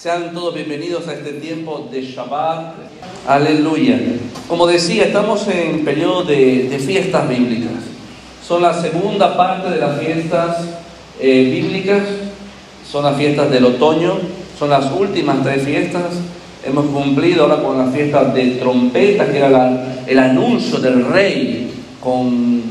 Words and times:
Sean 0.00 0.32
todos 0.32 0.54
bienvenidos 0.54 1.06
a 1.08 1.12
este 1.12 1.32
tiempo 1.34 1.86
de 1.92 2.00
Shabbat. 2.00 2.72
Aleluya. 3.26 3.98
Como 4.48 4.66
decía, 4.66 5.04
estamos 5.04 5.46
en 5.48 5.84
periodo 5.84 6.22
de, 6.24 6.68
de 6.70 6.78
fiestas 6.78 7.28
bíblicas. 7.28 7.82
Son 8.46 8.62
la 8.62 8.72
segunda 8.80 9.36
parte 9.36 9.68
de 9.68 9.76
las 9.76 10.00
fiestas 10.00 10.56
eh, 11.20 11.50
bíblicas. 11.52 12.02
Son 12.90 13.04
las 13.04 13.14
fiestas 13.18 13.50
del 13.50 13.66
otoño. 13.66 14.14
Son 14.58 14.70
las 14.70 14.90
últimas 14.90 15.42
tres 15.42 15.64
fiestas. 15.64 16.04
Hemos 16.64 16.86
cumplido 16.86 17.42
ahora 17.44 17.62
con 17.62 17.76
la 17.76 17.86
fiesta 17.92 18.24
de 18.24 18.52
trompetas, 18.52 19.28
que 19.28 19.36
era 19.36 19.50
la- 19.50 20.02
el 20.06 20.18
anuncio 20.18 20.78
del 20.78 21.04
rey, 21.06 21.72
con, 22.00 22.62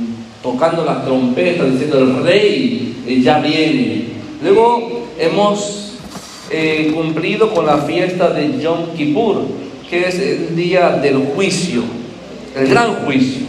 tocando 0.42 0.84
las 0.84 1.06
trompetas, 1.06 1.72
diciendo 1.74 2.00
el 2.00 2.24
rey 2.24 3.04
eh, 3.08 3.22
ya 3.22 3.38
viene. 3.40 4.06
Luego 4.44 5.06
hemos 5.20 5.89
eh, 6.52 6.92
cumplido 6.96 7.54
con 7.54 7.66
la 7.66 7.80
fiesta 7.80 8.30
de 8.32 8.60
Yom 8.60 8.94
Kippur, 8.96 9.44
que 9.90 10.08
es 10.08 10.20
el 10.20 10.56
día 10.56 10.92
del 10.92 11.18
juicio, 11.36 11.84
el 12.56 12.68
gran 12.68 13.06
juicio. 13.06 13.48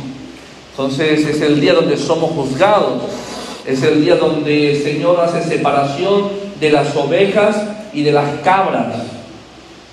Entonces 0.71 1.27
es 1.27 1.41
el 1.41 1.61
día 1.61 1.75
donde 1.75 1.97
somos 1.97 2.31
juzgados, 2.33 3.03
es 3.67 3.83
el 3.83 4.05
día 4.05 4.17
donde 4.17 4.73
el 4.73 4.83
Señor 4.83 5.21
hace 5.21 5.43
separación 5.43 6.29
de 6.59 6.71
las 6.71 6.95
ovejas 6.97 7.57
y 7.93 8.03
de 8.03 8.13
las 8.13 8.41
cabras, 8.43 8.95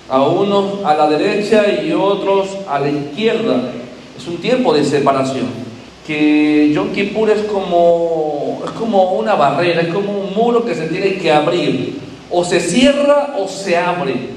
a 0.08 0.22
unos 0.22 0.84
a 0.84 0.94
la 0.94 1.08
derecha 1.08 1.82
y 1.82 1.92
otros 1.92 2.48
a 2.68 2.78
la 2.78 2.88
izquierda. 2.88 3.70
Es 4.16 4.26
un 4.26 4.38
tiempo 4.38 4.72
de 4.72 4.84
separación. 4.84 5.46
Que 6.06 6.72
Yom 6.72 6.92
Kippur 6.92 7.28
es 7.28 7.42
como, 7.42 8.62
es 8.64 8.70
como 8.72 9.12
una 9.12 9.34
barrera, 9.34 9.82
es 9.82 9.88
como 9.88 10.12
un 10.12 10.34
muro 10.34 10.64
que 10.64 10.74
se 10.74 10.86
tiene 10.86 11.16
que 11.16 11.30
abrir. 11.30 12.07
O 12.30 12.44
se 12.44 12.60
cierra 12.60 13.34
o 13.38 13.48
se 13.48 13.76
abre. 13.76 14.30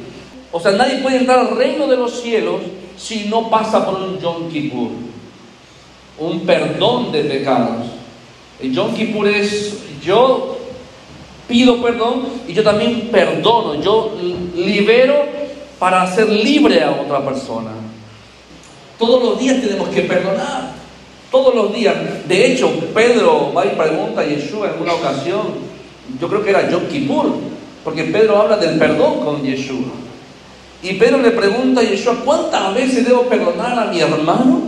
O 0.52 0.60
sea, 0.60 0.72
nadie 0.72 1.00
puede 1.00 1.18
entrar 1.18 1.40
al 1.40 1.56
reino 1.56 1.88
de 1.88 1.98
los 1.98 2.22
cielos 2.22 2.62
si 2.98 3.26
no 3.26 3.50
pasa 3.50 3.86
por 3.86 3.96
un 3.96 4.20
Yom 4.20 4.50
Kippur. 4.50 4.90
Un 6.20 6.42
perdón 6.42 7.12
de 7.12 7.24
pecados. 7.24 7.88
El 8.62 8.74
Yom 8.74 8.94
Kippur 8.94 9.28
es 9.28 9.78
yo 10.04 10.58
pido 11.48 11.82
perdón 11.82 12.24
y 12.48 12.54
yo 12.54 12.64
también 12.64 13.10
perdono. 13.12 13.82
Yo 13.82 14.16
libero 14.56 15.26
para 15.80 16.04
hacer 16.04 16.30
libre 16.30 16.84
a 16.84 16.92
otra 16.92 17.26
persona. 17.26 17.72
Todos 18.98 19.24
los 19.24 19.40
días 19.40 19.62
tenemos 19.62 19.90
que 19.90 20.02
perdonar. 20.02 20.74
Todos 21.32 21.56
los 21.56 21.74
días. 21.74 21.96
De 22.28 22.52
hecho, 22.52 22.70
Pedro 22.94 23.52
va 23.54 23.66
y 23.66 23.70
pregunta 23.70 24.22
a 24.22 24.26
Yeshua 24.26 24.74
en 24.76 24.82
una 24.82 24.94
ocasión, 24.94 25.42
yo 26.20 26.28
creo 26.28 26.44
que 26.44 26.50
era 26.50 26.70
Yom 26.70 26.86
Kippur, 26.88 27.34
porque 27.84 28.06
Pedro 28.06 28.42
habla 28.42 28.58
del 28.58 28.78
perdón 28.78 29.24
con 29.24 29.44
Yeshua. 29.44 29.92
Y 30.84 30.94
Pedro 30.94 31.20
le 31.20 31.32
pregunta 31.32 31.82
a 31.82 31.84
Yeshua, 31.84 32.18
¿cuántas 32.24 32.74
veces 32.74 33.06
debo 33.06 33.24
perdonar 33.24 33.78
a 33.78 33.86
mi 33.86 34.00
hermano? 34.00 34.62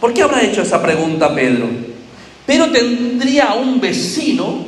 ¿Por 0.00 0.14
qué 0.14 0.22
habrá 0.22 0.42
hecho 0.42 0.62
esa 0.62 0.80
pregunta 0.82 1.34
Pedro? 1.34 1.66
Pedro 2.46 2.70
tendría 2.70 3.54
un 3.54 3.80
vecino, 3.80 4.64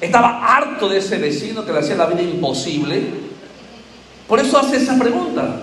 estaba 0.00 0.56
harto 0.56 0.88
de 0.88 0.98
ese 0.98 1.18
vecino 1.18 1.64
que 1.64 1.72
le 1.72 1.78
hacía 1.78 1.94
la 1.94 2.06
vida 2.06 2.22
imposible, 2.22 3.02
por 4.28 4.40
eso 4.40 4.58
hace 4.58 4.76
esa 4.76 4.98
pregunta. 4.98 5.60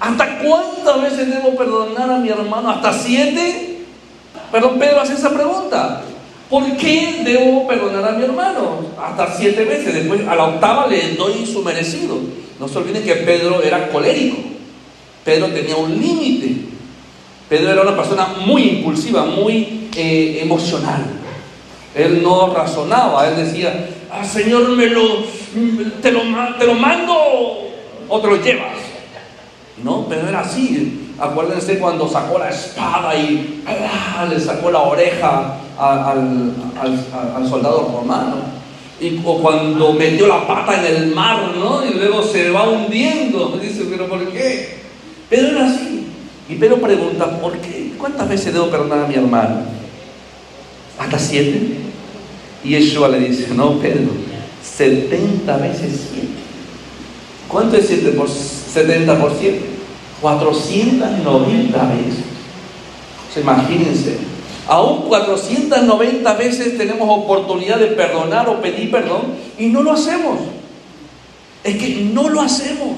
¿Hasta 0.00 0.38
cuántas 0.38 1.02
veces 1.02 1.30
debo 1.30 1.56
perdonar 1.56 2.10
a 2.10 2.18
mi 2.18 2.28
hermano? 2.28 2.70
¿Hasta 2.70 2.92
siete? 2.92 3.84
Perdón, 4.50 4.78
Pedro 4.78 5.00
hace 5.00 5.14
esa 5.14 5.30
pregunta. 5.30 6.02
¿Por 6.50 6.76
qué 6.76 7.22
debo 7.24 7.66
perdonar 7.66 8.04
a 8.04 8.12
mi 8.12 8.24
hermano? 8.24 8.80
Hasta 9.00 9.36
siete 9.36 9.64
veces. 9.64 9.94
Después, 9.94 10.26
a 10.28 10.34
la 10.34 10.44
octava 10.44 10.86
le 10.86 11.14
doy 11.14 11.46
su 11.46 11.62
merecido. 11.62 12.18
No 12.60 12.68
se 12.68 12.78
olviden 12.78 13.02
que 13.02 13.14
Pedro 13.16 13.62
era 13.62 13.88
colérico. 13.88 14.36
Pedro 15.24 15.48
tenía 15.48 15.76
un 15.76 15.98
límite. 15.98 16.54
Pedro 17.48 17.72
era 17.72 17.82
una 17.82 17.96
persona 17.96 18.28
muy 18.44 18.62
impulsiva, 18.68 19.24
muy 19.24 19.88
eh, 19.96 20.40
emocional. 20.42 21.04
Él 21.94 22.22
no 22.22 22.52
razonaba. 22.52 23.28
Él 23.28 23.36
decía, 23.36 23.88
ah, 24.12 24.24
Señor, 24.24 24.68
me 24.70 24.86
lo, 24.86 25.24
te, 26.02 26.10
lo, 26.10 26.20
te 26.58 26.66
lo 26.66 26.74
mando 26.74 27.14
o 28.08 28.20
te 28.20 28.26
lo 28.26 28.42
llevas. 28.42 28.76
No, 29.82 30.06
pero 30.08 30.28
era 30.28 30.40
así. 30.40 31.00
Acuérdense 31.18 31.78
cuando 31.78 32.08
sacó 32.08 32.38
la 32.38 32.50
espada 32.50 33.14
y 33.16 33.62
¡ah! 33.66 34.26
le 34.28 34.38
sacó 34.40 34.70
la 34.70 34.80
oreja 34.80 35.58
al, 35.78 36.52
al- 36.80 37.48
soldado 37.48 37.90
romano. 38.00 38.36
Y, 39.00 39.20
o 39.24 39.38
cuando 39.42 39.92
metió 39.92 40.26
la 40.26 40.46
pata 40.46 40.80
en 40.80 40.96
el 40.96 41.14
mar, 41.14 41.52
¿no? 41.58 41.84
Y 41.84 41.94
luego 41.94 42.22
se 42.22 42.50
va 42.50 42.68
hundiendo. 42.68 43.58
Dice, 43.62 43.84
¿pero 43.90 44.08
por 44.08 44.26
qué? 44.30 44.78
Pedro 45.28 45.58
era 45.58 45.66
así. 45.68 46.06
Y 46.48 46.54
Pedro 46.56 46.80
pregunta, 46.80 47.40
¿por 47.40 47.56
qué? 47.58 47.92
¿Cuántas 47.98 48.28
veces 48.28 48.52
debo 48.52 48.68
perdonar 48.68 49.04
a 49.04 49.08
mi 49.08 49.14
hermano? 49.14 49.62
¿Hasta 50.98 51.18
siete? 51.18 51.78
Y 52.62 52.70
Yeshua 52.70 53.08
le 53.08 53.18
dice, 53.20 53.48
no, 53.54 53.78
Pedro, 53.78 54.10
70 54.62 55.56
veces 55.58 56.08
siete. 56.12 56.28
¿Cuánto 57.48 57.76
es 57.76 57.86
7 57.86 58.08
por 58.12 58.28
70 58.28 59.20
por 59.20 59.32
7? 59.38 59.60
490 60.20 61.78
veces. 61.86 62.24
O 63.28 63.32
sea, 63.32 63.42
imagínense. 63.42 64.18
Aún 64.66 65.02
490 65.08 66.32
veces 66.34 66.78
tenemos 66.78 67.06
oportunidad 67.10 67.78
de 67.78 67.88
perdonar 67.88 68.48
o 68.48 68.62
pedir 68.62 68.90
perdón 68.90 69.34
y 69.58 69.66
no 69.66 69.82
lo 69.82 69.92
hacemos. 69.92 70.38
Es 71.62 71.76
que 71.76 72.08
no 72.12 72.28
lo 72.28 72.40
hacemos. 72.40 72.96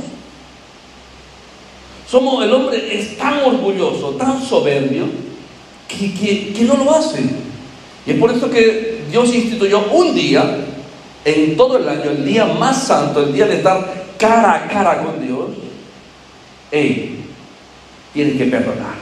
Somos, 2.08 2.44
el 2.44 2.52
hombre 2.52 2.98
es 2.98 3.16
tan 3.18 3.40
orgulloso, 3.44 4.10
tan 4.10 4.40
soberbio, 4.42 5.06
que, 5.88 6.52
que- 6.52 6.64
no 6.64 6.76
lo 6.76 6.94
hace. 6.94 7.20
Y 8.06 8.12
es 8.12 8.18
por 8.18 8.30
eso 8.30 8.48
que 8.48 9.02
Dios 9.10 9.34
instituyó 9.34 9.84
un 9.92 10.14
día 10.14 10.58
en 11.24 11.56
todo 11.56 11.78
el 11.78 11.88
año, 11.88 12.10
el 12.10 12.24
día 12.24 12.44
más 12.44 12.84
santo, 12.84 13.20
el 13.24 13.32
día 13.32 13.46
de 13.46 13.56
estar 13.56 14.04
cara 14.18 14.54
a 14.54 14.68
cara 14.68 15.02
con 15.02 15.20
Dios. 15.24 15.48
Ey, 16.70 17.24
tienes 18.12 18.36
que 18.36 18.44
perdonar. 18.44 18.94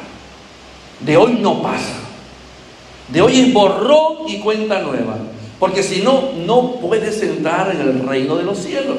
De 1.01 1.17
hoy 1.19 1.39
no 1.41 1.63
pasa. 1.63 2.01
De 3.09 3.21
hoy 3.21 3.41
es 3.41 3.53
borrón 3.53 4.29
y 4.29 4.39
cuenta 4.39 4.81
nueva. 4.81 5.19
Porque 5.59 5.83
si 5.83 6.01
no, 6.01 6.31
no 6.47 6.73
puedes 6.73 7.23
entrar 7.23 7.71
en 7.75 7.81
el 7.81 8.07
reino 8.07 8.37
de 8.37 8.45
los 8.45 8.59
cielos. 8.59 8.99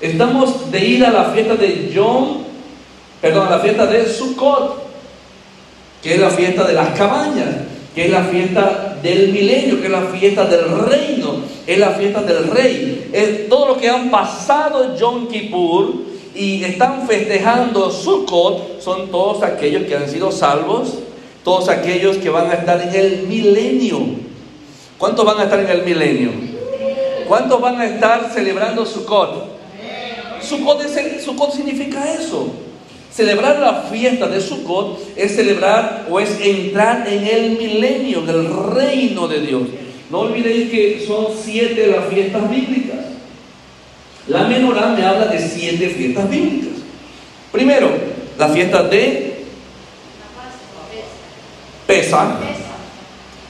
Estamos 0.00 0.70
de 0.70 0.84
ir 0.84 1.04
a 1.04 1.10
la 1.10 1.24
fiesta 1.30 1.54
de 1.56 1.90
Yom, 1.92 2.38
perdón, 3.20 3.48
a 3.48 3.50
la 3.50 3.58
fiesta 3.60 3.86
de 3.86 4.06
Sukkot, 4.06 4.86
que 6.02 6.14
es 6.14 6.20
la 6.20 6.30
fiesta 6.30 6.66
de 6.66 6.74
las 6.74 6.96
cabañas, 6.98 7.48
que 7.94 8.06
es 8.06 8.10
la 8.10 8.24
fiesta 8.24 8.98
del 9.02 9.32
milenio, 9.32 9.80
que 9.80 9.86
es 9.86 9.92
la 9.92 10.02
fiesta 10.02 10.44
del 10.44 10.68
reino, 10.86 11.36
es 11.66 11.78
la 11.78 11.90
fiesta 11.90 12.22
del 12.22 12.48
rey. 12.48 13.10
Es 13.12 13.48
todo 13.48 13.68
lo 13.68 13.76
que 13.78 13.88
han 13.88 14.10
pasado 14.10 14.96
Yom 14.96 15.28
Kippur 15.28 15.94
y 16.34 16.62
están 16.64 17.06
festejando 17.06 17.90
Sukkot 17.90 18.80
son 18.80 19.10
todos 19.10 19.42
aquellos 19.42 19.84
que 19.84 19.96
han 19.96 20.08
sido 20.08 20.30
salvos, 20.30 20.98
todos 21.46 21.68
aquellos 21.68 22.16
que 22.16 22.28
van 22.28 22.50
a 22.50 22.54
estar 22.54 22.82
en 22.82 22.92
el 22.92 23.22
milenio. 23.28 24.00
¿Cuántos 24.98 25.24
van 25.24 25.38
a 25.38 25.44
estar 25.44 25.60
en 25.60 25.70
el 25.70 25.82
milenio? 25.84 26.30
¿Cuántos 27.28 27.60
van 27.60 27.80
a 27.80 27.84
estar 27.86 28.32
celebrando 28.34 28.84
Sukkot? 28.84 29.46
Sukkot, 30.42 30.80
es- 30.84 31.22
Sukkot 31.24 31.52
significa 31.52 32.12
eso. 32.12 32.48
Celebrar 33.12 33.60
la 33.60 33.82
fiesta 33.82 34.26
de 34.26 34.40
Sukkot 34.40 34.98
es 35.14 35.36
celebrar 35.36 36.08
o 36.10 36.18
es 36.18 36.30
entrar 36.40 37.06
en 37.06 37.24
el 37.24 37.50
milenio, 37.56 38.24
en 38.24 38.28
el 38.28 38.48
reino 38.74 39.28
de 39.28 39.40
Dios. 39.42 39.62
No 40.10 40.18
olvidéis 40.22 40.68
que 40.68 41.04
son 41.06 41.26
siete 41.40 41.86
las 41.86 42.12
fiestas 42.12 42.50
bíblicas. 42.50 42.98
La 44.26 44.48
menorá 44.48 44.88
me 44.88 45.06
habla 45.06 45.26
de 45.26 45.38
siete 45.38 45.90
fiestas 45.90 46.28
bíblicas. 46.28 46.80
Primero, 47.52 47.88
la 48.36 48.48
fiesta 48.48 48.82
de 48.82 49.35
Pesach, 51.86 52.38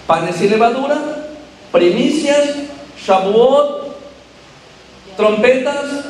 panes 0.07 0.41
y 0.43 0.49
levadura, 0.49 0.99
primicias, 1.73 2.51
Shavuot, 3.07 3.97
trompetas, 5.17 6.05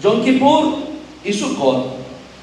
Yom 0.00 0.22
Kippur 0.22 0.78
y 1.24 1.32
Sukkot. 1.32 1.96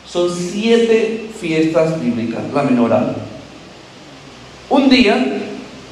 Son 0.06 0.30
siete 0.36 1.30
fiestas 1.40 2.02
bíblicas, 2.02 2.42
la 2.54 2.64
menorá. 2.64 3.16
Un 4.70 4.90
día 4.90 5.26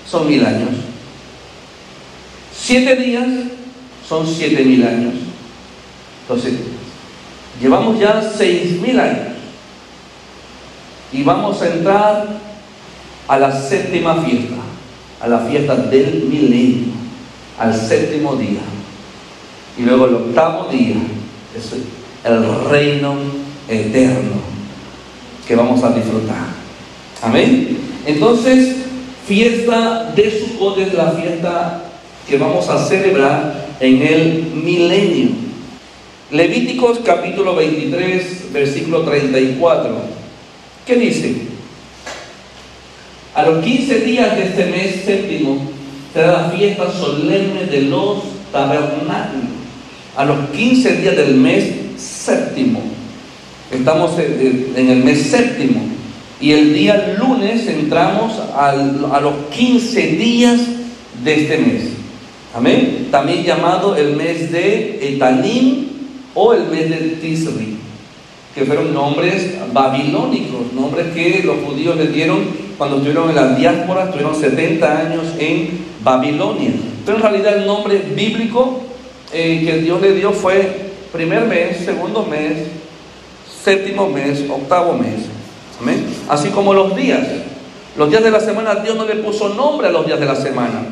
son 0.10 0.28
mil 0.28 0.46
años. 0.46 0.70
Siete 2.56 2.96
días 2.96 3.28
son 4.08 4.28
siete 4.28 4.64
mil 4.66 4.86
años. 4.86 5.14
Entonces, 6.24 6.56
llevamos 7.62 8.00
ya 8.00 8.22
seis 8.22 8.82
mil 8.82 9.00
años. 9.00 9.36
Y 11.14 11.24
vamos 11.24 11.62
a 11.62 11.68
entrar 11.68 12.47
a 13.28 13.38
la 13.38 13.52
séptima 13.52 14.22
fiesta, 14.22 14.56
a 15.22 15.28
la 15.28 15.40
fiesta 15.40 15.76
del 15.76 16.26
milenio, 16.30 16.94
al 17.60 17.76
séptimo 17.76 18.36
día. 18.36 18.62
Y 19.78 19.84
luego 19.84 20.06
el 20.06 20.16
octavo 20.16 20.70
día, 20.72 20.96
Es 21.56 21.74
el 22.24 22.70
reino 22.70 23.16
eterno 23.68 24.42
que 25.48 25.56
vamos 25.56 25.84
a 25.84 25.92
disfrutar. 25.92 26.46
Amén. 27.22 27.78
Entonces, 28.06 28.76
fiesta 29.28 30.12
de 30.16 30.32
Sukkot 30.32 30.78
es 30.80 30.94
la 30.94 31.12
fiesta 31.12 31.84
que 32.28 32.38
vamos 32.38 32.70
a 32.70 32.86
celebrar 32.86 33.68
en 33.80 34.02
el 34.02 34.52
milenio. 34.54 35.30
Levíticos 36.32 37.00
capítulo 37.04 37.56
23, 37.56 38.52
versículo 38.54 39.02
34. 39.02 39.96
¿Qué 40.86 40.96
dice? 40.96 41.57
A 43.38 43.44
los 43.44 43.64
15 43.64 44.00
días 44.00 44.36
de 44.36 44.46
este 44.46 44.66
mes 44.66 45.04
séptimo 45.06 45.60
será 46.12 46.32
la 46.32 46.50
fiesta 46.50 46.92
solemne 46.92 47.66
de 47.66 47.84
los 47.84 48.24
tabernáculos. 48.52 49.46
A 50.16 50.26
los 50.26 50.50
15 50.50 50.96
días 50.96 51.16
del 51.16 51.36
mes 51.36 51.66
séptimo. 51.98 52.82
Estamos 53.72 54.18
en 54.18 54.90
el 54.90 55.04
mes 55.04 55.28
séptimo. 55.28 55.82
Y 56.42 56.52
el 56.54 56.74
día 56.74 57.16
lunes 57.20 57.68
entramos 57.68 58.34
a 58.56 59.20
los 59.22 59.36
15 59.56 60.08
días 60.14 60.60
de 61.24 61.36
este 61.36 61.60
mes. 61.60 61.84
Amén. 62.56 63.10
También 63.12 63.44
llamado 63.44 63.96
el 63.96 64.16
mes 64.16 64.52
de 64.52 65.14
Etanim 65.14 65.90
o 66.34 66.56
el 66.56 66.66
mes 66.70 66.90
de 66.90 66.98
Tisri, 67.22 67.78
que 68.56 68.66
fueron 68.66 68.96
nombres 68.96 69.60
babilónicos, 69.72 70.74
nombres 70.74 71.14
que 71.14 71.44
los 71.46 71.58
judíos 71.64 71.98
le 71.98 72.08
dieron 72.08 72.67
cuando 72.78 72.98
estuvieron 72.98 73.30
en 73.30 73.36
la 73.36 73.56
diáspora, 73.56 74.06
estuvieron 74.06 74.36
70 74.36 75.00
años 75.00 75.24
en 75.40 75.86
Babilonia. 76.04 76.72
Pero 77.06 77.18
en 77.18 77.24
realidad 77.24 77.58
el 77.58 77.66
nombre 77.66 77.98
bíblico 77.98 78.82
eh, 79.34 79.64
que 79.66 79.78
Dios 79.80 80.02
le 80.02 80.14
dio 80.14 80.32
fue 80.32 80.92
primer 81.12 81.46
mes, 81.46 81.78
segundo 81.84 82.24
mes, 82.24 82.68
séptimo 83.64 84.08
mes, 84.08 84.44
octavo 84.50 84.94
mes. 84.94 85.26
Amén. 85.82 86.06
Así 86.30 86.50
como 86.50 86.74
los 86.74 86.96
días. 86.96 87.26
Los 87.98 88.10
días 88.10 88.24
de 88.24 88.30
la 88.30 88.40
semana 88.40 88.76
Dios 88.76 88.96
no 88.96 89.06
le 89.06 89.16
puso 89.16 89.50
nombre 89.50 89.88
a 89.88 89.92
los 89.92 90.06
días 90.06 90.20
de 90.20 90.26
la 90.26 90.36
semana. 90.36 90.86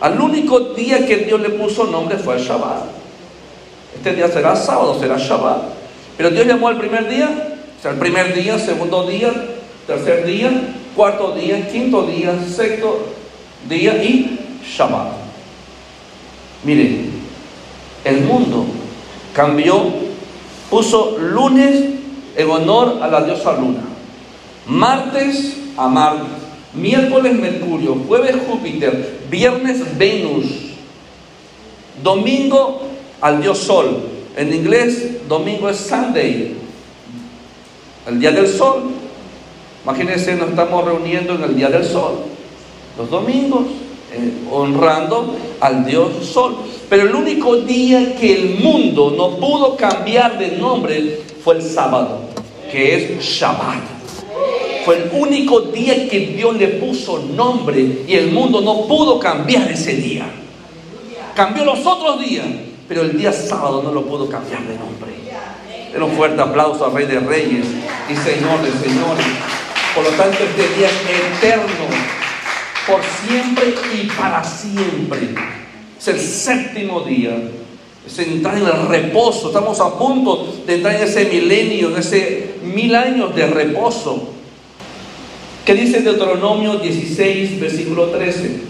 Al 0.00 0.20
único 0.20 0.60
día 0.60 1.06
que 1.06 1.18
Dios 1.18 1.40
le 1.40 1.50
puso 1.50 1.84
nombre 1.84 2.16
fue 2.16 2.36
el 2.36 2.42
Shabbat. 2.42 2.84
Este 3.94 4.14
día 4.14 4.28
será 4.28 4.56
sábado, 4.56 4.98
será 4.98 5.16
Shabbat. 5.16 5.62
Pero 6.16 6.30
Dios 6.30 6.46
llamó 6.46 6.68
al 6.68 6.78
primer 6.78 7.08
día, 7.08 7.56
o 7.78 7.82
sea, 7.82 7.92
el 7.92 7.98
primer 7.98 8.34
día, 8.34 8.58
segundo 8.58 9.06
día, 9.06 9.32
tercer 9.86 10.24
día, 10.24 10.50
cuarto 10.94 11.32
día, 11.32 11.68
quinto 11.70 12.02
día, 12.02 12.38
sexto 12.46 13.06
día 13.68 14.02
y 14.02 14.38
Shabbat. 14.64 15.12
Miren, 16.64 17.10
el 18.04 18.20
mundo 18.22 18.66
cambió, 19.34 19.82
puso 20.68 21.18
lunes 21.18 21.84
en 22.36 22.50
honor 22.50 22.98
a 23.02 23.08
la 23.08 23.22
diosa 23.24 23.52
luna, 23.58 23.82
martes 24.66 25.56
a 25.76 25.88
Marte, 25.88 26.24
miércoles 26.74 27.34
Mercurio, 27.34 27.96
jueves 28.06 28.36
Júpiter, 28.48 29.20
viernes 29.30 29.98
Venus, 29.98 30.46
domingo 32.02 32.82
al 33.20 33.40
dios 33.40 33.58
Sol. 33.58 34.06
En 34.36 34.54
inglés, 34.54 35.28
domingo 35.28 35.68
es 35.68 35.76
Sunday, 35.78 36.54
el 38.06 38.20
día 38.20 38.30
del 38.30 38.46
sol. 38.46 38.99
Imagínense, 39.84 40.36
nos 40.36 40.50
estamos 40.50 40.84
reuniendo 40.84 41.34
en 41.34 41.44
el 41.44 41.56
día 41.56 41.68
del 41.68 41.84
sol, 41.84 42.18
los 42.98 43.10
domingos, 43.10 43.64
eh, 44.12 44.32
honrando 44.50 45.36
al 45.60 45.84
dios 45.84 46.26
Sol. 46.26 46.56
Pero 46.88 47.04
el 47.04 47.14
único 47.14 47.56
día 47.58 48.16
que 48.16 48.34
el 48.34 48.58
mundo 48.58 49.14
no 49.16 49.36
pudo 49.36 49.76
cambiar 49.76 50.36
de 50.36 50.56
nombre 50.56 51.20
fue 51.44 51.56
el 51.56 51.62
sábado, 51.62 52.22
que 52.72 52.96
es 53.16 53.22
Shabbat. 53.22 53.78
Fue 54.84 54.96
el 54.96 55.10
único 55.12 55.60
día 55.60 56.08
que 56.08 56.20
Dios 56.20 56.56
le 56.56 56.68
puso 56.68 57.20
nombre 57.36 58.04
y 58.08 58.14
el 58.14 58.32
mundo 58.32 58.60
no 58.60 58.86
pudo 58.86 59.20
cambiar 59.20 59.70
ese 59.70 59.94
día. 59.94 60.26
Cambió 61.36 61.64
los 61.64 61.86
otros 61.86 62.20
días, 62.20 62.46
pero 62.88 63.02
el 63.02 63.16
día 63.16 63.32
sábado 63.32 63.82
no 63.82 63.92
lo 63.92 64.04
pudo 64.04 64.28
cambiar 64.28 64.62
de 64.62 64.76
nombre. 64.76 65.10
Den 65.92 66.02
un 66.02 66.12
fuerte 66.12 66.40
aplauso 66.40 66.84
al 66.84 66.92
Rey 66.92 67.06
de 67.06 67.20
Reyes 67.20 67.66
y 68.08 68.16
Señor 68.16 68.62
de 68.62 68.72
Señores. 68.72 69.26
Por 69.94 70.04
lo 70.04 70.10
tanto, 70.10 70.38
este 70.44 70.78
día 70.78 70.86
es 70.86 71.38
eterno, 71.38 71.86
por 72.86 73.00
siempre 73.26 73.74
y 73.92 74.06
para 74.06 74.44
siempre. 74.44 75.18
Es 75.98 76.08
el 76.08 76.20
séptimo 76.20 77.00
día. 77.00 77.36
Es 78.06 78.18
entrar 78.20 78.56
en 78.56 78.66
el 78.66 78.88
reposo. 78.88 79.48
Estamos 79.48 79.80
a 79.80 79.98
punto 79.98 80.62
de 80.64 80.76
entrar 80.76 80.94
en 80.94 81.02
ese 81.02 81.24
milenio, 81.26 81.90
en 81.90 81.96
ese 81.96 82.54
mil 82.62 82.94
años 82.94 83.34
de 83.34 83.46
reposo. 83.46 84.30
¿Qué 85.64 85.74
dice 85.74 86.00
Deuteronomio 86.00 86.78
16, 86.78 87.60
versículo 87.60 88.06
13? 88.06 88.60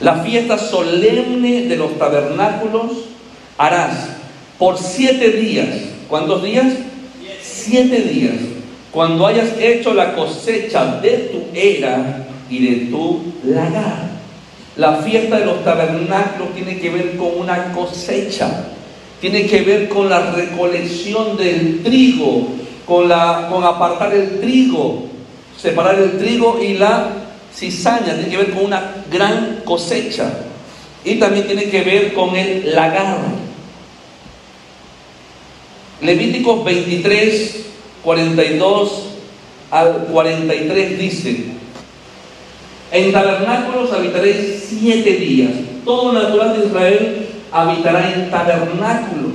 La 0.00 0.16
fiesta 0.16 0.58
solemne 0.58 1.62
de 1.68 1.76
los 1.76 1.98
tabernáculos 1.98 2.90
harás 3.58 4.08
por 4.58 4.78
siete 4.78 5.30
días. 5.30 5.68
¿Cuántos 6.08 6.42
días? 6.42 6.72
Siete 7.40 8.00
días. 8.00 8.61
Cuando 8.92 9.26
hayas 9.26 9.58
hecho 9.58 9.94
la 9.94 10.14
cosecha 10.14 11.00
de 11.00 11.30
tu 11.32 11.44
era 11.58 12.26
y 12.50 12.66
de 12.66 12.86
tu 12.90 13.22
lagar. 13.44 14.12
La 14.76 14.96
fiesta 14.96 15.38
de 15.38 15.46
los 15.46 15.64
tabernáculos 15.64 16.54
tiene 16.54 16.78
que 16.78 16.90
ver 16.90 17.16
con 17.16 17.38
una 17.38 17.72
cosecha, 17.72 18.66
tiene 19.20 19.46
que 19.46 19.62
ver 19.62 19.88
con 19.88 20.08
la 20.08 20.32
recolección 20.32 21.36
del 21.36 21.82
trigo, 21.82 22.48
con, 22.86 23.08
la, 23.08 23.48
con 23.50 23.64
apartar 23.64 24.14
el 24.14 24.40
trigo, 24.40 25.06
separar 25.58 25.98
el 25.98 26.18
trigo 26.18 26.58
y 26.62 26.74
la 26.74 27.08
cizaña, 27.54 28.14
tiene 28.14 28.28
que 28.28 28.36
ver 28.36 28.50
con 28.50 28.66
una 28.66 28.94
gran 29.10 29.60
cosecha. 29.64 30.30
Y 31.04 31.16
también 31.16 31.46
tiene 31.46 31.64
que 31.64 31.82
ver 31.82 32.12
con 32.14 32.34
el 32.36 32.74
lagar. 32.74 33.18
Levíticos 36.00 36.64
23, 36.64 37.66
42 38.02 38.90
al 39.70 40.06
43 40.10 40.98
dice, 40.98 41.44
en 42.90 43.10
tabernáculos 43.10 43.90
habitaréis 43.92 44.66
siete 44.68 45.12
días. 45.12 45.52
Todo 45.84 46.12
natural 46.12 46.58
de 46.58 46.66
Israel 46.66 47.26
habitará 47.50 48.12
en 48.12 48.30
tabernáculos. 48.30 49.32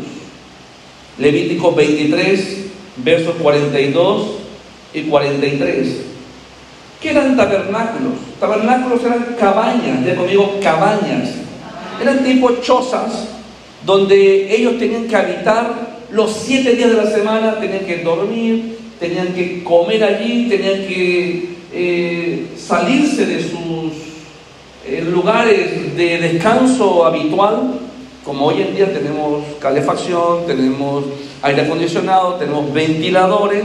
Levíticos 1.17 1.75
23, 1.75 2.57
versos 2.97 3.35
42 3.41 4.27
y 4.93 5.01
43. 5.01 5.87
¿Qué 7.01 7.09
eran 7.09 7.35
tabernáculos? 7.35 8.13
Tabernáculos 8.39 9.03
eran 9.03 9.35
cabañas, 9.39 10.05
de 10.05 10.15
conmigo 10.15 10.59
cabañas. 10.61 11.29
Eran 11.99 12.23
tipo 12.23 12.51
chozas 12.61 13.27
donde 13.83 14.55
ellos 14.55 14.77
tenían 14.77 15.07
que 15.07 15.15
habitar 15.15 15.96
los 16.11 16.31
siete 16.31 16.75
días 16.75 16.89
de 16.89 16.97
la 16.97 17.09
semana, 17.09 17.59
tenían 17.59 17.85
que 17.85 17.97
dormir, 17.97 18.77
tenían 18.99 19.33
que 19.33 19.63
comer 19.63 20.03
allí, 20.03 20.47
tenían 20.49 20.87
que 20.87 21.49
eh, 21.73 22.45
salirse 22.57 23.25
de 23.25 23.41
sus 23.41 23.93
eh, 24.85 25.05
lugares 25.09 25.95
de 25.95 26.17
descanso 26.19 27.05
habitual, 27.05 27.79
como 28.23 28.47
hoy 28.47 28.61
en 28.61 28.75
día 28.75 28.93
tenemos 28.93 29.43
calefacción, 29.59 30.45
tenemos 30.45 31.05
aire 31.41 31.61
acondicionado, 31.61 32.35
tenemos 32.35 32.73
ventiladores, 32.73 33.63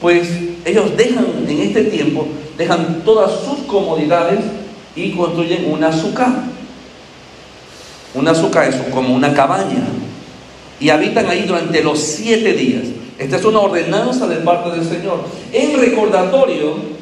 pues 0.00 0.28
ellos 0.64 0.96
dejan 0.96 1.26
en 1.48 1.58
este 1.60 1.84
tiempo, 1.84 2.28
dejan 2.56 3.02
todas 3.04 3.40
sus 3.44 3.58
comodidades 3.66 4.40
y 4.94 5.12
construyen 5.12 5.72
una 5.72 5.88
azúcar. 5.88 6.28
Una 8.14 8.30
azúcar 8.30 8.68
es 8.68 8.76
como 8.92 9.14
una 9.14 9.34
cabaña. 9.34 9.84
Y 10.80 10.90
habitan 10.90 11.26
ahí 11.26 11.42
durante 11.42 11.82
los 11.82 11.98
siete 11.98 12.52
días. 12.52 12.84
Esta 13.18 13.36
es 13.36 13.44
una 13.44 13.60
ordenanza 13.60 14.26
de 14.28 14.36
parte 14.36 14.70
del 14.70 14.88
Señor. 14.88 15.24
En 15.52 15.78
recordatorio 15.78 16.98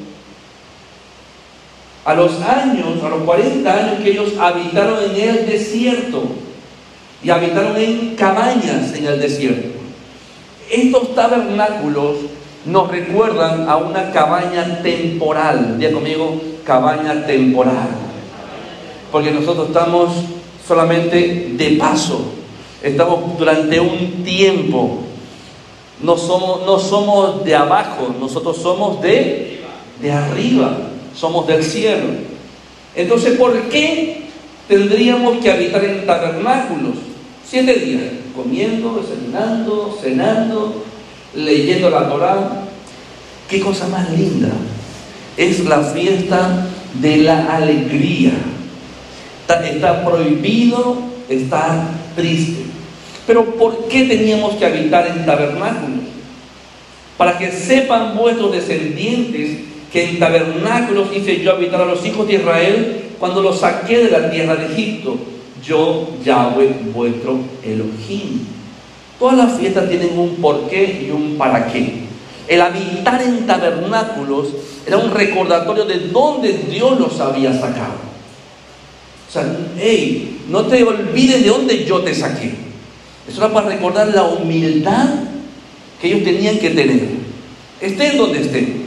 a 2.06 2.14
los 2.14 2.40
años, 2.40 3.02
a 3.02 3.08
los 3.08 3.22
40 3.24 3.74
años 3.74 4.02
que 4.02 4.12
ellos 4.12 4.32
habitaron 4.38 4.98
en 5.10 5.28
el 5.28 5.46
desierto 5.46 6.22
y 7.22 7.30
habitaron 7.30 7.76
en 7.76 8.14
cabañas 8.14 8.94
en 8.94 9.06
el 9.06 9.20
desierto. 9.20 9.68
Estos 10.70 11.14
tabernáculos 11.14 12.16
nos 12.64 12.88
recuerdan 12.90 13.68
a 13.68 13.76
una 13.76 14.10
cabaña 14.12 14.82
temporal. 14.82 15.78
Día 15.78 15.92
conmigo, 15.92 16.40
cabaña 16.64 17.26
temporal. 17.26 17.88
Porque 19.10 19.30
nosotros 19.30 19.68
estamos 19.68 20.12
solamente 20.66 21.48
de 21.56 21.70
paso. 21.72 22.35
Estamos 22.82 23.38
durante 23.38 23.80
un 23.80 24.22
tiempo. 24.24 25.00
No 26.02 26.16
somos, 26.16 26.66
no 26.66 26.78
somos 26.78 27.44
de 27.44 27.54
abajo, 27.54 28.14
nosotros 28.20 28.58
somos 28.58 29.00
de, 29.00 29.60
de 30.00 30.12
arriba, 30.12 30.76
somos 31.14 31.46
del 31.46 31.64
cielo. 31.64 32.04
Entonces, 32.94 33.38
¿por 33.38 33.58
qué 33.68 34.26
tendríamos 34.68 35.38
que 35.38 35.50
habitar 35.50 35.84
en 35.84 36.06
tabernáculos? 36.06 36.94
Siete 37.48 37.74
días, 37.74 38.02
comiendo, 38.34 39.00
desayunando, 39.00 39.98
cenando, 40.02 40.82
leyendo 41.34 41.90
la 41.90 42.08
Torah. 42.08 42.62
Qué 43.48 43.60
cosa 43.60 43.86
más 43.88 44.10
linda. 44.10 44.48
Es 45.36 45.64
la 45.64 45.80
fiesta 45.80 46.66
de 47.00 47.18
la 47.18 47.54
alegría. 47.56 48.32
Está, 49.48 50.04
prohibido 50.04 50.96
estar 51.28 51.88
triste. 52.16 52.64
Pero 53.26 53.44
¿por 53.44 53.86
qué 53.88 54.04
teníamos 54.04 54.54
que 54.54 54.66
habitar 54.66 55.06
en 55.06 55.26
tabernáculos? 55.26 56.06
Para 57.16 57.38
que 57.38 57.50
sepan 57.52 58.16
vuestros 58.16 58.52
descendientes 58.52 59.58
que 59.92 60.10
en 60.10 60.18
tabernáculos 60.18 61.08
hice 61.14 61.42
yo 61.42 61.52
habitar 61.52 61.80
a 61.80 61.86
los 61.86 62.04
hijos 62.04 62.26
de 62.26 62.34
Israel 62.34 63.04
cuando 63.18 63.42
los 63.42 63.60
saqué 63.60 63.98
de 63.98 64.10
la 64.10 64.30
tierra 64.30 64.56
de 64.56 64.66
Egipto. 64.66 65.16
Yo, 65.62 66.08
Yahweh, 66.24 66.92
vuestro 66.94 67.38
Elohim. 67.64 68.40
Todas 69.18 69.36
las 69.36 69.58
fiestas 69.58 69.88
tienen 69.88 70.18
un 70.18 70.36
porqué 70.36 71.06
y 71.06 71.10
un 71.10 71.36
para 71.38 71.66
qué. 71.66 72.06
El 72.46 72.60
habitar 72.60 73.22
en 73.22 73.46
tabernáculos 73.46 74.48
era 74.86 74.98
un 74.98 75.10
recordatorio 75.10 75.84
de 75.84 75.98
dónde 76.10 76.52
Dios 76.70 77.00
los 77.00 77.18
había 77.18 77.52
sacado. 77.52 78.05
Hey, 79.78 80.40
no 80.48 80.66
te 80.66 80.82
olvides 80.84 81.42
de 81.42 81.48
dónde 81.48 81.84
yo 81.84 82.00
te 82.00 82.14
saqué. 82.14 82.54
Eso 83.28 83.44
era 83.44 83.52
para 83.52 83.68
recordar 83.68 84.08
la 84.08 84.24
humildad 84.24 85.08
que 86.00 86.08
ellos 86.08 86.24
tenían 86.24 86.58
que 86.58 86.70
tener. 86.70 87.08
Estén 87.80 88.16
donde 88.16 88.40
estén. 88.40 88.86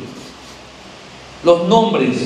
Los 1.43 1.67
nombres 1.67 2.17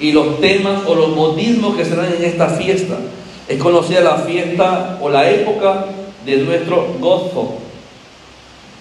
y 0.00 0.12
los 0.12 0.40
temas 0.40 0.82
o 0.86 0.94
los 0.94 1.16
modismos 1.16 1.76
que 1.76 1.84
se 1.84 1.96
dan 1.96 2.12
en 2.12 2.24
esta 2.24 2.48
fiesta. 2.50 2.98
Es 3.48 3.58
conocida 3.58 4.00
la 4.00 4.18
fiesta 4.18 4.98
o 5.00 5.08
la 5.08 5.30
época 5.30 5.86
de 6.24 6.36
nuestro 6.38 6.94
gozo. 7.00 7.58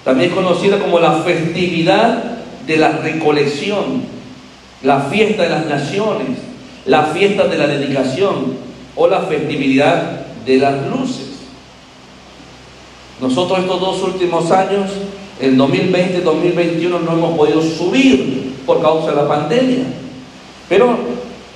También 0.03 0.29
es 0.29 0.35
conocida 0.35 0.79
como 0.79 0.99
la 0.99 1.13
festividad 1.23 2.23
de 2.65 2.77
la 2.77 2.91
recolección, 2.91 4.03
la 4.83 5.01
fiesta 5.01 5.43
de 5.43 5.49
las 5.49 5.65
naciones, 5.65 6.37
la 6.85 7.03
fiesta 7.07 7.47
de 7.47 7.57
la 7.57 7.67
dedicación 7.67 8.53
o 8.95 9.07
la 9.07 9.21
festividad 9.21 10.25
de 10.45 10.57
las 10.57 10.87
luces. 10.87 11.25
Nosotros 13.19 13.59
estos 13.59 13.79
dos 13.79 14.03
últimos 14.03 14.51
años, 14.51 14.91
el 15.39 15.57
2020 15.57 16.17
y 16.17 16.21
2021, 16.21 16.99
no 16.99 17.11
hemos 17.13 17.37
podido 17.37 17.61
subir 17.61 18.55
por 18.65 18.81
causa 18.81 19.11
de 19.11 19.15
la 19.15 19.27
pandemia. 19.27 19.85
Pero 20.69 20.97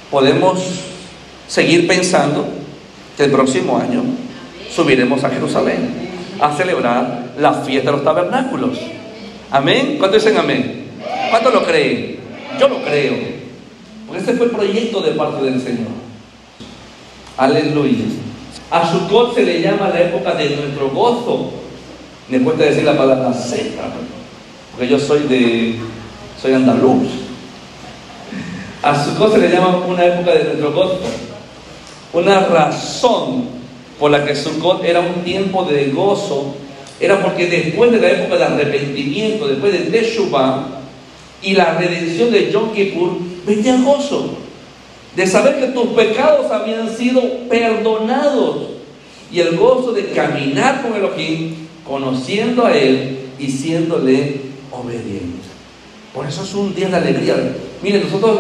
podemos 0.10 0.60
seguir 1.48 1.88
pensando 1.88 2.48
que 3.18 3.26
el 3.26 3.32
próximo 3.32 3.78
año 3.78 4.04
subiremos 4.74 5.24
a 5.24 5.30
Jerusalén 5.30 6.10
a 6.40 6.56
celebrar 6.56 7.34
la 7.38 7.54
fiesta 7.54 7.92
de 7.92 7.98
los 7.98 8.06
tabernáculos. 8.06 8.78
Amén. 9.52 9.96
¿Cuántos 9.98 10.24
dicen 10.24 10.40
amén? 10.40 10.86
¿Cuántos 11.30 11.54
lo 11.54 11.66
creen? 11.66 12.18
Yo 12.60 12.68
lo 12.68 12.82
creo. 12.82 13.39
Porque 14.10 14.24
ese 14.24 14.34
fue 14.34 14.48
el 14.48 14.52
proyecto 14.54 15.02
de 15.02 15.12
parte 15.12 15.46
del 15.46 15.62
Señor. 15.62 15.90
Aleluya. 17.38 18.06
A 18.72 18.92
Sukkot 18.92 19.36
se 19.36 19.44
le 19.44 19.62
llama 19.62 19.90
la 19.90 20.02
época 20.02 20.34
de 20.34 20.50
nuestro 20.56 20.90
gozo. 20.90 21.52
Me 22.28 22.42
cuesta 22.42 22.66
decir 22.66 22.86
la 22.86 22.98
palabra 22.98 23.32
seca, 23.34 23.84
porque 24.72 24.88
yo 24.88 24.98
soy 24.98 25.22
de, 25.28 25.76
soy 26.42 26.54
andaluz. 26.54 27.08
A 28.82 29.06
Sukkot 29.06 29.34
se 29.34 29.38
le 29.38 29.52
llama 29.52 29.86
una 29.88 30.06
época 30.06 30.32
de 30.32 30.44
nuestro 30.46 30.74
gozo. 30.74 31.02
Una 32.12 32.40
razón 32.40 33.46
por 34.00 34.10
la 34.10 34.26
que 34.26 34.36
Sukkot 34.36 34.84
era 34.84 35.02
un 35.02 35.24
tiempo 35.24 35.66
de 35.66 35.92
gozo 35.92 36.56
era 37.00 37.22
porque 37.22 37.46
después 37.46 37.92
de 37.92 38.00
la 38.00 38.10
época 38.10 38.38
de 38.38 38.44
arrepentimiento, 38.44 39.48
después 39.48 39.72
de 39.72 39.92
Teshuvah 39.92 40.66
y 41.44 41.54
la 41.54 41.76
redención 41.76 42.32
de 42.32 42.52
Yom 42.52 42.74
Kippur, 42.74 43.20
venía 43.46 43.78
gozo 43.78 44.38
de 45.16 45.28
saber 45.28 45.60
que 45.60 45.68
tus 45.68 45.88
pecados 45.88 46.52
habían 46.52 46.96
sido 46.96 47.22
perdonados 47.50 48.58
y 49.32 49.40
el 49.40 49.58
gozo 49.58 49.92
de 49.92 50.12
caminar 50.12 50.82
con 50.82 50.96
Elohim, 50.96 51.56
conociendo 51.86 52.66
a 52.66 52.76
Él 52.76 53.20
y 53.38 53.50
siéndole 53.50 54.42
obediente. 54.72 55.48
Por 56.14 56.26
eso 56.26 56.44
es 56.44 56.54
un 56.54 56.74
día 56.74 56.90
de 56.90 56.96
alegría. 56.96 57.36
Miren, 57.82 58.04
nosotros 58.04 58.40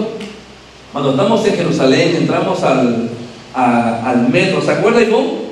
cuando 0.91 1.11
estamos 1.11 1.45
en 1.45 1.55
Jerusalén, 1.55 2.15
entramos 2.15 2.63
al, 2.63 3.09
al 3.53 4.29
metro, 4.29 4.61
¿se 4.61 4.71
acuerdan 4.71 5.05
cómo? 5.11 5.49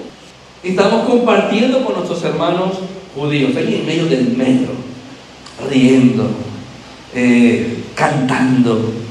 Estamos 0.63 1.08
compartiendo 1.08 1.86
con 1.86 1.96
nuestros 1.96 2.24
hermanos 2.24 2.80
judíos, 3.16 3.56
ahí 3.56 3.75
en 3.75 3.86
medio 3.86 4.06
del 4.08 4.36
metro, 4.36 4.74
riendo, 5.70 6.27
eh, 7.13 7.84
cantando. 7.94 9.07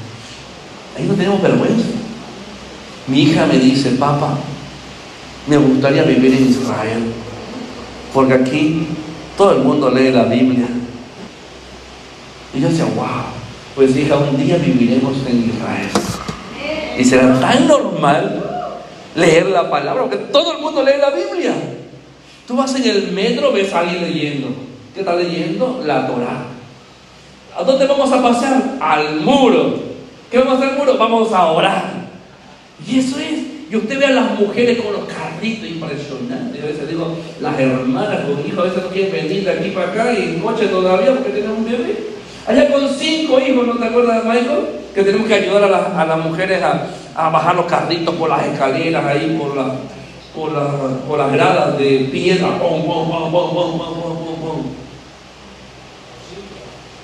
Ahí 0.97 1.05
no 1.05 1.15
tenemos 1.15 1.43
vergüenza. 1.43 1.89
Mi 3.07 3.23
hija 3.23 3.47
me 3.47 3.59
dice, 3.59 3.91
papá, 3.91 4.37
me 5.47 5.57
gustaría 5.57 6.03
vivir 6.03 6.35
en 6.35 6.49
Israel, 6.49 7.13
porque 8.13 8.35
aquí 8.35 8.87
todo 9.37 9.53
el 9.53 9.59
mundo 9.59 9.91
lee 9.91 10.11
la 10.11 10.25
Biblia. 10.25 10.67
Y 12.55 12.61
yo 12.61 12.69
decía, 12.69 12.87
wow, 12.97 13.27
pues 13.75 13.95
hija, 13.97 14.17
un 14.17 14.37
día 14.37 14.57
viviremos 14.57 15.15
en 15.29 15.51
Israel. 15.51 15.89
Y 16.99 17.05
será 17.05 17.39
tan 17.39 17.69
normal 17.69 18.43
leer 19.15 19.47
la 19.47 19.71
palabra, 19.71 20.03
porque 20.03 20.17
todo 20.17 20.53
el 20.53 20.63
mundo 20.63 20.83
lee 20.83 20.99
la 20.99 21.11
Biblia. 21.11 21.55
Tú 22.47 22.57
vas 22.57 22.75
en 22.75 22.85
el 22.85 23.13
metro, 23.13 23.53
ves 23.53 23.73
a 23.73 23.81
alguien 23.81 24.03
leyendo. 24.03 24.49
¿Qué 24.95 25.01
está 25.01 25.15
leyendo? 25.15 25.83
La 25.85 26.07
Torah. 26.07 26.47
¿A 27.57 27.63
dónde 27.63 27.87
vamos 27.87 28.11
a 28.11 28.23
pasar? 28.23 28.79
Al 28.81 29.21
muro. 29.21 29.86
¿Qué 30.37 30.43
vamos 30.43 30.61
a 30.61 30.67
hacer 30.67 30.79
muro? 30.79 30.99
Vamos 30.99 31.33
a 31.33 31.47
orar. 31.47 31.85
Y 32.87 32.99
eso 32.99 33.19
es. 33.19 33.41
Y 33.71 33.77
usted 33.77 33.99
ve 33.99 34.05
a 34.05 34.11
las 34.11 34.39
mujeres 34.39 34.83
con 34.83 34.93
los 34.93 35.05
carritos 35.07 35.67
impresionantes. 35.67 36.63
A 36.63 36.67
veces 36.67 36.87
digo, 36.91 37.17
las 37.41 37.59
hermanas 37.59 38.21
con 38.27 38.47
hijos 38.47 38.59
a 38.59 38.63
veces 38.65 38.83
no 38.83 38.91
quieren 38.91 39.13
venir 39.13 39.45
de 39.45 39.51
aquí 39.51 39.71
para 39.71 39.93
acá 39.93 40.13
y 40.13 40.37
en 40.37 40.71
todavía 40.71 41.15
porque 41.15 41.31
tienen 41.31 41.53
un 41.53 41.65
bebé. 41.65 41.97
Allá 42.47 42.71
con 42.71 42.87
cinco 42.87 43.41
hijos, 43.41 43.67
¿no 43.67 43.79
te 43.79 43.87
acuerdas, 43.87 44.27
Michael? 44.27 44.67
Que 44.95 45.05
tenemos 45.05 45.27
que 45.27 45.35
ayudar 45.37 45.65
a, 45.65 46.05
las 46.05 46.19
mujeres 46.19 46.63
a, 46.63 46.87
a, 47.15 47.31
bajar 47.31 47.57
los 47.57 47.65
carritos 47.65 48.15
por 48.15 48.29
las 48.29 48.45
escaleras, 48.47 49.07
ahí 49.07 49.39
por, 49.41 49.57
la, 49.57 49.73
por, 50.35 50.53
por 51.09 51.19
las 51.19 51.33
gradas 51.33 51.79
de 51.79 52.11
piedra. 52.13 52.49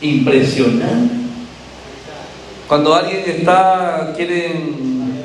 Impresionante. 0.02 1.21
Cuando 2.72 2.94
alguien 2.94 3.22
está, 3.26 4.14
quieren 4.16 5.22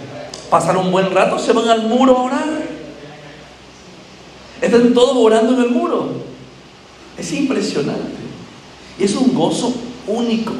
pasar 0.50 0.75
un 0.75 0.92
buen 0.92 1.10
rato, 1.12 1.39
se 1.39 1.54
van 1.54 1.70
al 1.70 1.88
muro 1.88 2.18
a 2.18 2.24
orar. 2.24 2.62
Están 4.62 4.94
todos 4.94 5.16
orando 5.16 5.54
en 5.54 5.62
el 5.62 5.70
muro. 5.70 6.10
Es 7.18 7.32
impresionante. 7.32 8.18
Y 9.00 9.06
es 9.06 9.16
un 9.16 9.34
gozo 9.34 9.74
único. 10.08 10.51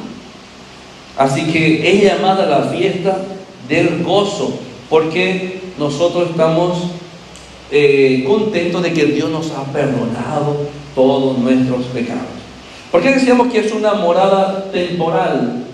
Así 1.18 1.52
que 1.52 1.90
es 1.92 2.04
llamada 2.04 2.46
la 2.46 2.70
fiesta 2.70 3.18
del 3.68 4.02
gozo, 4.02 4.54
porque 4.88 5.60
nosotros 5.78 6.30
estamos 6.30 6.84
eh, 7.70 8.24
contentos 8.26 8.82
de 8.82 8.94
que 8.94 9.04
Dios 9.04 9.28
nos 9.28 9.50
ha 9.50 9.64
perdonado 9.64 10.56
todos 10.94 11.36
nuestros 11.36 11.84
pecados. 11.88 12.22
¿Por 12.90 13.02
qué 13.02 13.10
decíamos 13.10 13.52
que 13.52 13.58
es 13.58 13.72
una 13.72 13.92
morada 13.92 14.70
temporal? 14.72 15.67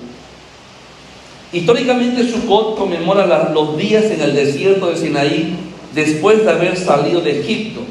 Históricamente 1.54 2.28
Sukkot 2.28 2.76
conmemora 2.76 3.52
los 3.54 3.78
días 3.78 4.06
en 4.06 4.20
el 4.20 4.34
desierto 4.34 4.90
de 4.90 4.96
Sinaí 4.96 5.54
después 5.94 6.44
de 6.44 6.50
haber 6.50 6.76
salido 6.76 7.20
de 7.20 7.42
Egipto. 7.42 7.82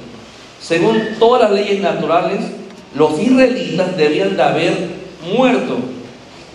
Según 0.62 1.02
todas 1.18 1.44
las 1.44 1.52
leyes 1.52 1.82
naturales, 1.82 2.42
los 2.94 3.18
israelitas 3.22 3.96
debían 3.96 4.36
de 4.36 4.44
haber 4.44 4.74
muerto, 5.34 5.78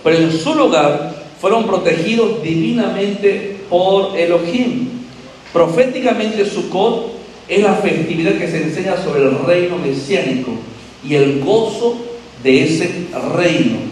pero 0.04 0.18
en 0.18 0.30
su 0.30 0.54
lugar 0.54 1.14
fueron 1.40 1.66
protegidos 1.66 2.42
divinamente 2.42 3.56
por 3.70 4.14
Elohim. 4.14 4.88
Proféticamente 5.50 6.44
Sukkot 6.44 7.14
es 7.48 7.62
la 7.62 7.72
festividad 7.76 8.32
que 8.32 8.48
se 8.48 8.64
enseña 8.64 9.02
sobre 9.02 9.22
el 9.22 9.38
reino 9.46 9.78
mesiánico 9.78 10.50
y 11.02 11.14
el 11.14 11.40
gozo 11.40 11.96
de 12.42 12.64
ese 12.64 13.06
reino. 13.34 13.87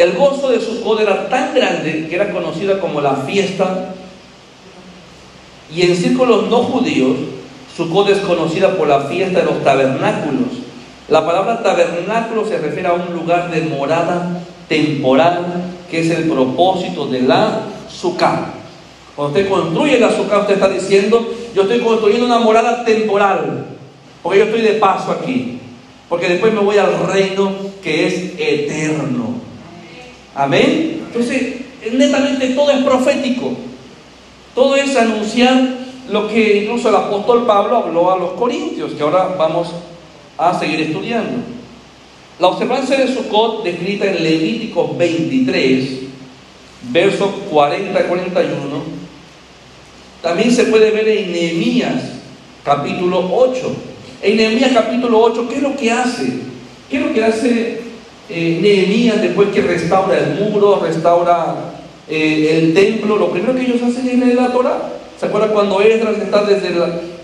El 0.00 0.12
gozo 0.12 0.50
de 0.50 0.60
Sukkot 0.60 1.00
era 1.00 1.28
tan 1.28 1.54
grande 1.54 2.06
que 2.08 2.14
era 2.14 2.32
conocida 2.32 2.80
como 2.80 3.00
la 3.00 3.16
fiesta 3.16 3.94
y 5.74 5.82
en 5.82 5.96
círculos 5.96 6.48
no 6.48 6.62
judíos 6.62 7.16
Sukkot 7.76 8.08
es 8.08 8.18
conocida 8.18 8.76
por 8.76 8.88
la 8.88 9.02
fiesta 9.02 9.40
de 9.40 9.46
los 9.46 9.62
tabernáculos 9.62 10.60
la 11.10 11.26
palabra 11.26 11.60
tabernáculo 11.60 12.46
se 12.46 12.58
refiere 12.58 12.86
a 12.86 12.92
un 12.92 13.12
lugar 13.12 13.50
de 13.50 13.62
morada 13.62 14.42
temporal, 14.68 15.44
que 15.90 16.02
es 16.02 16.10
el 16.10 16.30
propósito 16.30 17.06
de 17.06 17.22
la 17.22 17.62
sukkah. 17.88 18.54
Cuando 19.16 19.36
usted 19.36 19.50
construye 19.50 19.98
la 19.98 20.12
sukkah, 20.12 20.42
usted 20.42 20.54
está 20.54 20.68
diciendo, 20.68 21.28
yo 21.52 21.62
estoy 21.62 21.80
construyendo 21.80 22.26
una 22.26 22.38
morada 22.38 22.84
temporal, 22.84 23.66
porque 24.22 24.38
yo 24.38 24.44
estoy 24.44 24.60
de 24.60 24.74
paso 24.74 25.10
aquí, 25.10 25.58
porque 26.08 26.28
después 26.28 26.54
me 26.54 26.60
voy 26.60 26.78
al 26.78 27.08
reino 27.08 27.54
que 27.82 28.06
es 28.06 28.14
eterno. 28.38 29.39
Amén. 30.34 31.04
Entonces, 31.06 31.56
netamente 31.92 32.48
todo 32.50 32.70
es 32.70 32.82
profético. 32.84 33.52
Todo 34.54 34.76
es 34.76 34.96
anunciar 34.96 35.80
lo 36.10 36.28
que 36.28 36.62
incluso 36.62 36.88
el 36.88 36.96
apóstol 36.96 37.46
Pablo 37.46 37.76
habló 37.76 38.12
a 38.12 38.18
los 38.18 38.32
corintios, 38.32 38.92
que 38.92 39.02
ahora 39.02 39.34
vamos 39.38 39.68
a 40.36 40.58
seguir 40.58 40.80
estudiando. 40.80 41.38
La 42.38 42.48
observancia 42.48 42.96
de 42.96 43.12
Sukkot, 43.12 43.64
descrita 43.64 44.06
en 44.06 44.22
Levítico 44.22 44.94
23, 44.96 45.90
versos 46.90 47.28
40 47.50 48.00
y 48.00 48.04
41, 48.04 49.00
también 50.22 50.50
se 50.50 50.64
puede 50.64 50.90
ver 50.90 51.08
en 51.08 51.32
Nehemías 51.32 52.02
capítulo 52.64 53.30
8. 53.32 53.72
En 54.22 54.36
Nehemías 54.36 54.72
capítulo 54.72 55.20
8, 55.20 55.48
¿qué 55.48 55.56
es 55.56 55.62
lo 55.62 55.76
que 55.76 55.90
hace? 55.90 56.40
¿Qué 56.90 56.96
es 56.96 57.02
lo 57.02 57.12
que 57.14 57.24
hace 57.24 57.80
eh, 58.30 58.58
Nehemías 58.60 59.20
después 59.20 59.48
que 59.48 59.62
restaura 59.62 60.18
el 60.18 60.40
muro, 60.40 60.80
restaura 60.80 61.56
eh, 62.08 62.58
el 62.58 62.74
templo? 62.74 63.16
Lo 63.16 63.30
primero 63.30 63.54
que 63.54 63.62
ellos 63.62 63.82
hacen 63.82 64.08
es 64.08 64.18
leer 64.18 64.36
la 64.36 64.52
Torah. 64.52 64.78
¿Se 65.18 65.26
acuerdan 65.26 65.50
cuando 65.50 65.80
Esdras 65.80 66.16
está 66.18 66.44
desde, 66.44 66.70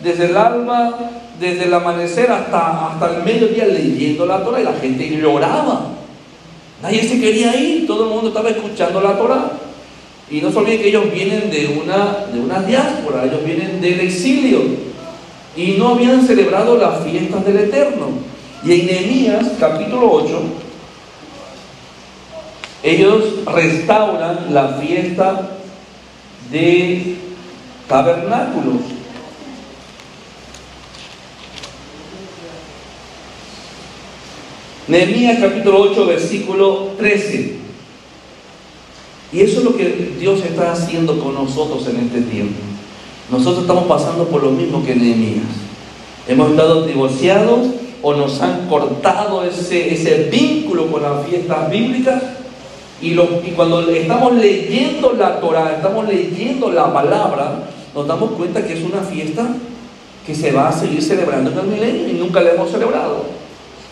desde 0.03 0.27
el 0.27 0.37
alma, 0.37 0.95
desde 1.41 1.65
el 1.65 1.75
amanecer 1.75 2.31
hasta, 2.31 2.89
hasta 2.89 3.17
el 3.17 3.23
mediodía 3.23 3.67
leyendo 3.67 4.27
la 4.27 4.43
Torah 4.45 4.61
y 4.61 4.65
la 4.65 4.75
gente 4.75 5.09
lloraba? 5.09 5.93
Nadie 6.83 7.03
se 7.03 7.21
quería 7.21 7.57
ir, 7.57 7.87
todo 7.87 8.05
el 8.05 8.11
mundo 8.11 8.29
estaba 8.29 8.51
escuchando 8.51 9.01
la 9.01 9.17
Torah. 9.17 9.53
Y 10.31 10.41
no 10.41 10.51
se 10.51 10.59
olviden 10.59 10.81
que 10.81 10.89
ellos 10.89 11.13
vienen 11.13 11.51
de 11.51 11.81
una, 11.83 12.27
de 12.33 12.41
una 12.41 12.61
diáspora, 12.61 13.25
ellos 13.25 13.45
vienen 13.45 13.81
del 13.81 14.01
exilio 14.01 14.61
y 15.57 15.77
no 15.79 15.95
habían 15.95 16.27
celebrado 16.27 16.77
las 16.77 17.03
fiestas 17.05 17.45
del 17.47 17.59
Eterno. 17.59 18.09
Y 18.65 18.81
en 18.81 18.87
Nehemías 18.87 19.53
capítulo 19.59 20.11
8, 20.13 20.43
ellos 22.87 23.45
restauran 23.45 24.55
la 24.55 24.69
fiesta 24.81 25.59
de 26.53 27.17
tabernáculos. 27.89 28.77
Nehemías 34.87 35.41
capítulo 35.41 35.81
8, 35.81 36.07
versículo 36.07 36.93
13. 36.97 37.57
Y 39.33 39.41
eso 39.41 39.59
es 39.59 39.65
lo 39.65 39.77
que 39.77 40.15
Dios 40.21 40.45
está 40.45 40.71
haciendo 40.71 41.19
con 41.19 41.35
nosotros 41.35 41.89
en 41.89 42.07
este 42.07 42.21
tiempo. 42.21 42.55
Nosotros 43.33 43.63
estamos 43.63 43.89
pasando 43.89 44.29
por 44.29 44.45
lo 44.45 44.53
mismo 44.53 44.85
que 44.87 44.95
Nehemías. 44.95 45.43
Hemos 46.29 46.53
estado 46.53 46.87
divorciados 46.87 47.67
o 48.01 48.15
nos 48.15 48.41
han 48.41 48.69
cortado 48.69 49.43
ese, 49.43 49.93
ese 49.93 50.29
vínculo 50.31 50.87
con 50.87 51.03
las 51.03 51.27
fiestas 51.27 51.69
bíblicas. 51.69 52.23
Y, 53.01 53.15
cuando 53.55 53.91
estamos 53.91 54.35
leyendo 54.35 55.13
la 55.13 55.39
Torah, 55.39 55.75
estamos 55.77 56.09
leyendo 56.09 56.71
la 56.71 56.93
palabra, 56.93 57.65
nos 57.95 58.07
damos 58.07 58.33
cuenta 58.33 58.67
que 58.67 58.73
es 58.73 58.83
una 58.83 59.03
fiesta 59.03 59.47
que 60.27 60.35
se 60.35 60.51
va 60.51 60.69
a 60.69 60.73
seguir 60.73 61.03
celebrando 61.03 61.51
en 61.51 61.59
el 61.59 61.67
milenio 61.67 62.09
y 62.09 62.13
nunca 62.15 62.41
la 62.41 62.53
hemos 62.53 62.71
celebrado. 62.71 63.25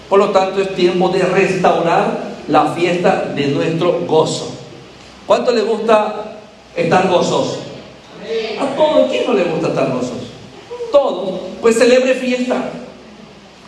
Por 0.08 0.18
lo 0.18 0.30
tanto, 0.30 0.60
es 0.60 0.74
tiempo 0.74 1.10
de 1.10 1.22
restaurar 1.22 2.34
la 2.48 2.72
fiesta 2.72 3.32
de 3.34 3.48
nuestro 3.48 4.00
gozo. 4.06 4.52
¿Cuánto 5.26 5.52
le 5.52 5.62
gusta 5.62 6.38
estar 6.74 7.08
gozoso? 7.08 7.60
A 8.58 8.66
todos, 8.74 9.10
¿quién 9.10 9.26
no 9.26 9.34
le 9.34 9.44
gusta 9.44 9.68
estar 9.68 9.92
gozoso? 9.92 10.14
Todos. 10.90 11.40
Pues 11.60 11.78
celebre 11.78 12.14
fiesta. 12.14 12.70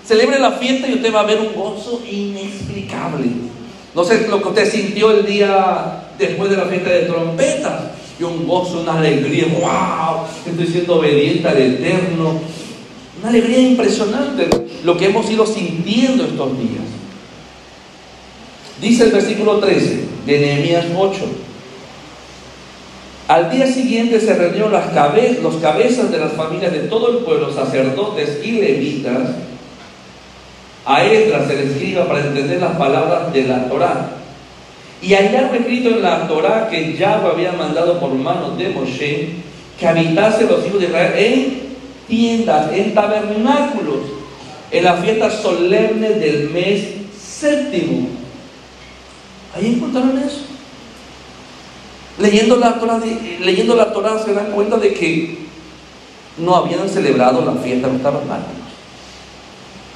Celebre 0.04 0.38
la 0.38 0.52
fiesta 0.52 0.88
y 0.88 0.94
usted 0.94 1.14
va 1.14 1.20
a 1.20 1.26
ver 1.26 1.40
un 1.40 1.54
gozo 1.54 2.00
inexplicable. 2.10 3.55
No 3.96 4.04
sé 4.04 4.28
lo 4.28 4.42
que 4.42 4.48
usted 4.48 4.70
sintió 4.70 5.10
el 5.10 5.24
día 5.24 6.10
después 6.18 6.50
de 6.50 6.58
la 6.58 6.66
fiesta 6.66 6.90
de 6.90 7.06
trompetas. 7.06 7.84
Y 8.20 8.24
un 8.24 8.46
gozo, 8.46 8.82
una 8.82 8.98
alegría. 8.98 9.46
¡Wow! 9.46 10.26
Estoy 10.46 10.66
siendo 10.66 10.96
obediente 10.96 11.48
al 11.48 11.56
Eterno. 11.56 12.38
Una 13.18 13.30
alegría 13.30 13.58
impresionante 13.58 14.48
lo 14.84 14.98
que 14.98 15.06
hemos 15.06 15.30
ido 15.30 15.46
sintiendo 15.46 16.24
estos 16.24 16.58
días. 16.58 16.84
Dice 18.82 19.04
el 19.04 19.12
versículo 19.12 19.58
13 19.60 20.04
de 20.26 20.40
Nehemías 20.40 20.84
8. 20.94 21.20
Al 23.28 23.50
día 23.50 23.66
siguiente 23.66 24.20
se 24.20 24.34
reunieron 24.34 24.72
las 24.72 24.92
los 25.42 25.56
cabezas 25.56 26.12
de 26.12 26.18
las 26.18 26.34
familias 26.34 26.70
de 26.70 26.80
todo 26.80 27.10
el 27.10 27.24
pueblo, 27.24 27.52
sacerdotes 27.52 28.40
y 28.44 28.52
levitas, 28.52 29.30
a 30.86 31.04
Esdras 31.04 31.48
se 31.48 31.56
le 31.56 31.64
escriba 31.64 32.06
para 32.06 32.20
entender 32.20 32.60
las 32.60 32.76
palabras 32.76 33.32
de 33.32 33.42
la 33.42 33.68
Torá. 33.68 34.10
Y 35.02 35.14
allá 35.14 35.50
escrito 35.52 35.90
en 35.90 36.02
la 36.02 36.28
Torá 36.28 36.68
que 36.70 36.96
Yahweh 36.96 37.32
había 37.32 37.52
mandado 37.52 37.98
por 37.98 38.14
manos 38.14 38.56
de 38.56 38.68
Moshe 38.68 39.30
que 39.78 39.86
habitase 39.86 40.44
los 40.44 40.64
hijos 40.66 40.80
de 40.80 40.86
Israel 40.86 41.12
en 41.16 41.66
tiendas, 42.08 42.72
en 42.72 42.94
tabernáculos, 42.94 44.00
en 44.70 44.84
las 44.84 45.00
fiestas 45.00 45.34
solemnes 45.42 46.20
del 46.20 46.50
mes 46.50 46.84
séptimo. 47.20 48.08
Ahí 49.54 49.74
encontraron 49.74 50.16
eso. 50.18 50.42
Leyendo 52.18 52.56
la, 52.56 52.78
Torah, 52.78 53.00
leyendo 53.40 53.74
la 53.74 53.92
se 54.24 54.32
dan 54.32 54.52
cuenta 54.52 54.78
de 54.78 54.94
que 54.94 55.38
no 56.38 56.54
habían 56.54 56.88
celebrado 56.88 57.44
la 57.44 57.60
fiesta 57.60 57.88
de 57.88 57.92
los 57.94 58.02
tabernáculos. 58.02 58.65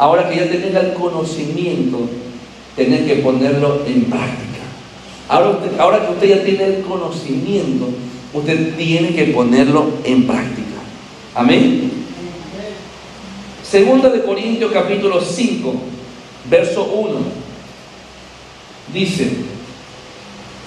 Ahora 0.00 0.30
que 0.30 0.36
ya 0.36 0.48
tienen 0.48 0.74
el 0.74 0.94
conocimiento, 0.94 1.98
tienen 2.74 3.06
que 3.06 3.16
ponerlo 3.16 3.82
en 3.86 4.04
práctica. 4.04 4.64
Ahora, 5.28 5.58
ahora 5.78 6.06
que 6.06 6.12
usted 6.14 6.28
ya 6.28 6.42
tiene 6.42 6.64
el 6.64 6.80
conocimiento, 6.80 7.90
usted 8.32 8.76
tiene 8.76 9.14
que 9.14 9.24
ponerlo 9.24 9.90
en 10.02 10.26
práctica. 10.26 10.80
Amén. 11.34 11.92
Segunda 13.62 14.08
de 14.08 14.22
Corintios 14.22 14.72
capítulo 14.72 15.20
5, 15.20 15.74
verso 16.48 16.84
1. 16.84 17.18
Dice, 18.94 19.30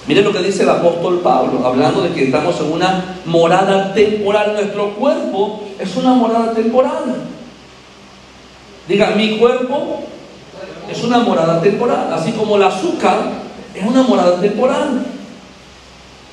miren 0.06 0.24
lo 0.26 0.32
que 0.32 0.44
dice 0.44 0.62
el 0.62 0.70
apóstol 0.70 1.22
Pablo, 1.24 1.66
hablando 1.66 2.02
de 2.02 2.10
que 2.10 2.26
estamos 2.26 2.60
en 2.60 2.70
una 2.70 3.16
morada 3.24 3.92
temporal. 3.94 4.52
Nuestro 4.52 4.90
cuerpo 4.90 5.64
es 5.80 5.96
una 5.96 6.14
morada 6.14 6.54
temporal. 6.54 7.33
Diga, 8.88 9.10
mi 9.16 9.38
cuerpo 9.38 10.04
es 10.90 11.02
una 11.02 11.20
morada 11.20 11.60
temporal, 11.62 12.12
así 12.12 12.32
como 12.32 12.56
el 12.56 12.62
azúcar 12.62 13.32
es 13.74 13.84
una 13.84 14.02
morada 14.02 14.40
temporal. 14.40 15.06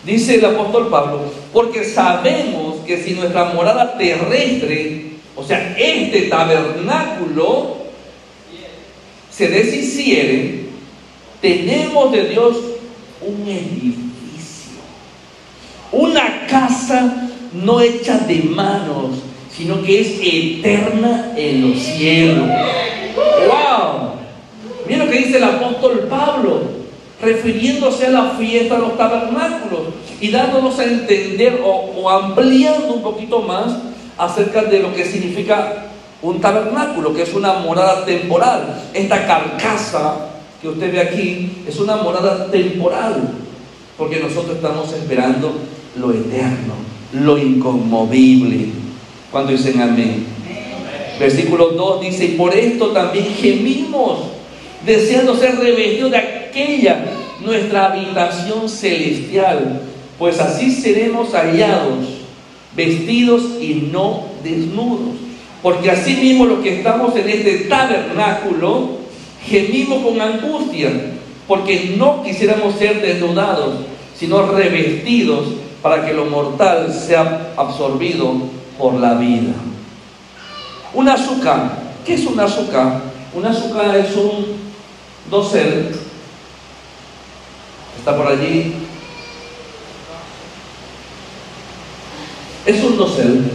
Dice 0.03 0.35
el 0.35 0.45
apóstol 0.45 0.89
Pablo, 0.89 1.21
porque 1.53 1.83
sabemos 1.83 2.77
que 2.85 3.01
si 3.01 3.13
nuestra 3.13 3.53
morada 3.53 3.97
terrestre 3.97 5.11
o 5.35 5.43
sea, 5.43 5.75
este 5.77 6.23
tabernáculo 6.23 7.77
se 9.31 9.47
deshiciere, 9.47 10.65
tenemos 11.41 12.11
de 12.11 12.29
Dios 12.29 12.57
un 13.21 13.47
edificio, 13.47 14.77
una 15.91 16.45
casa 16.47 17.29
no 17.53 17.81
hecha 17.81 18.19
de 18.19 18.43
manos, 18.43 19.17
sino 19.55 19.81
que 19.83 20.01
es 20.01 20.19
eterna 20.21 21.33
en 21.35 21.69
los 21.69 21.79
cielos. 21.79 22.47
¡Wow! 23.47 24.11
Mira 24.87 25.05
lo 25.05 25.11
que 25.11 25.17
dice 25.19 25.37
el 25.37 25.43
apóstol 25.43 26.07
Pablo, 26.09 26.61
refiriéndose 27.21 28.07
a 28.07 28.11
la 28.11 28.29
fiesta 28.31 28.75
de 28.75 28.81
los 28.81 28.97
tabernáculos 28.97 29.81
y 30.19 30.31
dándonos 30.31 30.77
a 30.79 30.85
entender 30.85 31.61
o, 31.63 32.09
ampliando 32.09 32.93
un 32.93 33.03
poquito 33.03 33.41
más 33.41 33.73
acerca 34.17 34.63
de 34.63 34.79
lo 34.79 34.93
que 34.93 35.05
significa 35.05 35.85
un 36.21 36.39
tabernáculo, 36.39 37.13
que 37.13 37.23
es 37.23 37.33
una 37.33 37.53
morada 37.53 38.05
temporal. 38.05 38.83
Esta 38.93 39.25
carcasa 39.25 40.27
que 40.61 40.69
usted 40.69 40.91
ve 40.91 40.99
aquí 41.01 41.63
es 41.67 41.79
una 41.79 41.97
morada 41.97 42.49
temporal, 42.51 43.29
porque 43.97 44.19
nosotros 44.19 44.57
estamos 44.57 44.91
esperando 44.93 45.53
lo 45.97 46.11
eterno, 46.11 46.73
lo 47.13 47.37
inconmovible. 47.37 48.80
Cuando 49.31 49.53
dicen 49.53 49.79
amén. 49.81 50.25
Versículo 51.17 51.69
2 51.69 52.01
dice, 52.01 52.25
y 52.25 52.27
por 52.29 52.53
esto 52.53 52.87
también 52.87 53.25
gemimos, 53.25 54.19
deseando 54.85 55.37
ser 55.37 55.55
revestidos 55.55 56.11
de 56.11 56.17
aquella 56.17 57.05
nuestra 57.39 57.91
habitación 57.93 58.67
celestial, 58.67 59.81
pues 60.17 60.39
así 60.39 60.71
seremos 60.71 61.31
hallados 61.33 62.21
vestidos 62.75 63.43
y 63.61 63.89
no 63.91 64.25
desnudos. 64.43 65.15
Porque 65.61 65.91
así 65.91 66.15
mismo 66.15 66.45
los 66.45 66.59
que 66.59 66.77
estamos 66.77 67.15
en 67.15 67.29
este 67.29 67.57
tabernáculo, 67.69 68.97
gemimos 69.45 70.03
con 70.03 70.19
angustia, 70.19 70.89
porque 71.47 71.95
no 71.97 72.23
quisiéramos 72.23 72.75
ser 72.75 73.01
desnudados, 73.01 73.75
sino 74.17 74.51
revestidos 74.51 75.45
para 75.81 76.05
que 76.05 76.13
lo 76.13 76.25
mortal 76.25 76.91
sea 76.93 77.53
absorbido 77.55 78.60
por 78.81 78.95
la 78.95 79.13
vida. 79.13 79.53
Un 80.93 81.07
azúcar. 81.07 81.77
¿Qué 82.05 82.15
es 82.15 82.25
un 82.25 82.39
azúcar? 82.39 83.01
Un 83.33 83.45
azúcar 83.45 83.95
es 83.95 84.15
un 84.15 84.57
dosel. 85.29 85.95
Está 87.97 88.17
por 88.17 88.27
allí. 88.27 88.73
Es 92.65 92.83
un 92.83 92.97
dosel. 92.97 93.51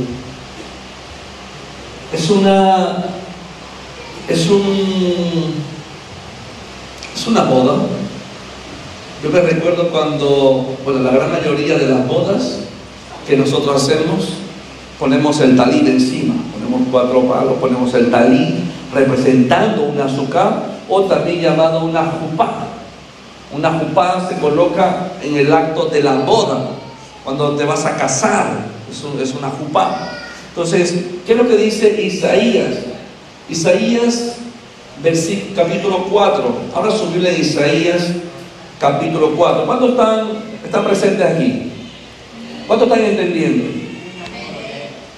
Es 2.12 2.30
una. 2.30 3.04
Es 4.28 4.48
un. 4.48 5.54
Es 7.14 7.26
una 7.26 7.42
boda. 7.44 7.82
Yo 9.22 9.30
me 9.30 9.40
recuerdo 9.40 9.90
cuando, 9.90 10.76
bueno, 10.84 11.00
la 11.00 11.10
gran 11.10 11.32
mayoría 11.32 11.78
de 11.78 11.88
las 11.88 12.06
bodas 12.06 12.60
que 13.26 13.36
nosotros 13.36 13.82
hacemos, 13.82 14.28
ponemos 14.98 15.40
el 15.40 15.56
talí 15.56 15.80
encima, 15.86 16.34
ponemos 16.52 16.88
cuatro 16.90 17.22
palos, 17.22 17.54
ponemos 17.60 17.92
el 17.94 18.10
talí 18.10 18.64
representando 18.94 19.84
un 19.84 20.00
azúcar 20.00 20.76
o 20.88 21.02
también 21.02 21.40
llamado 21.40 21.84
una 21.84 22.04
jupá. 22.04 22.68
Una 23.52 23.72
jupá 23.72 24.26
se 24.28 24.36
coloca 24.40 25.12
en 25.22 25.36
el 25.36 25.52
acto 25.52 25.86
de 25.86 26.02
la 26.02 26.14
boda, 26.16 26.70
cuando 27.24 27.56
te 27.56 27.64
vas 27.64 27.84
a 27.84 27.96
casar, 27.96 28.46
es, 28.90 29.34
una 29.34 29.50
jupá. 29.50 30.10
Entonces, 30.48 30.94
¿qué 31.26 31.32
es 31.32 31.38
lo 31.38 31.46
que 31.46 31.56
dice 31.56 32.00
Isaías? 32.02 32.76
Isaías, 33.48 34.36
capítulo 35.54 36.06
4. 36.10 36.56
Ahora 36.74 36.90
subirle 36.90 37.30
a 37.30 37.38
Isaías, 37.38 38.12
capítulo 38.80 39.32
4. 39.36 39.66
¿Cuántos 39.66 39.90
están, 39.90 40.28
están 40.64 40.84
presentes 40.84 41.26
aquí? 41.26 41.72
¿Cuántos 42.66 42.88
están 42.88 43.04
entendiendo? 43.04 43.85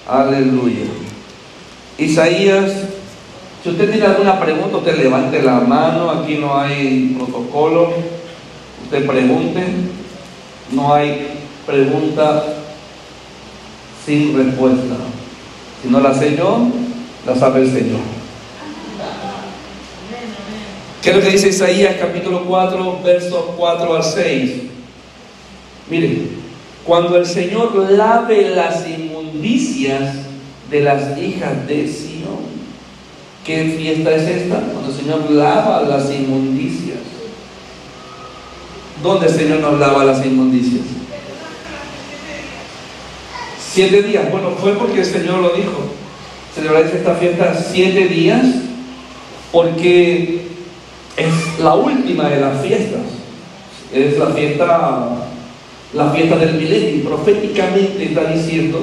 Aleluya. 0.08 0.86
Isaías, 1.98 2.72
si 3.62 3.68
usted 3.68 3.90
tiene 3.90 4.06
alguna 4.06 4.40
pregunta, 4.40 4.78
usted 4.78 4.96
levante 4.96 5.42
la 5.42 5.60
mano, 5.60 6.10
aquí 6.10 6.36
no 6.36 6.58
hay 6.58 7.14
protocolo, 7.14 7.92
usted 8.84 9.06
pregunte, 9.06 9.64
no 10.72 10.94
hay 10.94 11.28
pregunta 11.66 12.42
sin 14.06 14.34
respuesta. 14.34 14.94
Si 15.82 15.90
no 15.90 16.00
la 16.00 16.14
sé 16.14 16.34
yo, 16.34 16.68
la 17.26 17.36
sabe 17.36 17.60
el 17.60 17.70
Señor. 17.70 18.00
¿Qué 21.02 21.10
es 21.10 21.16
lo 21.16 21.22
que 21.22 21.30
dice 21.30 21.48
Isaías 21.48 21.96
capítulo 22.00 22.44
4, 22.46 23.00
versos 23.04 23.44
4 23.58 23.96
al 23.96 24.02
6? 24.02 24.52
Mire, 25.90 26.22
cuando 26.84 27.18
el 27.18 27.26
Señor 27.26 27.76
lave 27.90 28.48
las 28.48 28.86
inmundicias 29.28 30.14
de 30.70 30.80
las 30.80 31.18
hijas 31.18 31.66
de 31.66 31.88
Sion, 31.88 32.58
¿Qué 33.48 33.64
fiesta 33.78 34.14
es 34.14 34.28
esta? 34.28 34.60
Cuando 34.60 34.90
el 34.90 34.94
Señor 34.94 35.30
lava 35.30 35.80
las 35.80 36.12
inmundicias. 36.12 36.98
¿Dónde 39.02 39.26
el 39.26 39.32
Señor 39.32 39.60
nos 39.60 39.80
lava 39.80 40.04
las 40.04 40.22
inmundicias? 40.26 40.82
Siete 43.72 44.02
días. 44.02 44.30
Bueno, 44.30 44.50
fue 44.50 44.74
porque 44.74 45.00
el 45.00 45.06
Señor 45.06 45.38
lo 45.38 45.54
dijo. 45.54 45.78
Celebráis 46.54 46.92
esta 46.92 47.14
fiesta 47.14 47.54
siete 47.54 48.08
días 48.08 48.44
porque 49.50 50.42
es 51.16 51.60
la 51.60 51.74
última 51.74 52.28
de 52.28 52.40
las 52.42 52.60
fiestas. 52.60 53.00
Es 53.94 54.18
la 54.18 54.26
fiesta, 54.26 55.08
la 55.94 56.10
fiesta 56.10 56.36
del 56.36 56.52
milenio. 56.52 57.08
Proféticamente 57.08 58.04
está 58.04 58.30
diciendo 58.30 58.82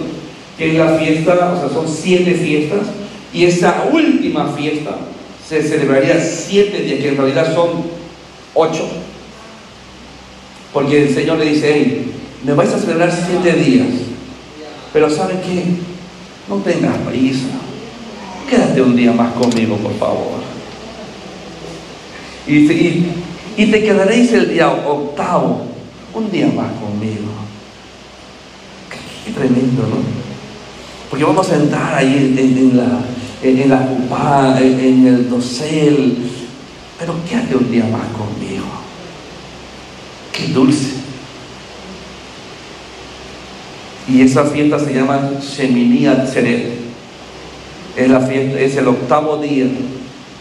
que 0.57 0.71
es 0.71 0.77
la 0.77 0.97
fiesta, 0.97 1.53
o 1.53 1.59
sea, 1.59 1.69
son 1.69 1.87
siete 1.87 2.33
fiestas 2.33 2.87
y 3.33 3.45
esa 3.45 3.85
última 3.91 4.53
fiesta 4.53 4.95
se 5.47 5.61
celebraría 5.61 6.19
siete 6.19 6.81
días, 6.81 6.99
que 6.99 7.09
en 7.09 7.17
realidad 7.17 7.53
son 7.53 7.83
ocho. 8.53 8.87
Porque 10.73 11.03
el 11.03 11.13
Señor 11.13 11.37
le 11.37 11.45
dice, 11.45 11.71
hey, 11.73 12.11
me 12.43 12.53
vais 12.53 12.71
a 12.71 12.79
celebrar 12.79 13.11
siete 13.11 13.53
días. 13.57 13.87
Pero 14.91 15.09
¿sabe 15.09 15.35
qué? 15.45 15.63
No 16.49 16.57
tengas 16.57 16.97
prisa. 16.99 17.47
Quédate 18.49 18.81
un 18.81 18.95
día 18.95 19.11
más 19.11 19.33
conmigo, 19.33 19.77
por 19.77 19.93
favor. 19.97 20.41
Y, 22.47 23.07
y 23.57 23.65
te 23.71 23.83
quedaréis 23.83 24.31
el 24.33 24.49
día 24.53 24.69
octavo, 24.69 25.65
un 26.13 26.31
día 26.31 26.47
más 26.47 26.71
conmigo. 26.73 27.31
Qué, 29.25 29.31
tremendo, 29.31 29.83
¿no? 29.83 30.24
Porque 31.09 31.23
vamos 31.23 31.49
a 31.51 31.55
entrar 31.55 31.95
ahí 31.95 32.35
en 32.37 32.77
la, 32.77 32.99
en 33.41 33.69
la 33.69 33.85
cupá, 33.87 34.57
en 34.59 35.05
el 35.07 35.29
dosel, 35.29 36.17
pero 36.99 37.15
quédate 37.29 37.55
un 37.55 37.71
día 37.71 37.85
más 37.85 38.07
conmigo. 38.07 38.65
Qué 40.31 40.51
dulce. 40.51 40.95
Y 44.07 44.21
esa 44.21 44.45
fiesta 44.45 44.79
se 44.79 44.93
llama 44.93 45.31
Shemini 45.41 46.07
Atzeret. 46.07 46.85
Es 47.95 48.09
la 48.09 48.19
fiesta, 48.21 48.59
es 48.59 48.75
el 48.75 48.87
octavo 48.87 49.37
día. 49.37 49.67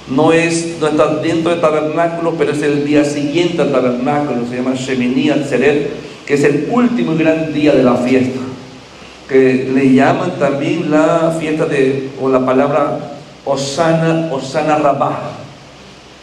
No 0.09 0.33
es, 0.33 0.77
no 0.81 0.89
está 0.89 1.17
dentro 1.17 1.51
del 1.51 1.61
tabernáculo, 1.61 2.35
pero 2.37 2.53
es 2.53 2.63
el 2.63 2.85
día 2.85 3.05
siguiente 3.05 3.63
al 3.63 3.73
tabernáculo. 3.73 4.47
Se 4.49 4.57
llama 4.57 4.75
Shemini 4.75 5.31
Atzeret, 5.31 5.91
que 6.27 6.35
es 6.35 6.45
el 6.45 6.69
último 6.71 7.15
y 7.15 7.19
gran 7.19 7.53
día 7.53 7.75
de 7.75 7.83
la 7.83 7.97
fiesta 7.97 8.41
que 9.29 9.71
le 9.73 9.93
llaman 9.95 10.39
también 10.39 10.91
la 10.91 11.35
fiesta 11.39 11.67
de, 11.67 12.11
o 12.21 12.29
la 12.29 12.45
palabra 12.45 12.99
Osana, 13.45 14.29
Osana 14.33 14.77
Rabá, 14.77 15.31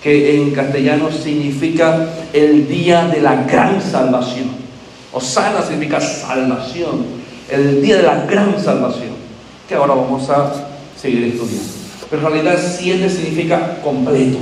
que 0.03 0.35
en 0.35 0.51
castellano 0.51 1.11
significa 1.11 2.07
el 2.33 2.67
día 2.67 3.07
de 3.07 3.21
la 3.21 3.43
gran 3.43 3.81
salvación. 3.81 4.49
Osana 5.11 5.61
significa 5.61 5.99
salvación, 5.99 7.05
el 7.49 7.81
día 7.81 7.97
de 7.97 8.03
la 8.03 8.25
gran 8.25 8.61
salvación, 8.63 9.11
que 9.67 9.75
ahora 9.75 9.95
vamos 9.95 10.29
a 10.29 10.51
seguir 10.99 11.23
estudiando. 11.25 11.69
Pero 12.09 12.27
en 12.27 12.33
realidad 12.33 12.59
siete 12.59 13.09
significa 13.09 13.77
completo. 13.83 14.37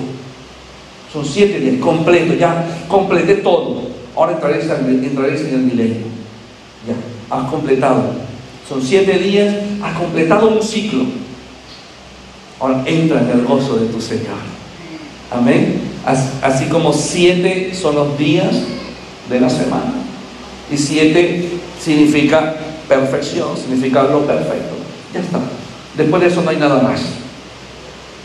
Son 1.13 1.25
siete 1.25 1.59
días, 1.59 1.81
completo, 1.81 2.33
ya 2.33 2.65
completé 2.87 3.35
todo. 3.35 3.89
Ahora 4.15 4.33
entraréis, 4.33 4.69
en 4.69 5.53
el 5.53 5.61
milenio. 5.61 6.07
Ya, 6.87 7.35
has 7.35 7.49
completado 7.49 8.28
son 8.69 8.83
siete 8.83 9.17
días, 9.17 9.55
has 9.81 9.97
completado 9.97 10.47
un 10.49 10.61
ciclo. 10.61 11.05
Ahora 12.59 12.83
entra 12.85 13.19
en 13.21 13.31
el 13.31 13.43
gozo 13.43 13.77
de 13.77 13.87
tu 13.87 13.99
Señor. 13.99 14.37
Amén. 15.31 15.81
Así 16.05 16.65
como 16.65 16.93
siete 16.93 17.73
son 17.73 17.95
los 17.95 18.15
días 18.15 18.53
de 19.27 19.39
la 19.39 19.49
semana. 19.49 19.93
Y 20.71 20.77
siete 20.77 21.49
significa 21.83 22.55
perfección, 22.87 23.57
significa 23.57 24.03
lo 24.03 24.27
perfecto. 24.27 24.75
Ya 25.15 25.21
está. 25.21 25.39
Después 25.97 26.21
de 26.21 26.27
eso 26.27 26.43
no 26.43 26.51
hay 26.51 26.57
nada 26.57 26.81
más. 26.83 27.01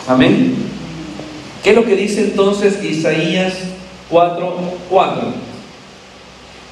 Amén. 0.07 0.55
¿Qué 1.63 1.71
es 1.71 1.77
lo 1.77 1.87
que 1.87 1.97
dice 1.97 2.21
entonces 2.21 2.85
Isaías 2.85 3.55
4:4? 4.11 5.54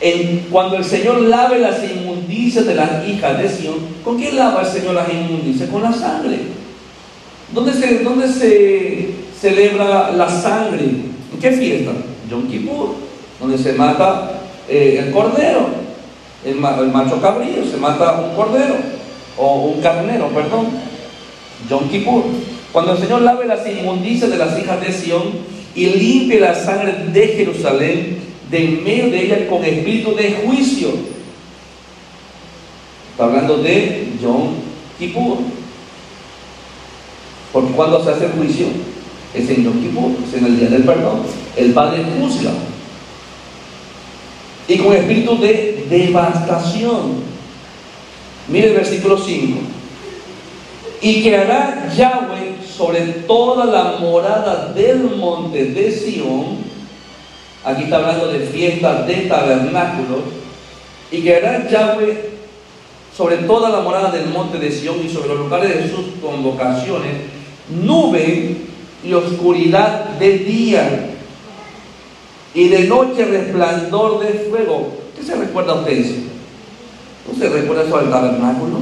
4? 0.03 0.51
cuando 0.51 0.77
el 0.77 0.85
Señor 0.85 1.21
lave 1.23 1.61
las 1.61 1.83
inmundicias 1.85 2.67
de 2.67 2.75
las 2.75 3.07
hijas 3.07 3.39
de 3.39 3.49
Sion, 3.49 3.77
¿con 4.05 4.19
qué 4.19 4.33
lava 4.33 4.63
el 4.63 4.67
Señor 4.67 4.95
las 4.95 5.13
inmundicias? 5.13 5.71
Con 5.71 5.83
la 5.83 5.93
sangre. 5.93 6.39
¿Dónde 7.53 7.73
se, 7.73 7.99
dónde 8.01 8.29
se 8.29 9.11
celebra 9.41 10.11
la 10.13 10.29
sangre? 10.29 10.85
¿En 10.85 11.39
qué 11.41 11.53
fiesta? 11.53 11.93
Yom 12.29 12.49
Kippur, 12.49 12.95
donde 13.41 13.59
se 13.59 13.75
mata 13.75 14.41
eh, 14.69 15.05
el 15.05 15.13
cordero, 15.13 15.69
el, 16.45 16.57
macho 16.57 17.21
cabrío, 17.21 17.65
se 17.71 17.77
mata 17.77 18.21
un 18.21 18.35
cordero, 18.35 18.75
o 19.37 19.67
un 19.67 19.81
carnero, 19.81 20.29
perdón. 20.29 20.67
Yom 21.69 21.89
Kippur. 21.89 22.25
Cuando 22.73 22.93
el 22.93 22.99
Señor 22.99 23.21
lave 23.23 23.47
las 23.47 23.67
inmundicias 23.69 24.31
de 24.31 24.39
las 24.39 24.59
hijas 24.59 24.81
de 24.81 24.93
Sion 24.93 25.23
y 25.75 25.87
limpie 25.87 26.41
la 26.41 26.55
sangre 26.55 26.95
de 27.13 27.29
Jerusalén, 27.29 28.32
de 28.53 28.65
en 28.65 28.85
medio 28.85 29.11
de 29.11 29.25
ella 29.25 29.49
con 29.49 29.65
espíritu 29.65 30.15
de 30.15 30.43
juicio. 30.45 30.91
Está 33.11 33.25
hablando 33.25 33.57
de 33.57 34.13
John 34.23 34.57
Kippur. 34.99 35.39
Porque 37.51 37.73
cuando 37.73 38.05
se 38.05 38.11
hace 38.11 38.29
juicio 38.29 38.67
es 39.35 39.49
en 39.49 39.65
Yom 39.65 39.81
Kippur, 39.81 40.13
es 40.29 40.35
en 40.35 40.45
el 40.45 40.61
día 40.61 40.69
del 40.69 40.85
perdón. 40.85 41.23
El 41.57 41.73
Padre 41.73 42.05
juzga. 42.05 42.53
Y 44.69 44.77
con 44.77 44.95
espíritu 44.95 45.39
de 45.39 45.87
devastación. 45.89 47.33
Mire 48.49 48.69
el 48.69 48.75
versículo 48.75 49.19
5. 49.19 49.59
Y 51.01 51.23
que 51.23 51.37
hará 51.37 51.91
Yahweh 51.97 52.57
sobre 52.77 53.01
toda 53.27 53.65
la 53.65 53.99
morada 53.99 54.73
del 54.75 55.17
monte 55.17 55.65
de 55.65 55.91
Sión 55.91 56.62
Aquí 57.65 57.85
está 57.85 57.97
hablando 57.97 58.29
de 58.29 58.41
fiestas 58.41 59.07
de 59.07 59.15
tabernáculos. 59.15 60.21
Y 61.11 61.23
que 61.23 61.37
hará 61.37 61.69
Yahweh 61.69 62.31
sobre 63.17 63.37
toda 63.39 63.69
la 63.69 63.81
morada 63.81 64.11
del 64.11 64.29
monte 64.31 64.59
de 64.59 64.71
Sión 64.71 64.97
y 65.05 65.09
sobre 65.09 65.29
los 65.29 65.39
lugares 65.39 65.77
de 65.77 65.91
sus 65.91 66.07
convocaciones, 66.21 67.13
nube 67.69 68.57
y 69.05 69.13
oscuridad 69.13 70.11
de 70.19 70.39
día 70.39 71.11
y 72.55 72.69
de 72.69 72.85
noche 72.85 73.25
resplandor 73.25 74.21
de 74.21 74.49
fuego. 74.51 74.95
¿Qué 75.17 75.23
se 75.23 75.37
recuerda 75.37 75.73
a 75.73 75.77
ustedes? 75.77 76.15
¿No 77.31 77.39
se 77.39 77.49
recuerda 77.49 77.85
eso 77.85 77.97
al 77.99 78.11
tabernáculo? 78.11 78.79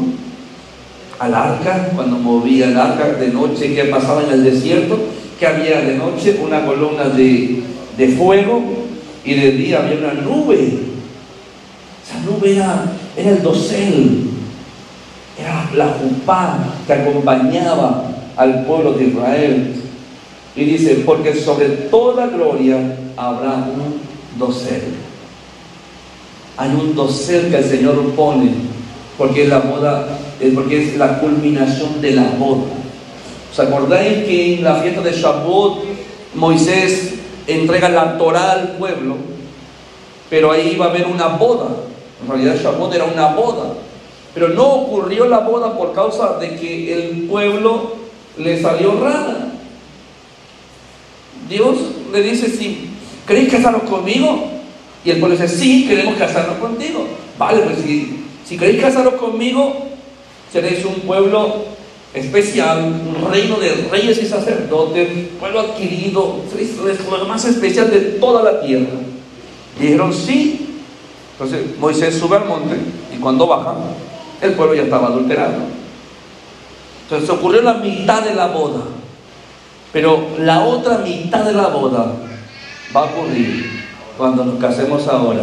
Al 1.19 1.35
arca, 1.35 1.91
cuando 1.95 2.17
movía 2.17 2.67
el 2.67 2.79
arca 2.79 3.09
de 3.09 3.29
noche, 3.29 3.75
¿qué 3.75 3.85
pasaba 3.85 4.23
en 4.23 4.31
el 4.31 4.45
desierto? 4.45 4.99
Que 5.39 5.47
había 5.47 5.81
de 5.81 5.97
noche 5.97 6.41
una 6.43 6.65
columna 6.65 7.05
de, 7.05 7.63
de 7.97 8.09
fuego 8.09 8.63
y 9.25 9.35
de 9.35 9.53
día 9.53 9.79
había 9.81 9.99
una 9.99 10.15
nube. 10.15 10.79
Esa 12.05 12.21
nube 12.25 12.57
era, 12.57 12.85
era 13.17 13.31
el 13.31 13.43
dosel, 13.43 14.31
era 15.39 15.71
la 15.75 15.89
jupá 15.89 16.59
que 16.87 16.93
acompañaba 16.93 18.05
al 18.37 18.65
pueblo 18.65 18.93
de 18.93 19.05
Israel. 19.05 19.75
Y 20.57 20.65
dice, 20.65 21.03
porque 21.07 21.35
sobre 21.35 21.69
toda 21.69 22.27
gloria 22.27 22.77
habrá 23.17 23.55
un 23.55 24.01
dosel. 24.39 24.83
Hay 26.57 26.71
un 26.71 26.95
dosel 26.95 27.51
que 27.51 27.59
el 27.59 27.65
Señor 27.65 28.15
pone, 28.15 28.51
porque 29.17 29.45
es 29.45 29.49
la 29.49 29.61
boda, 29.61 30.19
porque 30.55 30.83
es 30.83 30.97
la 30.97 31.21
culminación 31.21 32.01
de 32.01 32.13
la 32.13 32.31
boda. 32.39 32.65
¿Os 33.53 33.59
acordáis 33.59 34.25
que 34.25 34.55
en 34.55 34.65
la 34.65 34.77
fiesta 34.77 35.01
de 35.01 35.13
Shavuot 35.13 35.85
Moisés 36.35 37.15
entrega 37.47 37.89
la 37.89 38.19
Torah 38.19 38.53
al 38.53 38.69
pueblo? 38.77 39.17
Pero 40.29 40.53
ahí 40.53 40.73
iba 40.75 40.87
a 40.87 40.91
haber 40.91 41.07
una 41.07 41.29
boda. 41.29 41.69
En 42.23 42.29
realidad 42.29 42.57
Shavuot 42.63 42.95
era 42.95 43.05
una 43.05 43.29
boda. 43.29 43.75
Pero 44.33 44.49
no 44.51 44.65
ocurrió 44.65 45.27
la 45.27 45.41
boda 45.41 45.77
por 45.77 45.93
causa 45.93 46.39
de 46.39 46.55
que 46.57 46.93
el 46.93 47.23
pueblo 47.25 47.95
le 48.37 48.61
salió 48.61 49.01
rara. 49.01 49.49
Dios 51.49 51.77
le 52.13 52.23
dice, 52.23 52.49
si 52.49 52.91
queréis 53.27 53.51
casaros 53.51 53.83
conmigo, 53.83 54.51
y 55.05 55.11
el 55.11 55.19
pueblo 55.19 55.37
dice, 55.37 55.49
sí, 55.49 55.87
queremos 55.89 56.15
casarnos 56.17 56.59
contigo. 56.59 57.07
Vale, 57.39 57.63
pues 57.63 57.79
si, 57.79 58.25
si 58.45 58.57
queréis 58.57 58.81
casaros 58.81 59.15
conmigo, 59.15 59.87
seréis 60.53 60.85
un 60.85 60.95
pueblo 61.01 61.65
especial, 62.15 62.83
un 62.83 63.31
reino 63.31 63.57
de 63.57 63.89
reyes 63.91 64.23
y 64.23 64.27
sacerdotes, 64.27 65.09
pueblo 65.39 65.61
adquirido, 65.61 66.41
lo 67.11 67.27
más 67.27 67.45
especial 67.45 67.91
de 67.91 68.01
toda 68.19 68.43
la 68.43 68.61
tierra. 68.61 68.99
Dijeron, 69.79 70.13
sí. 70.13 70.67
Entonces 71.33 71.79
Moisés 71.79 72.17
sube 72.17 72.37
al 72.37 72.47
monte 72.47 72.77
y 73.15 73.19
cuando 73.19 73.47
baja, 73.47 73.75
el 74.43 74.53
pueblo 74.53 74.75
ya 74.75 74.83
estaba 74.83 75.09
adulterado. 75.09 75.55
Entonces 77.05 77.31
ocurrió 77.31 77.63
la 77.63 77.75
mitad 77.75 78.23
de 78.23 78.35
la 78.35 78.49
boda. 78.49 78.83
Pero 79.93 80.29
la 80.39 80.63
otra 80.65 80.99
mitad 80.99 81.45
de 81.45 81.53
la 81.53 81.69
boda 81.69 82.13
va 82.95 83.01
a 83.01 83.05
ocurrir 83.05 83.85
cuando 84.17 84.45
nos 84.45 84.61
casemos 84.61 85.09
ahora 85.09 85.43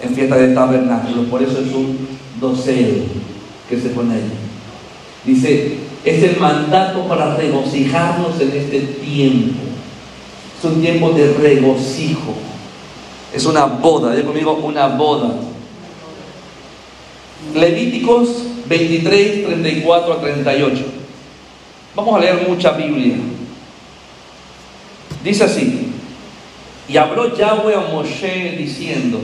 en 0.00 0.14
fiesta 0.14 0.36
de 0.36 0.54
tabernáculo. 0.54 1.24
Por 1.24 1.42
eso 1.42 1.58
es 1.60 1.72
un 1.72 2.08
dosel 2.40 3.06
que 3.68 3.80
se 3.80 3.88
pone 3.88 4.14
ahí. 4.14 4.30
Dice, 5.24 5.87
es 6.04 6.22
el 6.22 6.38
mandato 6.38 7.06
para 7.06 7.36
regocijarnos 7.36 8.40
en 8.40 8.52
este 8.52 8.80
tiempo. 8.80 9.60
Es 10.58 10.64
un 10.64 10.80
tiempo 10.80 11.10
de 11.10 11.32
regocijo. 11.34 12.34
Es 13.34 13.44
una 13.44 13.66
boda, 13.66 14.16
yo 14.16 14.24
conmigo 14.24 14.54
una 14.54 14.88
boda. 14.88 15.34
Levíticos 17.54 18.28
23, 18.66 19.46
34 19.46 20.12
a 20.12 20.20
38. 20.20 20.84
Vamos 21.94 22.16
a 22.16 22.20
leer 22.20 22.46
mucha 22.48 22.72
Biblia. 22.72 23.16
Dice 25.22 25.44
así, 25.44 25.88
y 26.88 26.96
habló 26.96 27.36
Yahweh 27.36 27.74
a 27.74 27.92
Moshe 27.92 28.56
diciendo, 28.56 29.20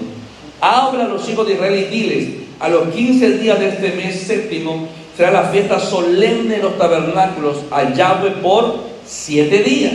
habla 0.60 1.04
a 1.04 1.08
los 1.08 1.28
hijos 1.28 1.46
de 1.46 1.54
Israel 1.54 1.86
y 1.88 1.96
diles, 1.96 2.28
a 2.60 2.68
los 2.68 2.88
15 2.88 3.38
días 3.38 3.58
de 3.58 3.68
este 3.68 3.92
mes 3.92 4.20
séptimo 4.20 4.88
será 5.16 5.30
la 5.30 5.44
fiesta 5.44 5.78
solemne 5.78 6.56
de 6.56 6.62
los 6.62 6.76
tabernáculos 6.76 7.58
a 7.70 7.92
Yahweh 7.92 8.42
por 8.42 8.80
siete 9.06 9.62
días. 9.62 9.94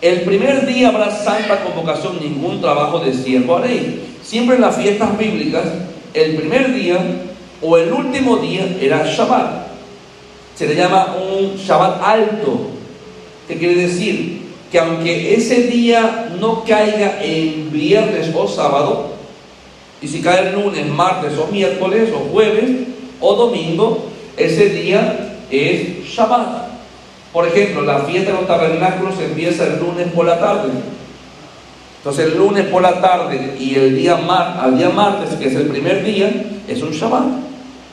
El 0.00 0.22
primer 0.22 0.66
día 0.66 0.88
habrá 0.88 1.10
santa 1.10 1.62
convocación, 1.62 2.18
ningún 2.20 2.60
trabajo 2.60 2.98
de 2.98 3.12
siervo 3.12 3.56
haréis. 3.56 3.82
Siempre 4.22 4.56
en 4.56 4.62
las 4.62 4.76
fiestas 4.76 5.16
bíblicas, 5.16 5.64
el 6.12 6.36
primer 6.36 6.74
día 6.74 6.98
o 7.62 7.76
el 7.78 7.92
último 7.92 8.36
día 8.38 8.76
era 8.80 9.06
Shabbat. 9.06 9.66
Se 10.54 10.66
le 10.66 10.74
llama 10.74 11.16
un 11.16 11.56
Shabbat 11.56 12.02
alto, 12.02 12.68
que 13.46 13.56
quiere 13.56 13.74
decir 13.86 14.42
que 14.70 14.78
aunque 14.78 15.34
ese 15.34 15.64
día 15.64 16.30
no 16.40 16.64
caiga 16.64 17.18
en 17.22 17.70
viernes 17.72 18.30
o 18.34 18.48
sábado, 18.48 19.10
y 20.02 20.08
si 20.08 20.20
cae 20.20 20.48
el 20.48 20.54
lunes, 20.54 20.86
martes 20.88 21.32
o 21.38 21.46
miércoles 21.50 22.10
o 22.14 22.30
jueves 22.32 22.70
o 23.20 23.34
domingo, 23.34 24.04
ese 24.36 24.68
día 24.70 25.36
es 25.50 26.04
Shabbat. 26.04 26.66
Por 27.32 27.46
ejemplo, 27.46 27.82
la 27.82 28.00
fiesta 28.00 28.32
de 28.32 28.38
los 28.38 28.46
tabernáculos 28.46 29.20
empieza 29.20 29.66
el 29.66 29.78
lunes 29.78 30.08
por 30.14 30.26
la 30.26 30.38
tarde. 30.38 30.70
Entonces 31.98 32.26
el 32.26 32.38
lunes 32.38 32.66
por 32.66 32.82
la 32.82 33.00
tarde 33.00 33.56
y 33.58 33.74
el 33.74 33.96
día 33.96 34.16
mar, 34.16 34.58
al 34.62 34.78
día 34.78 34.90
martes, 34.90 35.34
que 35.34 35.48
es 35.48 35.54
el 35.54 35.66
primer 35.66 36.04
día, 36.04 36.30
es 36.68 36.82
un 36.82 36.92
Shabbat. 36.92 37.24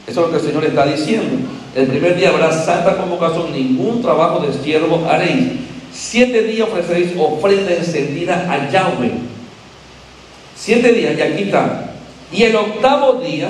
Eso 0.07 0.19
es 0.21 0.27
lo 0.27 0.31
que 0.31 0.37
el 0.37 0.43
Señor 0.43 0.65
está 0.65 0.85
diciendo. 0.85 1.49
El 1.75 1.87
primer 1.87 2.15
día 2.15 2.29
habrá 2.29 2.51
santa 2.51 2.95
convocación, 2.97 3.51
ningún 3.51 4.01
trabajo 4.01 4.39
de 4.45 4.53
siervo 4.53 5.07
haréis. 5.09 5.53
Siete 5.91 6.43
días 6.43 6.67
ofreceréis 6.67 7.13
ofrenda 7.17 7.73
encendida 7.73 8.51
a 8.51 8.69
Yahweh. 8.69 9.11
Siete 10.55 10.93
días, 10.93 11.17
y 11.17 11.21
aquí 11.21 11.43
está. 11.43 11.93
Y 12.31 12.43
el 12.43 12.55
octavo 12.55 13.21
día, 13.21 13.49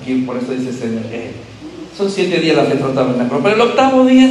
aquí 0.00 0.22
por 0.22 0.36
eso 0.36 0.52
dice 0.52 0.72
Señor, 0.72 1.02
son 1.96 2.10
siete 2.10 2.40
días 2.40 2.56
la 2.56 2.64
fiesta 2.64 2.92
tabernáculo, 2.92 3.40
pero 3.42 3.54
el 3.54 3.60
octavo 3.60 4.04
día 4.04 4.30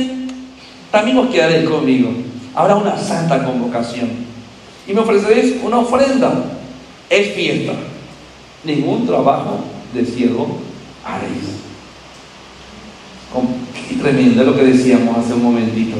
también 0.91 1.17
os 1.17 1.29
quedaréis 1.29 1.67
conmigo. 1.67 2.11
Habrá 2.53 2.75
una 2.75 2.97
santa 2.97 3.43
convocación. 3.43 4.09
Y 4.87 4.93
me 4.93 5.01
ofreceréis 5.01 5.55
una 5.63 5.79
ofrenda. 5.79 6.45
Es 7.09 7.33
fiesta. 7.33 7.73
Ningún 8.63 9.05
trabajo 9.05 9.59
de 9.93 10.05
siervo 10.05 10.59
haréis. 11.03 11.55
Qué 13.89 13.95
tremendo 13.95 14.43
lo 14.43 14.55
que 14.55 14.63
decíamos 14.63 15.17
hace 15.17 15.33
un 15.33 15.43
momentito. 15.43 15.97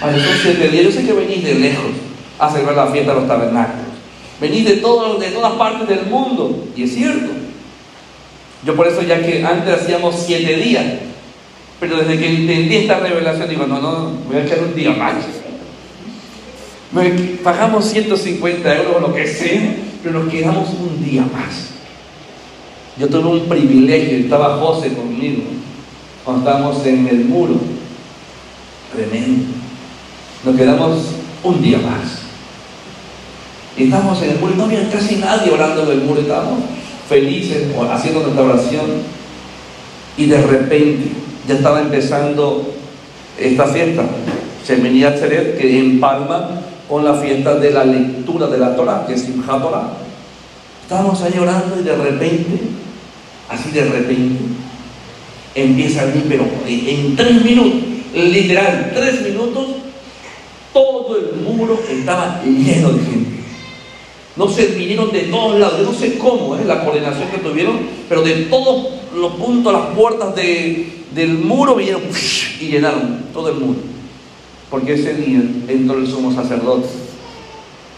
son 0.00 0.14
siete 0.42 0.68
días. 0.68 0.84
Yo 0.84 0.90
sé 0.90 1.06
que 1.06 1.12
venís 1.12 1.44
de 1.44 1.54
lejos 1.54 1.92
a 2.38 2.50
celebrar 2.50 2.76
la 2.76 2.86
fiesta 2.92 3.14
de 3.14 3.20
los 3.20 3.28
tabernáculos. 3.28 3.84
Venís 4.40 4.64
de, 4.64 4.76
todo, 4.78 5.18
de 5.18 5.28
todas 5.28 5.52
partes 5.52 5.86
del 5.86 6.06
mundo. 6.06 6.66
Y 6.74 6.82
es 6.82 6.94
cierto. 6.94 7.43
Yo 8.64 8.74
por 8.74 8.88
eso 8.88 9.02
ya 9.02 9.22
que 9.22 9.44
antes 9.44 9.82
hacíamos 9.82 10.14
siete 10.26 10.56
días. 10.56 10.84
Pero 11.80 11.98
desde 11.98 12.18
que 12.18 12.28
entendí 12.28 12.76
esta 12.76 12.98
revelación 12.98 13.48
digo, 13.48 13.66
no, 13.66 13.80
no, 13.80 14.10
voy 14.26 14.36
a 14.36 14.44
echar 14.44 14.60
un 14.60 14.74
día 14.74 14.92
más. 14.92 15.16
Pagamos 17.42 17.84
150 17.86 18.76
euros 18.76 18.96
o 18.96 19.00
lo 19.00 19.14
que 19.14 19.26
sea, 19.26 19.76
pero 20.02 20.20
nos 20.20 20.32
quedamos 20.32 20.68
un 20.70 21.04
día 21.04 21.22
más. 21.22 21.72
Yo 22.96 23.08
tuve 23.08 23.40
un 23.40 23.48
privilegio, 23.48 24.18
estaba 24.18 24.58
José 24.58 24.94
conmigo, 24.94 25.42
cuando 26.24 26.48
estábamos 26.48 26.86
en 26.86 27.08
el 27.08 27.24
muro. 27.24 27.56
Tremendo. 28.94 29.44
Nos 30.44 30.56
quedamos 30.56 30.98
un 31.42 31.60
día 31.60 31.78
más. 31.78 32.22
Y 33.76 33.84
estábamos 33.84 34.22
en 34.22 34.30
el 34.30 34.38
muro, 34.38 34.54
no 34.56 34.64
había 34.64 34.88
casi 34.88 35.16
nadie 35.16 35.50
orando 35.50 35.82
en 35.82 35.98
el 35.98 36.04
muro, 36.04 36.20
estábamos 36.20 36.60
felices 37.08 37.68
haciendo 37.90 38.20
nuestra 38.20 38.42
oración. 38.42 38.86
Y 40.16 40.26
de 40.26 40.40
repente 40.42 41.10
ya 41.46 41.54
estaba 41.54 41.80
empezando 41.80 42.74
esta 43.38 43.66
fiesta, 43.66 44.04
Shemini 44.66 45.04
Atzeret, 45.04 45.58
que 45.58 45.78
empalma 45.78 46.50
con 46.88 47.04
la 47.04 47.14
fiesta 47.14 47.56
de 47.56 47.70
la 47.70 47.84
lectura 47.84 48.46
de 48.46 48.58
la 48.58 48.76
Torah, 48.76 49.04
que 49.06 49.14
es 49.14 49.22
Simchat 49.22 49.60
Torah. 49.60 49.92
Estábamos 50.82 51.20
ahí 51.22 51.38
orando 51.38 51.80
y 51.80 51.82
de 51.82 51.96
repente, 51.96 52.60
así 53.48 53.70
de 53.70 53.84
repente, 53.84 54.36
empieza 55.54 56.02
a 56.02 56.04
venir, 56.06 56.26
pero 56.28 56.44
en 56.66 57.16
tres 57.16 57.44
minutos, 57.44 57.82
literal, 58.14 58.92
tres 58.94 59.22
minutos, 59.22 59.66
todo 60.72 61.16
el 61.16 61.40
muro 61.40 61.80
estaba 61.88 62.42
lleno 62.44 62.90
de 62.90 63.04
gente. 63.04 63.23
No 64.36 64.48
se 64.48 64.66
vinieron 64.66 65.12
de 65.12 65.24
todos 65.24 65.58
lados, 65.58 65.78
yo 65.78 65.84
no 65.84 65.92
sé 65.92 66.18
cómo 66.18 66.56
es 66.56 66.66
la 66.66 66.84
coordinación 66.84 67.28
que 67.28 67.38
tuvieron, 67.38 67.78
pero 68.08 68.22
de 68.22 68.34
todos 68.46 68.88
los 69.14 69.32
puntos, 69.34 69.72
las 69.72 69.94
puertas 69.94 70.34
de, 70.34 71.04
del 71.14 71.34
muro 71.38 71.76
vinieron 71.76 72.02
y 72.60 72.66
llenaron 72.66 73.26
todo 73.32 73.50
el 73.50 73.56
muro. 73.56 73.78
Porque 74.70 74.94
ese 74.94 75.14
día 75.14 75.40
entró 75.68 75.98
el 75.98 76.06
sumo 76.08 76.34
sacerdote 76.34 76.88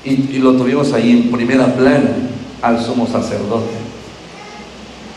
y, 0.04 0.10
y 0.10 0.38
lo 0.38 0.52
tuvimos 0.52 0.92
ahí 0.92 1.10
en 1.10 1.30
primera 1.30 1.74
plana 1.74 2.16
al 2.60 2.84
sumo 2.84 3.06
sacerdote. 3.06 3.86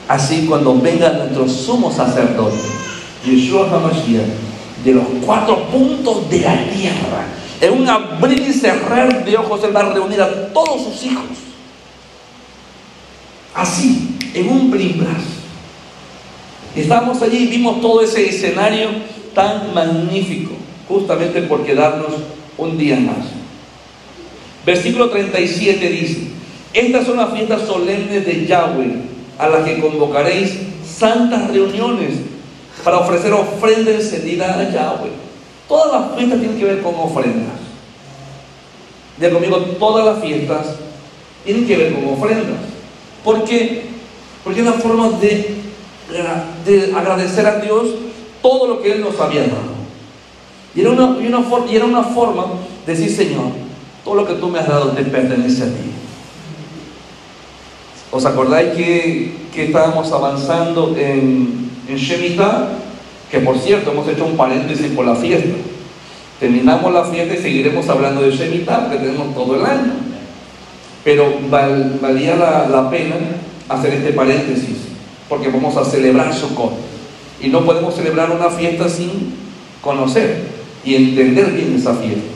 Así 0.08 0.46
cuando 0.48 0.80
venga 0.80 1.12
nuestro 1.12 1.48
sumo 1.50 1.92
sacerdote, 1.92 2.58
Yeshua 3.26 3.70
HaMashiach, 3.70 4.26
de 4.84 4.94
los 4.94 5.04
cuatro 5.26 5.66
puntos 5.68 6.30
de 6.30 6.40
la 6.40 6.70
tierra, 6.72 7.28
en 7.62 7.74
un 7.74 7.90
abrir 7.90 8.40
y 8.40 8.54
cerrar 8.54 9.26
de 9.26 9.38
ojos, 9.38 9.64
Él 9.64 9.76
va 9.76 9.82
a 9.82 9.94
reunir 9.94 10.22
a 10.22 10.54
todos 10.54 10.84
sus 10.84 11.04
hijos. 11.06 11.26
Así, 13.54 14.18
en 14.34 14.50
un 14.50 14.72
blimbras. 14.72 15.24
Estamos 16.76 17.22
allí 17.22 17.38
y 17.38 17.48
vimos 17.48 17.82
todo 17.82 18.02
ese 18.02 18.30
escenario 18.30 18.90
tan 19.34 19.74
magnífico, 19.74 20.52
justamente 20.88 21.42
por 21.42 21.66
quedarnos 21.66 22.14
un 22.58 22.78
día 22.78 22.98
más. 23.00 23.28
Versículo 24.66 25.10
37 25.10 25.90
dice, 25.90 26.28
estas 26.74 27.06
son 27.06 27.18
las 27.18 27.34
fiestas 27.34 27.64
solemnes 27.64 28.26
de 28.26 28.46
Yahweh, 28.46 29.02
a 29.38 29.50
las 29.50 29.66
que 29.66 29.80
convocaréis 29.80 30.54
santas 30.86 31.50
reuniones 31.50 32.16
para 32.84 33.00
ofrecer 33.00 33.34
ofrenda 33.34 33.92
encendida 33.92 34.60
a 34.60 34.72
Yahweh. 34.72 35.29
Todas 35.70 36.02
las 36.02 36.18
fiestas 36.18 36.40
tienen 36.40 36.58
que 36.58 36.66
ver 36.66 36.82
con 36.82 36.96
ofrendas. 36.96 37.60
Ya 39.20 39.32
conmigo, 39.32 39.58
todas 39.80 40.04
las 40.04 40.20
fiestas 40.20 40.76
tienen 41.46 41.68
que 41.68 41.78
ver 41.78 41.94
con 41.94 42.08
ofrendas. 42.08 42.58
¿Por 43.24 43.44
qué? 43.44 43.84
Porque 44.44 44.62
es 44.62 44.68
una 44.68 44.76
forma 44.78 45.10
de, 45.20 45.58
de 46.66 46.94
agradecer 46.96 47.46
a 47.46 47.60
Dios 47.60 47.88
todo 48.42 48.68
lo 48.68 48.82
que 48.82 48.94
Él 48.94 49.02
nos 49.02 49.20
había 49.20 49.42
dado. 49.42 49.78
Y 50.74 50.82
era 50.82 50.90
una, 50.90 51.18
y 51.22 51.76
era 51.76 51.86
una 51.86 52.04
forma 52.04 52.46
de 52.86 52.96
decir, 52.96 53.16
Señor, 53.16 53.52
todo 54.04 54.16
lo 54.16 54.26
que 54.26 54.36
tú 54.36 54.48
me 54.48 54.60
has 54.60 54.68
dado 54.68 54.90
te 54.92 55.04
pertenece 55.04 55.64
a 55.64 55.68
ti. 55.68 55.92
¿Os 58.12 58.26
acordáis 58.26 58.74
que, 58.76 59.36
que 59.54 59.66
estábamos 59.66 60.12
avanzando 60.12 60.96
en, 60.98 61.70
en 61.88 61.96
Shemitah? 61.96 62.70
Que 63.32 63.40
por 63.40 63.58
cierto, 63.60 63.92
hemos 63.92 64.08
hecho 64.08 64.26
un 64.26 64.38
paréntesis 64.38 64.88
por 64.88 65.06
la 65.06 65.16
fiesta. 65.16 65.56
Terminamos 66.40 66.94
la 66.94 67.04
fiesta 67.06 67.36
y 67.36 67.38
seguiremos 67.38 67.88
hablando 67.90 68.22
de 68.22 68.32
Shemitah, 68.32 68.90
que 68.90 68.98
tenemos 68.98 69.36
todo 69.36 69.56
el 69.56 69.66
año. 69.66 69.94
Pero 71.04 71.38
valía 71.50 72.36
la, 72.36 72.90
pena 72.90 73.16
hacer 73.68 73.94
este 73.94 74.14
paréntesis, 74.14 74.78
porque 75.28 75.50
vamos 75.50 75.78
a 75.78 75.86
celebrar 75.86 76.34
Sukkot. 76.34 76.74
Y 77.42 77.50
no 77.50 77.66
podemos 77.66 77.96
celebrar 77.96 78.32
una 78.32 78.50
fiesta 78.50 78.90
sin 78.90 79.34
conocer 79.82 80.44
y 80.84 80.96
entender 80.96 81.52
bien 81.52 81.76
esa 81.76 81.94
fiesta. 81.96 82.32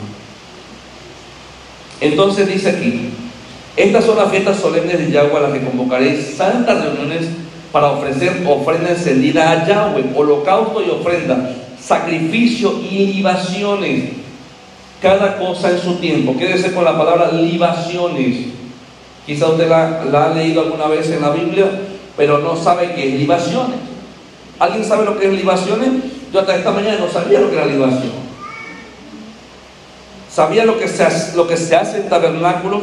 Entonces 2.00 2.46
dice 2.46 2.70
aquí, 2.70 3.10
estas 3.76 4.04
son 4.04 4.16
las 4.16 4.30
fiestas 4.30 4.58
solemnes 4.58 4.98
de 4.98 5.10
Yahweh 5.10 5.40
las 5.40 5.52
que 5.52 5.64
convocaréis 5.64 6.36
santas 6.36 6.84
reuniones 6.84 7.26
para 7.74 7.88
ofrecer 7.88 8.46
ofrenda 8.46 8.90
encendida 8.90 9.50
a 9.50 9.66
Yahweh, 9.66 10.12
holocausto 10.14 10.80
y 10.80 10.90
ofrenda, 10.90 11.56
sacrificio 11.76 12.72
y 12.88 13.06
libaciones. 13.06 14.10
Cada 15.02 15.36
cosa 15.38 15.70
en 15.70 15.80
su 15.80 15.96
tiempo. 15.96 16.36
Quédese 16.38 16.72
con 16.72 16.84
la 16.84 16.96
palabra 16.96 17.32
libaciones. 17.32 18.46
Quizá 19.26 19.48
usted 19.48 19.68
la, 19.68 20.02
ha 20.02 20.28
leído 20.32 20.60
alguna 20.60 20.86
vez 20.86 21.10
en 21.10 21.20
la 21.20 21.30
Biblia, 21.30 21.68
pero 22.16 22.38
no 22.38 22.54
sabe 22.54 22.92
qué 22.94 23.08
es 23.08 23.14
libaciones. 23.18 23.80
¿Alguien 24.60 24.84
sabe 24.84 25.04
lo 25.04 25.18
que 25.18 25.26
es 25.26 25.32
libaciones? 25.32 25.88
Yo 26.32 26.38
hasta 26.38 26.54
esta 26.54 26.70
mañana 26.70 27.00
no 27.00 27.08
sabía 27.08 27.40
lo 27.40 27.50
que 27.50 27.56
era 27.56 27.66
libación. 27.66 28.12
Sabía 30.30 30.64
lo 30.64 30.78
que 30.78 30.86
se 30.86 31.74
hace 31.74 31.96
en 31.96 32.08
tabernáculos, 32.08 32.82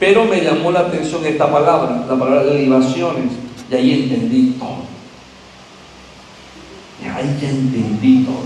pero 0.00 0.24
me 0.24 0.40
llamó 0.40 0.72
la 0.72 0.80
atención 0.80 1.24
esta 1.24 1.48
palabra, 1.48 2.06
la 2.08 2.16
palabra 2.16 2.42
libaciones, 2.42 3.41
y 3.72 3.74
ahí 3.74 3.92
entendí 3.92 4.54
todo. 4.58 4.84
Y 7.02 7.06
ahí 7.06 7.38
ya 7.40 7.48
entendí 7.48 8.24
todo. 8.24 8.42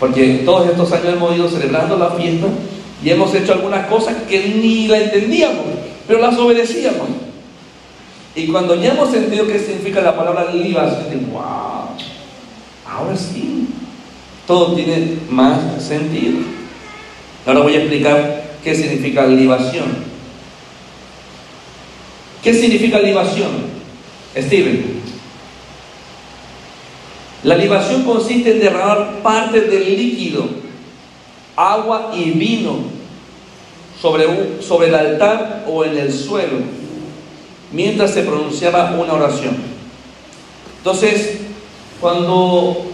Porque 0.00 0.42
todos 0.44 0.68
estos 0.68 0.92
años 0.92 1.14
hemos 1.14 1.36
ido 1.36 1.48
celebrando 1.48 1.96
la 1.96 2.10
fiesta 2.10 2.48
y 3.04 3.10
hemos 3.10 3.32
hecho 3.34 3.52
algunas 3.52 3.86
cosas 3.86 4.16
que 4.28 4.48
ni 4.48 4.88
la 4.88 4.98
entendíamos, 4.98 5.64
pero 6.06 6.20
las 6.20 6.36
obedecíamos. 6.36 7.08
Y 8.34 8.48
cuando 8.48 8.74
ya 8.74 8.92
hemos 8.92 9.12
entendido 9.14 9.46
qué 9.46 9.58
significa 9.58 10.00
la 10.00 10.16
palabra 10.16 10.52
libación, 10.52 11.30
wow, 11.32 11.88
ahora 12.86 13.16
sí, 13.16 13.68
todo 14.46 14.74
tiene 14.74 15.18
más 15.30 15.82
sentido. 15.82 16.38
Ahora 17.46 17.60
voy 17.60 17.74
a 17.74 17.78
explicar 17.78 18.44
qué 18.62 18.74
significa 18.74 19.26
libación. 19.26 20.08
¿Qué 22.42 22.54
significa 22.54 23.00
libación? 23.00 23.67
Steven. 24.42 24.98
La 27.44 27.56
libación 27.56 28.02
consiste 28.02 28.52
en 28.52 28.60
derramar 28.60 29.20
parte 29.22 29.60
del 29.62 29.96
líquido, 29.96 30.46
agua 31.56 32.12
y 32.14 32.30
vino 32.32 32.78
sobre, 34.00 34.26
un, 34.26 34.58
sobre 34.60 34.88
el 34.88 34.94
altar 34.94 35.64
o 35.68 35.84
en 35.84 35.96
el 35.98 36.12
suelo 36.12 36.58
mientras 37.72 38.12
se 38.12 38.22
pronunciaba 38.22 38.94
una 38.98 39.12
oración. 39.12 39.56
Entonces, 40.78 41.38
cuando 42.00 42.88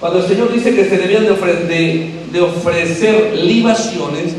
cuando 0.00 0.20
el 0.20 0.26
Señor 0.26 0.50
dice 0.50 0.74
que 0.74 0.86
se 0.86 0.96
debían 0.96 1.24
de, 1.26 2.14
de, 2.32 2.40
ofrecer 2.40 3.34
libaciones, 3.34 4.32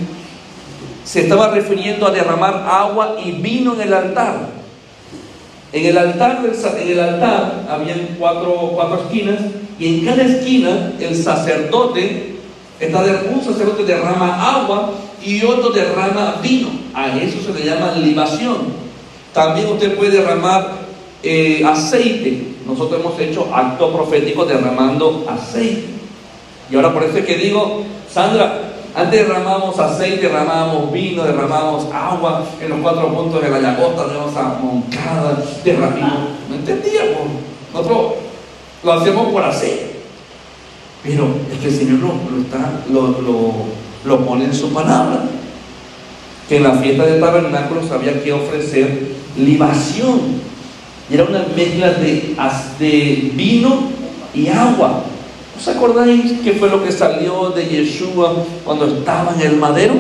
se 1.04 1.22
estaba 1.22 1.50
refiriendo 1.50 2.08
a 2.08 2.12
derramar 2.12 2.66
agua 2.68 3.18
y 3.24 3.32
vino 3.34 3.76
en 3.76 3.82
el 3.82 3.94
altar. 3.94 4.61
En 5.74 5.86
el 5.86 5.98
altar, 5.98 6.44
en 6.44 6.88
el 6.90 7.00
altar 7.00 7.66
cuatro, 8.20 8.72
cuatro 8.76 9.04
esquinas 9.04 9.40
y 9.80 10.00
en 10.00 10.06
cada 10.06 10.24
esquina 10.24 10.94
el 11.00 11.16
sacerdote, 11.16 12.36
está 12.80 13.04
de, 13.04 13.30
un 13.34 13.44
sacerdote 13.44 13.84
derrama 13.86 14.56
agua 14.56 14.92
y 15.24 15.44
otro 15.44 15.70
derrama 15.70 16.36
vino. 16.42 16.70
A 16.94 17.18
eso 17.18 17.38
se 17.42 17.58
le 17.58 17.66
llama 17.66 17.94
libación. 17.98 18.82
También 19.34 19.68
usted 19.68 19.96
puede 19.96 20.12
derramar 20.12 20.82
eh, 21.24 21.64
aceite 21.66 22.52
nosotros 22.72 23.02
hemos 23.02 23.20
hecho 23.20 23.54
acto 23.54 23.92
profético 23.92 24.46
derramando 24.46 25.26
aceite. 25.28 25.90
Y 26.70 26.76
ahora 26.76 26.94
por 26.94 27.04
eso 27.04 27.18
es 27.18 27.26
que 27.26 27.36
digo, 27.36 27.84
Sandra, 28.10 28.71
antes 28.96 29.28
derramamos 29.28 29.80
aceite, 29.80 30.28
derramamos 30.28 30.92
vino, 30.92 31.24
derramamos 31.24 31.86
agua 31.94 32.46
en 32.60 32.70
los 32.70 32.80
cuatro 32.80 33.14
puntos 33.14 33.42
de 33.42 33.50
la 33.50 33.60
llagota, 33.60 34.08
nos 34.08 34.36
a 34.36 34.60
Moncada, 34.62 35.44
derramamos. 35.64 36.30
No 36.50 36.56
entendíamos. 36.56 37.28
Nosotros 37.74 38.14
lo 38.84 38.94
hacemos 38.94 39.32
por 39.32 39.44
aceite. 39.44 40.02
Pero 41.04 41.28
es 41.52 41.60
que 41.60 41.68
el 41.68 41.76
Señor 41.76 42.00
lo, 42.00 42.42
está, 42.42 42.84
lo, 42.92 43.54
lo 44.06 44.26
pone 44.26 44.46
en 44.46 44.54
su 44.54 44.72
palabra. 44.74 45.24
Que 46.48 46.58
en 46.58 46.64
la 46.64 46.74
fiesta 46.74 47.06
del 47.06 47.20
tabernáculo 47.20 47.82
había 47.94 48.22
que 48.22 48.34
ofrecer 48.34 49.16
libación 49.38 50.42
era 51.12 51.26
una 51.26 51.46
mezcla 51.56 51.92
de, 51.92 52.36
de 52.80 53.32
vino 53.34 53.90
y 54.34 54.48
agua. 54.48 55.04
¿Os 55.62 55.68
acordáis 55.68 56.40
qué 56.44 56.54
fue 56.54 56.72
lo 56.72 56.84
que 56.84 56.92
salió 56.92 57.52
de 57.52 57.64
Yeshua 57.68 58.34
cuando 58.66 58.88
estaba 58.88 59.36
en 59.36 59.42
el 59.42 59.58
madero? 59.58 59.94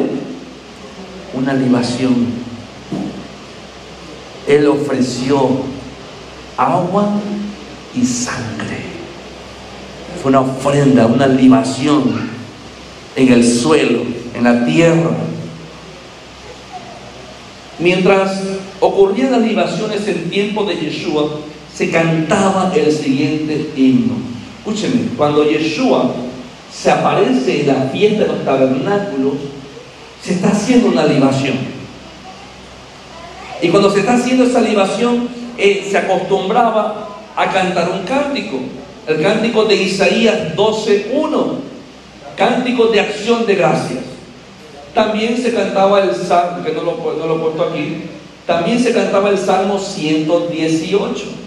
Una 1.36 1.54
libación. 1.54 2.30
Él 4.47 4.65
ofreció 4.65 5.62
agua 6.58 7.12
y 7.95 8.03
sangre. 8.03 8.86
Fue 10.20 10.32
una 10.32 10.39
ofrenda, 10.39 11.05
una 11.05 11.28
libación 11.28 12.12
en 13.16 13.32
el 13.32 13.47
suelo, 13.47 14.01
en 14.34 14.43
la 14.43 14.66
tierra. 14.66 15.12
Mientras 17.78 18.41
ocurrían 18.80 19.34
las 19.34 19.41
libaciones 19.41 20.07
en 20.07 20.28
tiempo 20.28 20.64
de 20.64 20.78
Yeshua, 20.78 21.30
se 21.72 21.91
cantaba 21.91 22.74
el 22.76 22.91
siguiente 22.91 23.70
himno. 23.76 24.30
Escúchenme, 24.62 25.09
cuando 25.18 25.43
Yeshua 25.43 26.12
se 26.72 26.91
aparece 26.91 27.62
en 27.62 27.68
la 27.68 27.89
fiesta 27.91 28.22
de 28.22 28.28
los 28.28 28.45
tabernáculos, 28.45 29.34
se 30.22 30.34
está 30.34 30.49
haciendo 30.49 30.89
una 30.89 31.05
libación. 31.05 31.55
Y 33.59 33.70
cuando 33.70 33.89
se 33.89 34.01
está 34.01 34.14
haciendo 34.14 34.43
esa 34.43 34.62
libación, 34.62 35.30
se 35.57 35.97
acostumbraba 35.97 37.09
a 37.36 37.51
cantar 37.51 37.89
un 37.89 38.03
cántico, 38.03 38.59
el 39.07 39.20
cántico 39.20 39.66
de 39.66 39.76
Isaías 39.78 40.55
12.1, 40.55 41.55
cántico 42.38 42.86
de 42.88 42.99
acción 42.99 43.47
de 43.47 43.55
gracias. 43.55 43.99
También 44.93 45.38
se 45.38 45.55
cantaba 45.55 46.03
el 46.03 46.14
salmo, 46.16 46.64
que 46.64 46.72
no 46.72 46.84
lo, 46.84 47.16
no 47.18 47.26
lo 47.26 47.64
aquí, 47.64 48.03
también 48.45 48.80
se 48.80 48.93
cantaba 48.93 49.30
el 49.30 49.38
Salmo 49.38 49.80
118 49.80 51.41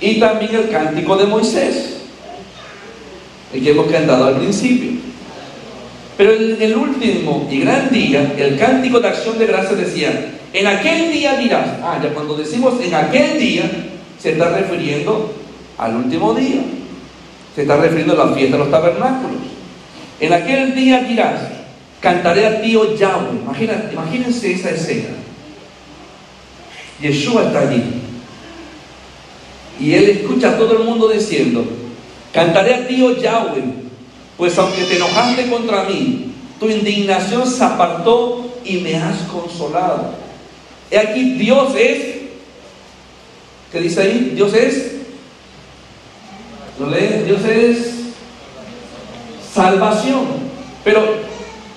y 0.00 0.20
también 0.20 0.54
el 0.54 0.68
cántico 0.68 1.16
de 1.16 1.26
Moisés, 1.26 1.96
el 3.52 3.62
que 3.62 3.70
hemos 3.70 3.90
cantado 3.90 4.26
al 4.26 4.38
principio. 4.38 4.92
Pero 6.16 6.32
en 6.32 6.60
el 6.60 6.76
último 6.76 7.48
y 7.50 7.60
gran 7.60 7.90
día, 7.90 8.34
el 8.36 8.58
cántico 8.58 9.00
de 9.00 9.08
acción 9.08 9.38
de 9.38 9.46
gracias 9.46 9.78
decía, 9.78 10.32
en 10.52 10.66
aquel 10.66 11.12
día 11.12 11.36
dirás, 11.36 11.68
ah, 11.82 12.00
ya 12.02 12.10
cuando 12.14 12.36
decimos 12.36 12.74
en 12.82 12.94
aquel 12.94 13.38
día, 13.38 13.70
se 14.18 14.32
está 14.32 14.50
refiriendo 14.50 15.34
al 15.76 15.96
último 15.96 16.32
día, 16.34 16.62
se 17.54 17.62
está 17.62 17.76
refiriendo 17.76 18.14
a 18.14 18.26
la 18.26 18.34
fiesta 18.34 18.56
de 18.56 18.62
los 18.62 18.70
tabernáculos. 18.70 19.42
En 20.18 20.32
aquel 20.32 20.74
día 20.74 21.00
dirás, 21.00 21.40
cantaré 22.00 22.46
a 22.46 22.62
ti, 22.62 22.74
oh 22.76 22.96
Yahweh. 22.96 23.40
Imagínate, 23.42 23.92
imagínense 23.92 24.52
esa 24.52 24.70
escena. 24.70 25.08
Yeshua 27.00 27.44
está 27.44 27.60
allí. 27.60 28.05
Y 29.78 29.94
él 29.94 30.08
escucha 30.10 30.50
a 30.50 30.58
todo 30.58 30.78
el 30.78 30.84
mundo 30.84 31.08
diciendo, 31.08 31.64
cantaré 32.32 32.74
a 32.74 32.86
ti, 32.86 33.02
oh 33.02 33.16
Yahweh, 33.16 33.62
pues 34.36 34.56
aunque 34.58 34.84
te 34.84 34.96
enojaste 34.96 35.48
contra 35.50 35.84
mí, 35.84 36.32
tu 36.58 36.68
indignación 36.68 37.46
se 37.46 37.62
apartó 37.62 38.54
y 38.64 38.78
me 38.78 38.96
has 38.96 39.18
consolado. 39.22 40.14
He 40.90 40.98
aquí, 40.98 41.34
Dios 41.34 41.74
es, 41.76 42.16
¿qué 43.72 43.80
dice 43.80 44.02
ahí? 44.02 44.32
Dios 44.34 44.54
es, 44.54 44.92
¿lo 46.78 46.90
lee? 46.90 47.24
Dios 47.26 47.44
es 47.44 47.96
salvación. 49.52 50.24
Pero 50.84 51.02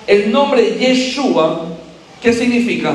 el 0.06 0.30
nombre 0.30 0.76
Yeshua, 0.78 1.66
¿qué 2.22 2.32
significa? 2.32 2.94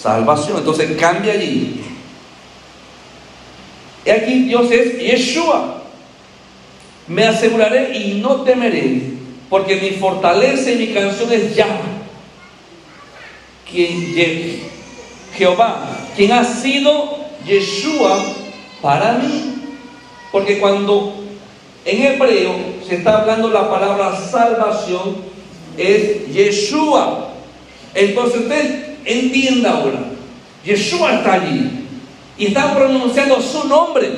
Salvación. 0.00 0.58
Entonces 0.58 0.96
cambia 0.98 1.34
allí. 1.34 1.80
Y 4.04 4.10
aquí 4.10 4.44
Dios 4.44 4.70
es 4.70 4.98
Yeshua. 4.98 5.82
Me 7.06 7.26
aseguraré 7.26 7.96
y 7.98 8.20
no 8.20 8.42
temeré, 8.42 9.02
porque 9.48 9.76
mi 9.76 9.90
fortaleza 9.90 10.70
y 10.70 10.76
mi 10.76 10.88
canción 10.88 11.32
es 11.32 11.54
Yahweh. 11.54 12.02
Quien, 13.70 14.60
Jehová, 15.36 15.88
quien 16.16 16.32
ha 16.32 16.44
sido 16.44 17.18
Yeshua 17.46 18.24
para 18.80 19.14
mí. 19.14 19.54
Porque 20.30 20.58
cuando 20.58 21.24
en 21.84 22.02
hebreo 22.02 22.54
se 22.86 22.96
está 22.96 23.20
hablando 23.20 23.48
la 23.48 23.68
palabra 23.68 24.16
salvación, 24.16 25.16
es 25.76 26.32
Yeshua. 26.32 27.34
Entonces 27.94 28.42
usted 28.42 28.96
entienda 29.04 29.72
ahora, 29.72 30.04
Yeshua 30.64 31.16
está 31.16 31.34
allí 31.34 31.81
y 32.42 32.46
está 32.46 32.74
pronunciando 32.74 33.40
su 33.40 33.68
nombre. 33.68 34.10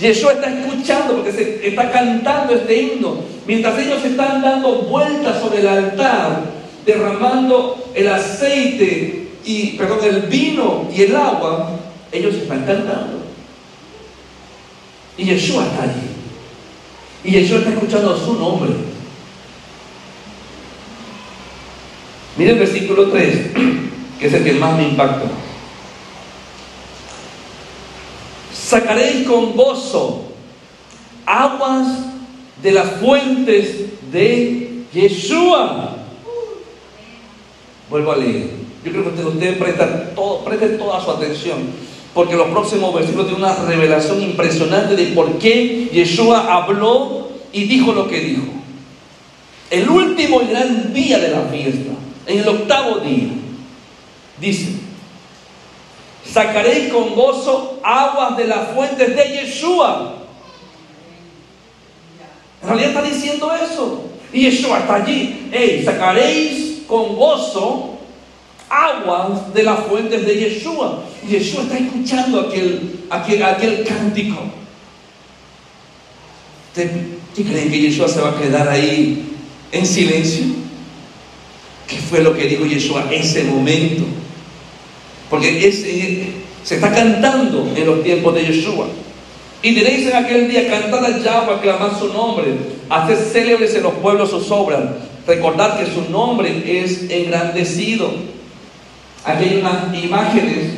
Yeshua 0.00 0.32
está 0.32 0.50
escuchando 0.50 1.14
porque 1.14 1.30
se 1.30 1.68
está 1.68 1.88
cantando 1.92 2.52
este 2.52 2.82
himno. 2.82 3.18
Mientras 3.46 3.78
ellos 3.78 4.04
están 4.04 4.42
dando 4.42 4.82
vueltas 4.82 5.40
sobre 5.40 5.60
el 5.60 5.68
altar, 5.68 6.50
derramando 6.84 7.92
el 7.94 8.08
aceite 8.08 9.28
y, 9.44 9.76
perdón, 9.76 10.00
el 10.02 10.22
vino 10.22 10.88
y 10.92 11.02
el 11.02 11.14
agua, 11.14 11.78
ellos 12.10 12.34
están 12.34 12.64
cantando. 12.64 13.22
Y 15.16 15.26
Yeshua 15.26 15.64
está 15.64 15.84
allí. 15.84 16.08
Y 17.22 17.30
Yeshua 17.38 17.58
está 17.58 17.70
escuchando 17.70 18.18
su 18.18 18.34
nombre. 18.34 18.70
Mire 22.36 22.50
el 22.50 22.58
versículo 22.58 23.10
3, 23.10 23.50
que 24.18 24.26
es 24.26 24.34
el 24.34 24.42
que 24.42 24.54
más 24.54 24.76
me 24.76 24.88
impacta. 24.88 25.26
Sacaréis 28.68 29.26
con 29.26 29.56
gozo 29.56 30.24
aguas 31.24 31.86
de 32.62 32.70
las 32.70 33.00
fuentes 33.00 33.86
de 34.12 34.82
Yeshua. 34.92 35.96
Vuelvo 37.88 38.12
a 38.12 38.16
leer. 38.16 38.50
Yo 38.84 38.90
creo 38.90 39.04
que 39.04 39.08
usted, 39.08 39.24
usted 39.24 39.58
presta, 39.58 40.10
todo, 40.14 40.44
preste 40.44 40.68
toda 40.76 41.02
su 41.02 41.10
atención, 41.10 41.60
porque 42.12 42.36
los 42.36 42.48
próximos 42.48 42.92
versículos 42.92 43.28
tienen 43.28 43.42
una 43.42 43.54
revelación 43.64 44.22
impresionante 44.22 44.96
de 44.96 45.14
por 45.14 45.38
qué 45.38 45.88
Yeshua 45.90 46.54
habló 46.54 47.30
y 47.54 47.64
dijo 47.64 47.92
lo 47.92 48.06
que 48.06 48.20
dijo. 48.20 48.48
El 49.70 49.88
último 49.88 50.40
gran 50.40 50.92
día 50.92 51.18
de 51.18 51.30
la 51.30 51.40
fiesta 51.44 51.92
en 52.26 52.40
el 52.40 52.48
octavo 52.48 52.98
día, 52.98 53.30
dice, 54.38 54.87
sacaréis 56.32 56.92
con 56.92 57.14
gozo 57.14 57.80
aguas 57.82 58.36
de 58.36 58.46
las 58.46 58.74
fuentes 58.74 59.16
de 59.16 59.24
Yeshua. 59.24 60.14
En 62.62 62.68
realidad 62.68 62.90
está 62.90 63.02
diciendo 63.02 63.52
eso. 63.54 64.04
Y 64.32 64.42
Yeshua 64.42 64.80
está 64.80 64.96
allí. 64.96 65.48
Hey, 65.52 65.82
sacaréis 65.84 66.82
con 66.86 67.16
gozo 67.16 67.98
aguas 68.68 69.52
de 69.54 69.62
las 69.62 69.80
fuentes 69.80 70.26
de 70.26 70.36
Yeshua. 70.36 71.02
Y 71.26 71.32
Yeshua 71.32 71.62
está 71.62 71.78
escuchando 71.78 72.40
aquel, 72.40 73.00
aquel, 73.10 73.42
aquel 73.42 73.84
cántico. 73.84 74.38
¿Ustedes 76.68 76.92
creen 77.34 77.70
que 77.70 77.80
Yeshua 77.80 78.08
se 78.08 78.20
va 78.20 78.30
a 78.30 78.40
quedar 78.40 78.68
ahí 78.68 79.32
en 79.72 79.86
silencio? 79.86 80.44
¿Qué 81.86 81.96
fue 81.96 82.22
lo 82.22 82.36
que 82.36 82.44
dijo 82.44 82.66
Yeshua 82.66 83.06
en 83.10 83.22
ese 83.22 83.44
momento? 83.44 84.04
Porque 85.30 85.68
ese, 85.68 86.32
se 86.64 86.74
está 86.76 86.92
cantando 86.92 87.70
en 87.74 87.86
los 87.86 88.02
tiempos 88.02 88.34
de 88.34 88.46
Yeshua. 88.46 88.86
Y 89.62 89.74
diréis 89.74 90.06
en 90.06 90.16
aquel 90.16 90.48
día, 90.48 90.68
cantad 90.68 91.04
a 91.04 91.18
Yahweh, 91.18 91.54
aclamad 91.54 91.98
su 91.98 92.12
nombre, 92.12 92.46
hacer 92.88 93.16
célebres 93.16 93.74
en 93.74 93.82
los 93.82 93.94
pueblos 93.94 94.30
sus 94.30 94.50
obras, 94.50 94.82
recordad 95.26 95.78
que 95.78 95.86
su 95.86 96.10
nombre 96.10 96.62
es 96.64 97.10
engrandecido. 97.10 98.10
Aquí 99.24 99.44
hay 99.44 99.60
unas 99.60 100.02
imágenes 100.02 100.70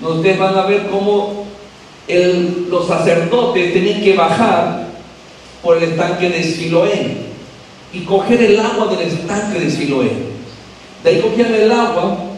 donde 0.00 0.18
ustedes 0.18 0.38
van 0.38 0.56
a 0.56 0.66
ver 0.66 0.88
cómo 0.90 1.46
los 2.68 2.88
sacerdotes 2.88 3.72
tenían 3.72 4.02
que 4.02 4.14
bajar 4.14 4.88
por 5.62 5.76
el 5.76 5.84
estanque 5.84 6.28
de 6.28 6.42
Siloé 6.42 7.16
y 7.92 8.00
coger 8.00 8.42
el 8.42 8.58
agua 8.58 8.88
del 8.88 9.06
estanque 9.06 9.60
de 9.60 9.70
Siloé. 9.70 10.10
De 11.04 11.10
ahí 11.10 11.20
cogían 11.20 11.54
el 11.54 11.70
agua, 11.70 12.31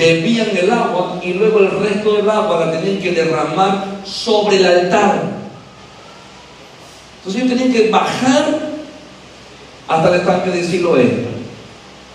bebían 0.00 0.56
el 0.56 0.70
agua 0.70 1.20
y 1.22 1.34
luego 1.34 1.58
el 1.58 1.70
resto 1.70 2.14
del 2.14 2.30
agua 2.30 2.64
la 2.64 2.72
tenían 2.72 3.02
que 3.02 3.12
derramar 3.12 3.84
sobre 4.02 4.56
el 4.56 4.64
altar. 4.64 5.22
Entonces 7.18 7.42
ellos 7.42 7.58
tenían 7.58 7.72
que 7.72 7.90
bajar 7.90 8.58
hasta 9.86 10.08
el 10.08 10.20
estanque 10.20 10.50
de 10.50 10.64
Siloé. 10.64 11.26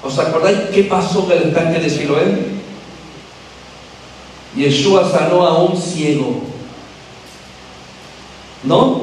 ¿Os 0.03 0.17
acordáis 0.17 0.57
qué 0.73 0.83
pasó 0.85 1.27
en 1.31 1.37
el 1.37 1.47
estanque 1.49 1.79
de 1.79 1.89
Siloé? 1.89 2.55
Yeshua 4.55 5.07
sanó 5.11 5.45
a 5.45 5.63
un 5.63 5.79
ciego. 5.79 6.41
¿No? 8.63 9.01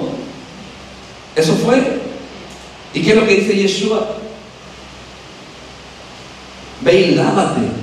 Eso 1.36 1.54
fue 1.54 2.02
¿Y 2.94 3.00
qué 3.00 3.10
es 3.10 3.16
lo 3.16 3.26
que 3.26 3.36
dice 3.36 3.56
Yeshua? 3.56 4.16
Ve 6.80 7.00
y 7.00 7.14
lávate 7.14 7.81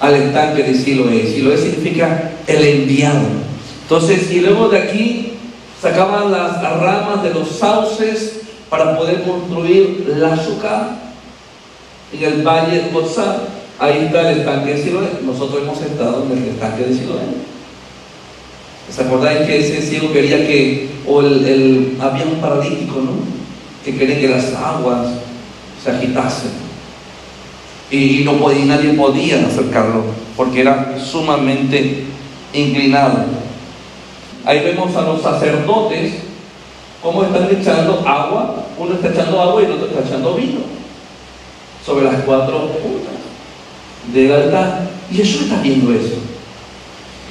al 0.00 0.14
estanque 0.14 0.62
de 0.62 0.74
Siloé. 0.74 1.26
Siloé 1.26 1.56
significa 1.56 2.32
el 2.46 2.64
enviado. 2.64 3.26
Entonces, 3.82 4.30
y 4.30 4.40
luego 4.40 4.68
de 4.68 4.78
aquí 4.78 5.32
sacaban 5.80 6.32
las 6.32 6.60
ramas 6.80 7.22
de 7.22 7.30
los 7.34 7.48
sauces 7.48 8.40
para 8.68 8.96
poder 8.96 9.22
construir 9.22 10.14
la 10.18 10.34
azúcar 10.34 10.98
en 12.12 12.22
el 12.24 12.42
valle 12.42 12.82
de 12.82 12.90
Gozá. 12.90 13.38
Ahí 13.78 14.06
está 14.06 14.30
el 14.30 14.38
estanque 14.40 14.74
de 14.74 14.82
Siloé. 14.82 15.08
Nosotros 15.24 15.62
hemos 15.62 15.80
estado 15.80 16.24
en 16.24 16.42
el 16.42 16.48
estanque 16.48 16.84
de 16.84 16.94
Siloé. 16.94 17.56
¿Se 18.90 19.02
acordáis 19.02 19.46
que 19.46 19.58
ese 19.58 19.82
ciego 19.82 20.12
quería 20.12 20.46
que, 20.46 20.88
o 21.06 21.20
el, 21.20 21.96
había 22.00 22.24
un 22.24 22.40
paralítico, 22.40 23.00
¿no? 23.00 23.36
que 23.84 23.96
querían 23.96 24.20
que 24.20 24.28
las 24.28 24.52
aguas 24.54 25.06
se 25.82 25.90
agitasen. 25.90 26.65
Y, 27.90 28.22
no 28.24 28.34
podía, 28.34 28.64
nadie 28.64 28.94
podía 28.94 29.46
acercarlo 29.46 30.04
porque 30.36 30.60
era 30.60 30.96
sumamente 30.98 32.04
inclinado. 32.52 33.24
Ahí 34.44 34.60
vemos 34.60 34.94
a 34.96 35.02
los 35.02 35.22
sacerdotes 35.22 36.14
cómo 37.02 37.24
están 37.24 37.48
echando 37.50 38.02
agua, 38.06 38.66
uno 38.78 38.94
está 38.94 39.08
echando 39.08 39.40
agua 39.40 39.62
y 39.62 39.64
el 39.66 39.72
otro 39.72 39.86
está 39.86 40.00
echando 40.08 40.34
vino 40.34 40.60
sobre 41.84 42.04
las 42.04 42.22
cuatro 42.22 42.68
puntas 42.82 43.14
del 44.12 44.32
altar. 44.32 44.88
Y 45.10 45.16
Jesús 45.16 45.42
está 45.42 45.60
viendo 45.62 45.92
eso. 45.92 46.16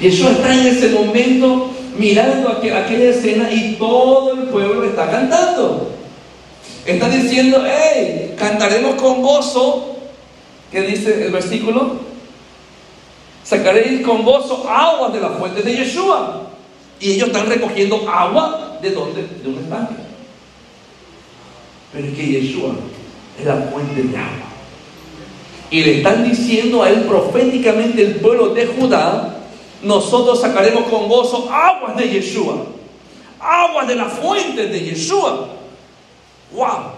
Jesús 0.00 0.30
está 0.30 0.54
en 0.54 0.66
ese 0.66 0.90
momento 0.90 1.70
mirando 1.98 2.50
aquella 2.50 3.10
escena 3.10 3.50
y 3.52 3.76
todo 3.78 4.32
el 4.32 4.48
pueblo 4.48 4.84
está 4.84 5.10
cantando. 5.10 5.92
Está 6.84 7.08
diciendo, 7.08 7.64
hey, 7.66 8.34
cantaremos 8.38 8.94
con 9.00 9.22
gozo. 9.22 9.95
¿Qué 10.70 10.82
dice 10.82 11.26
el 11.26 11.32
versículo? 11.32 11.96
Sacaréis 13.44 14.04
con 14.04 14.24
gozo 14.24 14.68
aguas 14.68 15.12
de 15.12 15.20
la 15.20 15.30
fuente 15.30 15.62
de 15.62 15.76
Yeshua. 15.76 16.42
Y 16.98 17.12
ellos 17.12 17.28
están 17.28 17.46
recogiendo 17.46 18.08
agua 18.08 18.78
de 18.82 18.90
donde? 18.90 19.22
De 19.22 19.48
un 19.48 19.58
estanque. 19.58 19.94
pero 21.92 22.08
es 22.08 22.14
que 22.14 22.26
Yeshua 22.26 22.74
es 23.38 23.46
la 23.46 23.56
fuente 23.56 24.02
de 24.02 24.16
agua. 24.16 24.46
Y 25.70 25.82
le 25.82 25.98
están 25.98 26.28
diciendo 26.28 26.82
a 26.82 26.90
él 26.90 27.02
proféticamente 27.02 28.02
el 28.02 28.16
pueblo 28.16 28.48
de 28.48 28.66
Judá, 28.66 29.36
nosotros 29.82 30.40
sacaremos 30.40 30.84
con 30.88 31.08
gozo 31.08 31.50
aguas 31.52 31.96
de 31.96 32.08
Yeshua, 32.08 32.66
aguas 33.38 33.86
de 33.86 33.94
la 33.94 34.06
fuente 34.06 34.66
de 34.66 34.80
Yeshua. 34.80 35.48
¡Wow! 36.52 36.92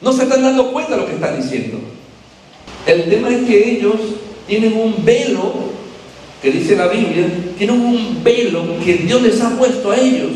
No 0.00 0.12
se 0.12 0.24
están 0.24 0.42
dando 0.42 0.70
cuenta 0.72 0.92
de 0.94 1.00
lo 1.00 1.06
que 1.06 1.14
están 1.14 1.40
diciendo. 1.40 1.78
El 2.86 3.10
tema 3.10 3.30
es 3.30 3.46
que 3.46 3.72
ellos 3.72 3.96
tienen 4.46 4.74
un 4.74 5.04
velo, 5.04 5.52
que 6.40 6.50
dice 6.50 6.76
la 6.76 6.86
Biblia, 6.86 7.26
tienen 7.58 7.80
un 7.80 8.22
velo 8.22 8.64
que 8.84 8.94
Dios 8.94 9.22
les 9.22 9.40
ha 9.40 9.50
puesto 9.50 9.90
a 9.90 9.96
ellos, 9.96 10.30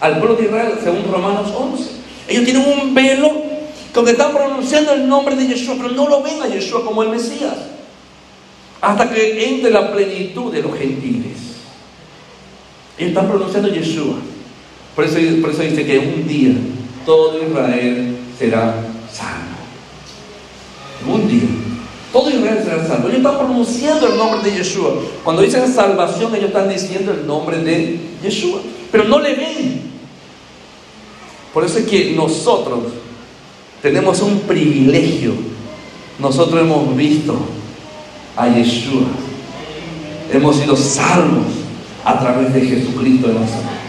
al 0.00 0.18
pueblo 0.18 0.36
de 0.36 0.44
Israel, 0.44 0.72
según 0.82 1.04
Romanos 1.10 1.52
11. 1.56 1.84
Ellos 2.28 2.44
tienen 2.44 2.64
un 2.66 2.94
velo 2.94 3.30
con 3.94 4.04
que 4.04 4.12
están 4.12 4.32
pronunciando 4.32 4.94
el 4.94 5.08
nombre 5.08 5.36
de 5.36 5.46
Yeshua, 5.46 5.76
pero 5.76 5.90
no 5.90 6.08
lo 6.08 6.22
ven 6.22 6.42
a 6.42 6.48
Yeshua 6.48 6.84
como 6.84 7.02
el 7.02 7.10
Mesías. 7.10 7.56
Hasta 8.80 9.08
que 9.10 9.48
entre 9.48 9.70
la 9.70 9.92
plenitud 9.92 10.52
de 10.52 10.62
los 10.62 10.76
gentiles. 10.76 11.36
Ellos 12.98 13.10
están 13.10 13.28
pronunciando 13.28 13.68
Yeshua. 13.68 14.16
Por 14.96 15.04
eso, 15.04 15.18
por 15.40 15.50
eso 15.50 15.62
dice 15.62 15.86
que 15.86 15.98
un 15.98 16.26
día 16.26 16.52
todo 17.06 17.40
Israel 17.42 18.16
será 18.38 18.74
salvo. 19.12 19.52
Un 21.06 21.28
día. 21.28 21.71
Todo 22.12 22.30
Israel 22.30 22.60
será 22.62 22.86
salvo. 22.86 23.08
Ellos 23.08 23.18
están 23.18 23.38
pronunciando 23.38 24.06
el 24.06 24.16
nombre 24.18 24.50
de 24.50 24.58
Yeshua. 24.58 24.94
Cuando 25.24 25.42
dicen 25.42 25.72
salvación, 25.72 26.34
ellos 26.34 26.48
están 26.48 26.68
diciendo 26.68 27.12
el 27.12 27.26
nombre 27.26 27.58
de 27.58 27.98
Yeshua. 28.22 28.60
Pero 28.90 29.04
no 29.04 29.18
le 29.18 29.34
ven. 29.34 29.82
Por 31.54 31.64
eso 31.64 31.78
es 31.78 31.86
que 31.86 32.12
nosotros 32.12 32.80
tenemos 33.80 34.20
un 34.20 34.40
privilegio. 34.40 35.32
Nosotros 36.18 36.60
hemos 36.60 36.94
visto 36.96 37.34
a 38.36 38.48
Yeshua. 38.48 39.02
Hemos 40.32 40.56
sido 40.56 40.76
salvos 40.76 41.46
a 42.04 42.18
través 42.18 42.52
de 42.52 42.60
Jesucristo 42.60 43.28
de 43.28 43.34
Nazaret. 43.34 43.82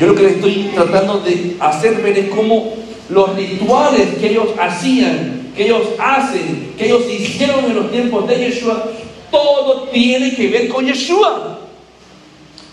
Yo 0.00 0.08
lo 0.08 0.14
que 0.14 0.22
le 0.22 0.30
estoy 0.30 0.70
tratando 0.74 1.20
de 1.20 1.56
hacer 1.60 2.02
ver 2.02 2.18
es 2.18 2.28
cómo 2.30 2.74
los 3.08 3.36
rituales 3.36 4.14
que 4.18 4.30
ellos 4.30 4.48
hacían, 4.60 5.43
que 5.54 5.64
ellos 5.64 5.82
hacen, 5.98 6.74
que 6.76 6.86
ellos 6.86 7.02
hicieron 7.08 7.64
en 7.64 7.76
los 7.76 7.90
tiempos 7.90 8.26
de 8.26 8.38
Yeshua, 8.38 8.84
todo 9.30 9.88
tiene 9.88 10.34
que 10.34 10.48
ver 10.48 10.68
con 10.68 10.84
Yeshua. 10.84 11.58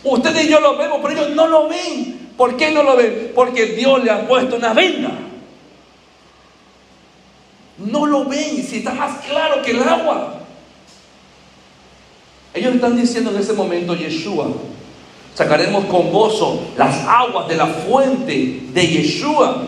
Ustedes 0.04 0.46
y 0.46 0.50
yo 0.50 0.60
lo 0.60 0.78
vemos, 0.78 1.00
pero 1.02 1.14
ellos 1.14 1.36
no 1.36 1.48
lo 1.48 1.68
ven. 1.68 2.30
¿Por 2.36 2.58
qué 2.58 2.72
no 2.72 2.82
lo 2.82 2.96
ven? 2.96 3.32
Porque 3.36 3.68
Dios 3.68 4.04
le 4.04 4.10
ha 4.10 4.28
puesto 4.28 4.56
una 4.56 4.74
venda. 4.74 5.12
No 7.78 8.06
lo 8.06 8.26
ven, 8.26 8.66
si 8.68 8.78
está 8.78 8.94
más 8.94 9.24
claro 9.26 9.62
que 9.62 9.72
el 9.72 9.84
agua. 9.84 10.40
Ellos 12.54 12.76
están 12.76 13.00
diciendo 13.00 13.32
en 13.32 13.38
ese 13.38 13.54
momento, 13.54 13.96
Yeshua, 13.96 14.48
sacaremos 15.36 15.86
con 15.86 16.12
gozo 16.12 16.62
las 16.78 17.06
aguas 17.08 17.48
de 17.48 17.56
la 17.56 17.68
fuente 17.68 18.62
de 18.74 18.88
Yeshua. 18.88 19.68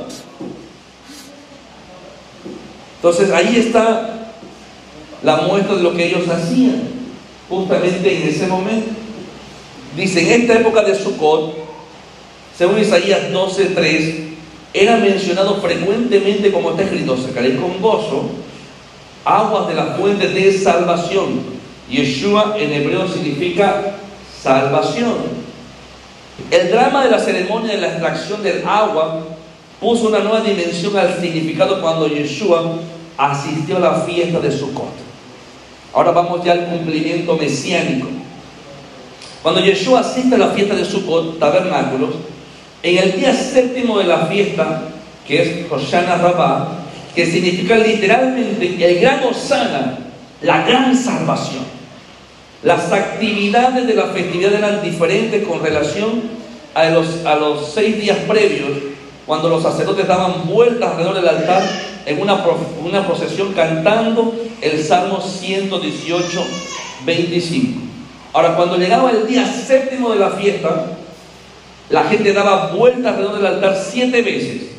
Entonces 3.04 3.32
ahí 3.32 3.58
está 3.58 4.30
la 5.24 5.36
muestra 5.41 5.76
de 5.76 5.84
lo 5.84 5.93
que 5.93 6.06
ellos 6.06 6.26
hacían, 6.30 6.84
justamente 7.49 8.16
en 8.16 8.30
ese 8.30 8.47
momento. 8.47 8.91
Dice, 9.93 10.22
en 10.22 10.41
esta 10.43 10.54
época 10.54 10.84
de 10.84 10.95
Sukkot, 10.95 11.54
según 12.58 12.80
Isaías 12.80 13.30
12:3, 13.30 14.36
era 14.74 14.95
mencionado 14.95 15.56
frecuentemente 15.56 16.49
como 16.54 16.70
está 16.70 16.84
escrito, 16.84 17.18
sacaré 17.18 17.58
con 17.58 17.82
gozo 17.82 18.30
aguas 19.26 19.68
de 19.68 19.74
la 19.74 19.86
fuente 19.97 20.30
de 20.30 20.58
salvación. 20.58 21.41
Yeshua 21.89 22.56
en 22.58 22.72
hebreo 22.72 23.06
significa 23.10 23.97
salvación. 24.41 25.43
El 26.49 26.72
drama 26.72 27.04
de 27.04 27.12
la 27.12 27.20
ceremonia 27.20 27.76
de 27.76 27.82
la 27.82 27.88
extracción 27.88 28.41
del 28.41 28.66
agua 28.66 29.26
puso 29.82 30.08
una 30.08 30.20
nueva 30.20 30.39
dimensión 30.39 30.95
al 30.95 31.20
significado 31.20 31.82
cuando 31.82 32.08
Yeshua 32.08 32.80
asistió 33.18 33.78
a 33.78 33.80
la 33.80 33.93
fiesta 34.01 34.39
de 34.39 34.51
Sukkot. 34.51 34.93
Ahora 35.93 36.11
vamos 36.11 36.43
ya 36.43 36.53
al 36.53 36.66
cumplimiento 36.66 37.36
mesiánico. 37.38 38.07
Cuando 39.41 39.61
Yeshua 39.61 39.99
asiste 39.99 40.36
a 40.36 40.39
la 40.39 40.49
fiesta 40.49 40.76
de 40.76 40.86
Sukkot, 40.86 41.38
tabernáculos, 41.39 42.11
en 42.82 42.97
el 42.97 43.20
día 43.20 43.34
séptimo 43.34 43.99
de 43.99 44.05
la 44.05 44.26
fiesta, 44.26 44.84
que 45.28 45.41
es 45.41 45.72
Hoshana 45.72 46.16
Rabbah, 46.16 46.80
que 47.16 47.26
significa 47.26 47.78
literalmente 47.78 48.86
el 48.86 48.99
gran 48.99 49.24
Osana, 49.24 49.99
la 50.41 50.66
gran 50.66 50.95
salvación. 50.95 51.64
Las 52.64 52.91
actividades 52.91 53.86
de 53.86 53.93
la 53.93 54.07
festividad 54.07 54.53
eran 54.53 54.82
diferentes 54.82 55.45
con 55.47 55.61
relación 55.61 56.24
a 56.74 56.86
los, 56.89 57.26
a 57.26 57.36
los 57.36 57.72
seis 57.74 58.01
días 58.01 58.18
previos, 58.28 58.70
cuando 59.26 59.50
los 59.50 59.64
sacerdotes 59.64 60.08
daban 60.08 60.48
vueltas 60.48 60.92
alrededor 60.92 61.16
del 61.16 61.28
altar 61.28 61.64
en 62.06 62.22
una, 62.22 62.44
una 62.84 63.06
procesión 63.06 63.54
cantando 63.54 64.36
el 64.62 64.84
Salmo 64.84 65.22
118, 65.22 66.46
25. 67.06 67.82
Ahora, 68.34 68.56
cuando 68.56 68.78
llegaba 68.78 69.12
el 69.12 69.28
día 69.28 69.46
séptimo 69.46 70.12
de 70.12 70.20
la 70.20 70.32
fiesta, 70.32 70.88
la 71.90 72.04
gente 72.06 72.34
daba 72.34 72.68
vueltas 72.68 73.14
alrededor 73.14 73.36
del 73.38 73.46
altar 73.46 73.78
siete 73.82 74.22
veces. 74.22 74.72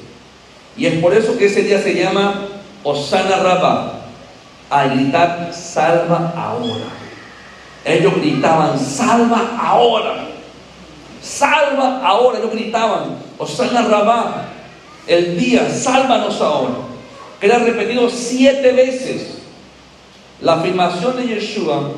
Y 0.77 0.87
es 0.87 1.01
por 1.01 1.15
eso 1.15 1.39
que 1.39 1.47
ese 1.47 1.63
día 1.63 1.81
se 1.81 1.95
llama 1.95 2.49
Osana 2.83 3.37
Rabá, 3.37 4.01
a 4.69 4.87
gritar, 4.87 5.53
salva 5.55 6.35
ahora. 6.37 6.85
Ellos 7.85 8.15
gritaban, 8.17 8.79
salva 8.79 9.57
ahora. 9.59 10.27
Salva 11.23 12.01
ahora. 12.05 12.39
Ellos 12.39 12.51
gritaban, 12.53 13.19
Osana 13.39 13.83
Rabá, 13.83 14.49
el 15.07 15.39
día, 15.39 15.69
sálvanos 15.71 16.41
ahora. 16.41 16.75
Era 17.41 17.59
repetido 17.59 18.09
siete 18.09 18.73
veces. 18.73 19.39
La 20.41 20.55
afirmación 20.55 21.17
de 21.17 21.27
Yeshua 21.35 21.93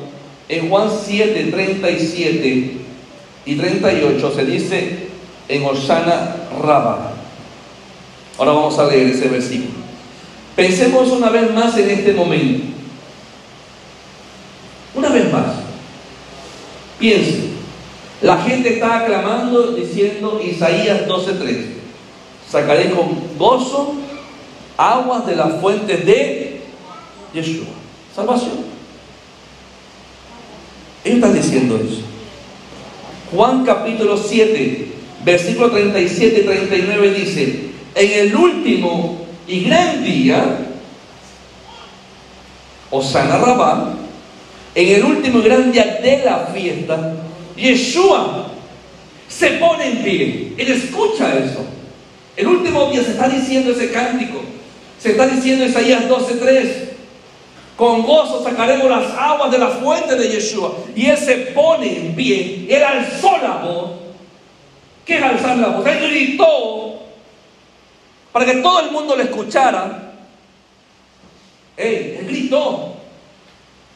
en 0.49 0.69
Juan 0.69 0.89
7, 1.05 1.49
37 1.51 2.77
y 3.45 3.55
38 3.55 4.33
se 4.35 4.45
dice 4.45 5.07
en 5.47 5.65
Osana 5.65 6.35
Rabba. 6.61 7.13
Ahora 8.37 8.51
vamos 8.51 8.77
a 8.77 8.87
leer 8.87 9.07
ese 9.07 9.27
versículo. 9.27 9.77
Pensemos 10.55 11.09
una 11.09 11.29
vez 11.29 11.53
más 11.53 11.77
en 11.77 11.89
este 11.89 12.13
momento. 12.13 12.65
Una 14.95 15.09
vez 15.09 15.31
más. 15.31 15.55
Piensen. 16.99 17.46
La 18.27 18.39
gente 18.39 18.73
está 18.73 18.97
aclamando 18.97 19.71
diciendo 19.71 20.41
Isaías 20.43 21.07
12:3. 21.07 21.63
Sacaré 22.51 22.91
con 22.91 23.17
gozo 23.37 23.93
aguas 24.75 25.25
de 25.25 25.37
las 25.37 25.61
fuentes 25.61 26.05
de 26.05 26.59
Yeshua. 27.33 27.67
Salvación. 28.13 28.65
Ellos 31.05 31.15
están 31.15 31.33
diciendo 31.35 31.77
eso. 31.77 32.01
Juan 33.31 33.63
capítulo 33.63 34.17
7, 34.17 34.91
versículo 35.23 35.71
37 35.71 36.41
y 36.41 36.45
39 36.45 37.11
dice, 37.11 37.69
en 37.95 38.11
el 38.11 38.35
último 38.35 39.25
y 39.47 39.61
gran 39.61 40.03
día, 40.03 40.57
Osana 42.91 43.37
Rabá, 43.37 43.95
en 44.75 44.95
el 44.95 45.05
último 45.05 45.39
y 45.39 45.43
gran 45.43 45.71
día 45.71 45.99
de 46.03 46.23
la 46.25 46.39
fiesta, 46.53 47.13
Yeshua 47.57 48.51
se 49.27 49.51
pone 49.51 49.87
en 49.87 50.03
pie. 50.03 50.53
Él 50.57 50.71
escucha 50.71 51.37
eso. 51.37 51.65
El 52.35 52.47
último 52.47 52.89
día 52.91 53.03
se 53.03 53.11
está 53.11 53.27
diciendo 53.27 53.71
ese 53.71 53.91
cántico. 53.91 54.41
Se 54.99 55.11
está 55.11 55.27
diciendo 55.27 55.65
Isaías 55.65 56.07
12:3. 56.07 56.87
Con 57.75 58.03
gozo 58.03 58.43
sacaremos 58.43 58.89
las 58.89 59.11
aguas 59.13 59.51
de 59.51 59.57
la 59.57 59.69
fuente 59.69 60.15
de 60.15 60.29
Yeshua. 60.29 60.73
Y 60.95 61.07
él 61.07 61.17
se 61.17 61.35
pone 61.53 61.97
en 61.97 62.15
pie. 62.15 62.67
Él 62.69 62.83
alzó 62.83 63.37
la 63.41 63.57
voz. 63.57 63.91
¿Qué 65.05 65.17
es 65.17 65.23
alzar 65.23 65.57
la 65.57 65.69
voz? 65.69 65.87
Él 65.87 66.09
gritó 66.09 67.01
para 68.31 68.45
que 68.45 68.57
todo 68.57 68.81
el 68.81 68.91
mundo 68.91 69.15
le 69.15 69.23
escuchara. 69.23 70.13
Él, 71.75 72.17
él 72.19 72.27
gritó. 72.27 72.93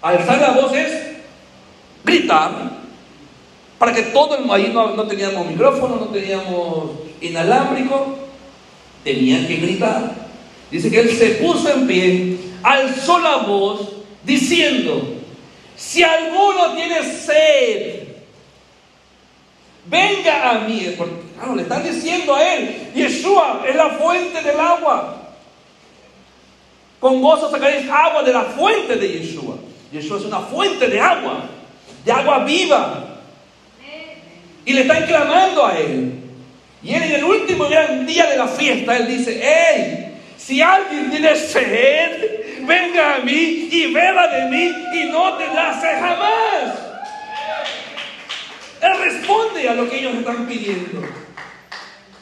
Alzar 0.01 0.39
la 0.39 0.51
voz 0.51 0.74
es 0.74 0.91
gritar 2.03 2.80
para 3.82 3.95
que 3.95 4.03
todo 4.03 4.38
el 4.38 4.47
ahí 4.51 4.71
no, 4.71 5.07
teníamos 5.07 5.47
micrófono, 5.47 5.95
no 5.95 6.05
teníamos 6.09 6.91
inalámbrico, 7.19 8.15
tenían 9.03 9.47
que 9.47 9.55
gritar. 9.55 10.13
Dice 10.69 10.91
que 10.91 10.99
él 10.99 11.09
se 11.09 11.29
puso 11.43 11.67
en 11.67 11.88
pie, 11.88 12.38
alzó 12.61 13.17
la 13.17 13.38
voz, 13.38 13.89
diciendo, 14.23 15.01
si 15.75 16.03
alguno 16.03 16.75
tiene 16.75 17.01
sed, 17.01 18.03
venga 19.88 20.51
a 20.51 20.59
mí, 20.59 20.93
porque 20.95 21.15
Claro, 21.36 21.55
le 21.55 21.63
están 21.63 21.84
diciendo 21.84 22.36
a 22.36 22.53
él, 22.53 22.91
Yeshua 22.93 23.63
es 23.67 23.75
la 23.75 23.89
fuente 23.89 24.43
del 24.43 24.59
agua. 24.59 25.23
Con 26.99 27.19
gozo 27.19 27.49
sacaréis 27.49 27.89
agua 27.89 28.21
de 28.21 28.32
la 28.32 28.43
fuente 28.43 28.95
de 28.95 29.07
Yeshua. 29.09 29.55
Yeshua 29.91 30.19
es 30.19 30.25
una 30.25 30.38
fuente 30.38 30.88
de 30.88 31.01
agua, 31.01 31.45
de 32.05 32.11
agua 32.11 32.43
viva. 32.45 33.07
Y 34.66 34.74
le 34.74 34.82
están 34.82 35.05
clamando 35.05 35.66
a 35.66 35.78
él. 35.78 36.14
Y 36.84 36.93
él 36.93 37.03
en 37.03 37.12
el 37.12 37.24
último 37.24 37.68
gran 37.68 38.05
día 38.05 38.28
de 38.28 38.38
la 38.38 38.47
fiesta, 38.47 38.97
él 38.97 39.07
dice, 39.07 39.39
hey, 39.43 40.20
si 40.38 40.62
alguien 40.62 41.12
tiene 41.12 41.36
sed, 41.36 42.66
venga 42.66 43.16
a 43.16 43.20
mí 43.20 43.70
y 43.72 43.93
beba 43.93 44.28
de 44.28 44.49
mí 44.49 44.72
y 44.95 45.09
no 45.12 45.38
tendrá 45.38 45.80
sed 45.80 45.99
jamás. 45.99 46.91
Él 48.82 48.97
responde 48.99 49.70
a 49.70 49.76
lo 49.76 49.88
que 49.88 49.99
ellos 49.99 50.16
están 50.16 50.47
pidiendo. 50.47 51.03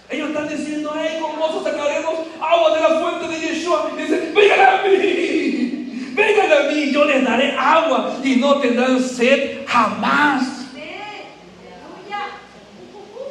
Ellos 0.10 0.30
están 0.30 0.50
diciendo, 0.50 0.94
hey, 0.98 1.20
con 1.22 1.40
gozo 1.40 1.64
sacaremos 1.64 2.16
agua 2.42 2.76
de 2.76 2.82
la 2.82 3.00
fuente 3.00 3.28
de 3.28 3.48
Yeshua. 3.48 3.92
Y 3.96 4.02
dicen, 4.02 4.34
vengan 4.36 4.60
a 4.60 4.82
mí, 4.84 6.14
vengan 6.14 6.52
a 6.52 6.70
mí, 6.70 6.92
yo 6.92 7.06
les 7.06 7.24
daré 7.24 7.56
agua 7.58 8.18
y 8.24 8.36
no 8.36 8.60
tendrán 8.60 9.00
sed 9.02 9.66
jamás. 9.68 10.59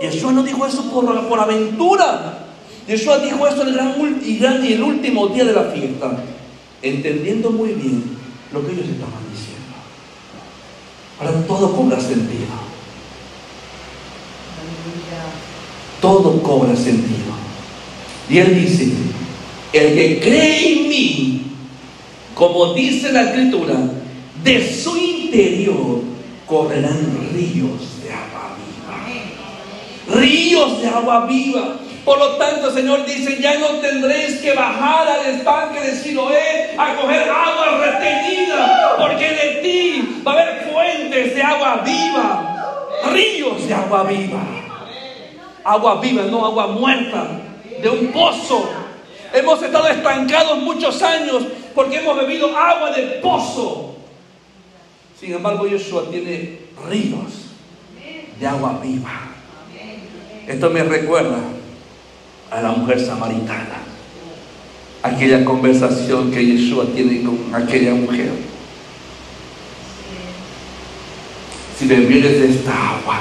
Yeshua 0.01 0.33
no 0.33 0.43
dijo 0.43 0.67
eso 0.67 0.91
por, 0.91 1.29
por 1.29 1.41
aventura. 1.41 2.47
Yeshua 2.87 3.19
dijo 3.19 3.47
eso 3.47 3.63
en 3.63 3.69
el 3.69 3.75
gran, 3.75 4.23
y, 4.25 4.39
gran, 4.39 4.65
y 4.65 4.73
el 4.73 4.83
último 4.83 5.29
día 5.29 5.45
de 5.45 5.53
la 5.53 5.65
fiesta, 5.65 6.25
entendiendo 6.83 7.51
muy 7.51 7.71
bien 7.71 8.05
lo 8.53 8.67
que 8.67 8.73
ellos 8.73 8.87
estaban 8.87 9.23
diciendo. 9.31 9.59
Ahora 11.21 11.47
todo 11.47 11.75
cobra 11.75 12.01
sentido. 12.01 12.69
todo 16.01 16.43
cobra 16.43 16.75
sentido. 16.77 17.35
Y 18.29 18.39
él 18.39 18.61
dice, 18.61 18.93
el 19.73 19.95
que 19.95 20.21
cree 20.21 20.73
en 20.73 20.89
mí, 20.89 21.43
como 22.35 22.75
dice 22.75 23.13
la 23.13 23.31
escritura, 23.31 23.75
de 24.43 24.75
su 24.75 24.97
interior 24.97 26.03
correrán 26.47 27.31
ríos 27.33 28.03
de 28.03 28.13
agua. 28.13 28.28
Ríos 30.09 30.81
de 30.81 30.89
agua 30.89 31.27
viva. 31.27 31.77
Por 32.05 32.19
lo 32.19 32.37
tanto, 32.37 32.71
Señor 32.73 33.05
dice, 33.05 33.41
ya 33.41 33.59
no 33.59 33.67
tendréis 33.81 34.41
que 34.41 34.55
bajar 34.55 35.07
al 35.09 35.27
estanque 35.27 35.81
de 35.81 35.95
Siloé 35.95 36.75
a 36.79 36.97
coger 36.97 37.29
agua 37.29 37.79
retenida, 37.79 38.97
porque 38.99 39.29
de 39.29 39.61
ti 39.63 40.23
va 40.27 40.33
a 40.33 40.35
haber 40.35 40.71
fuentes 40.73 41.35
de 41.35 41.43
agua 41.43 41.83
viva, 41.85 42.91
ríos 43.13 43.69
de 43.69 43.75
agua 43.75 44.05
viva 44.05 44.59
agua 45.69 46.01
viva, 46.01 46.23
no 46.25 46.45
agua 46.45 46.69
muerta, 46.69 47.41
de 47.83 47.89
un 47.89 48.13
pozo. 48.13 48.69
Hemos 49.33 49.63
estado 49.63 49.89
estancados 49.89 50.59
muchos 50.59 51.03
años 51.03 51.45
porque 51.75 51.99
hemos 51.99 52.17
bebido 52.17 52.57
agua 52.57 52.91
de 52.91 53.03
pozo. 53.21 53.97
Sin 55.19 55.35
embargo, 55.35 55.67
Yeshua 55.67 56.05
tiene 56.11 56.61
ríos 56.89 57.53
de 58.39 58.47
agua 58.47 58.81
viva. 58.83 59.38
Esto 60.49 60.71
me 60.71 60.83
recuerda 60.83 61.41
a 62.51 62.63
la 62.63 62.73
mujer 62.73 62.99
samaritana. 63.05 63.83
Aquella 65.03 65.45
conversación 65.45 66.31
que 66.31 66.45
Yeshua 66.45 66.87
tiene 66.87 67.23
con 67.23 67.55
aquella 67.55 67.93
mujer. 67.93 68.31
Si 71.79 71.87
bebieres 71.87 72.41
de 72.41 72.49
esta 72.49 72.73
agua, 72.73 73.21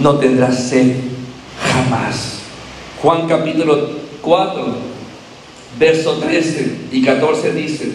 no 0.00 0.18
tendrás 0.18 0.68
sed 0.68 0.96
jamás. 1.62 2.40
Juan 3.00 3.28
capítulo 3.28 3.90
4, 4.22 4.76
verso 5.78 6.14
13 6.18 6.78
y 6.90 7.00
14 7.00 7.52
dice, 7.52 7.92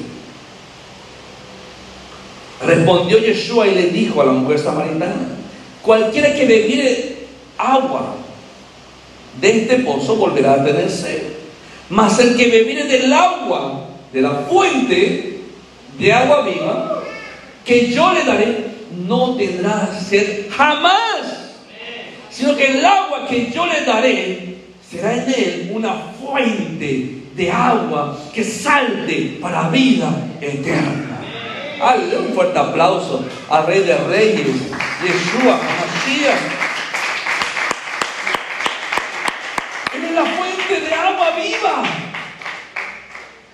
respondió 2.65 3.19
Yeshua 3.19 3.67
y 3.67 3.75
le 3.75 3.87
dijo 3.87 4.21
a 4.21 4.25
la 4.25 4.31
mujer 4.31 4.59
samaritana, 4.59 5.27
cualquiera 5.81 6.33
que 6.33 6.45
bebiere 6.45 7.08
agua 7.59 8.15
de 9.39 9.61
este 9.61 9.75
pozo 9.79 10.15
volverá 10.15 10.53
a 10.53 10.63
tener 10.63 10.89
sed, 10.89 11.21
mas 11.89 12.17
el 12.19 12.35
que 12.35 12.47
bebiere 12.47 12.85
del 12.85 13.13
agua, 13.13 13.85
de 14.11 14.21
la 14.21 14.31
fuente 14.49 15.41
de 15.99 16.13
agua 16.13 16.41
viva, 16.41 17.03
que 17.63 17.91
yo 17.91 18.13
le 18.13 18.23
daré, 18.23 18.65
no 19.07 19.35
tendrá 19.35 19.87
sed 20.09 20.49
jamás 20.49 21.39
sino 22.39 22.55
que 22.55 22.77
el 22.77 22.85
agua 22.85 23.27
que 23.27 23.51
yo 23.51 23.65
le 23.65 23.81
daré 23.81 24.55
será 24.89 25.13
en 25.13 25.27
él 25.27 25.71
una 25.73 25.93
fuente 25.93 27.23
de 27.35 27.51
agua 27.51 28.17
que 28.33 28.45
salte 28.45 29.37
para 29.41 29.67
vida 29.67 30.09
eterna. 30.39 31.19
Dale 31.77 32.17
un 32.17 32.33
fuerte 32.33 32.57
aplauso 32.57 33.25
al 33.49 33.67
Rey 33.67 33.83
de 33.83 33.97
Reyes, 33.97 34.47
Yeshua, 35.03 35.59
Mashiach. 35.59 36.39
Él 39.95 40.03
es 40.05 40.11
la 40.11 40.23
fuente 40.23 40.79
de 40.79 40.93
agua 40.93 41.31
viva. 41.31 41.83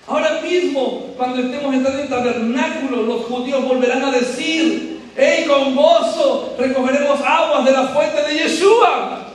Ahora 0.06 0.40
mismo, 0.40 1.14
cuando 1.16 1.42
estemos 1.42 1.74
entrando 1.74 1.98
en 1.98 2.04
el 2.04 2.10
tabernáculo, 2.10 3.02
los 3.02 3.24
judíos 3.24 3.64
volverán 3.66 4.04
a 4.04 4.12
decir, 4.12 5.00
¡Ey, 5.16 5.46
con 5.46 5.74
gozo 5.74 6.54
recogeremos 6.58 7.20
aguas 7.20 7.64
de 7.64 7.72
la 7.72 7.88
fuente 7.88 8.22
de 8.22 8.38
Yeshua! 8.38 9.32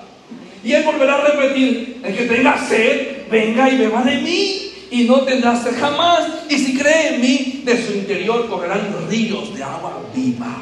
Y 0.63 0.73
él 0.73 0.83
volverá 0.83 1.15
a 1.15 1.21
repetir, 1.21 2.01
el 2.03 2.15
que 2.15 2.25
tenga 2.25 2.57
sed, 2.57 3.29
venga 3.29 3.69
y 3.69 3.77
beba 3.79 4.03
de 4.03 4.17
mí, 4.17 4.71
y 4.91 5.03
no 5.05 5.21
tendrá 5.21 5.55
sed 5.55 5.73
jamás. 5.77 6.27
Y 6.49 6.57
si 6.57 6.77
cree 6.77 7.15
en 7.15 7.21
mí, 7.21 7.63
de 7.65 7.85
su 7.85 7.93
interior 7.93 8.47
correrán 8.47 8.95
ríos 9.09 9.53
de 9.55 9.63
agua 9.63 10.01
viva. 10.15 10.55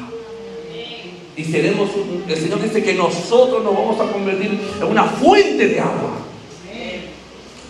Y 1.35 1.43
seremos, 1.43 1.89
el 2.27 2.35
Señor 2.35 2.61
dice 2.61 2.81
que 2.81 2.93
nosotros 2.93 3.63
nos 3.63 3.73
vamos 3.73 3.99
a 3.99 4.11
convertir 4.11 4.59
en 4.81 4.87
una 4.87 5.03
fuente 5.03 5.67
de 5.67 5.79
agua. 5.79 6.28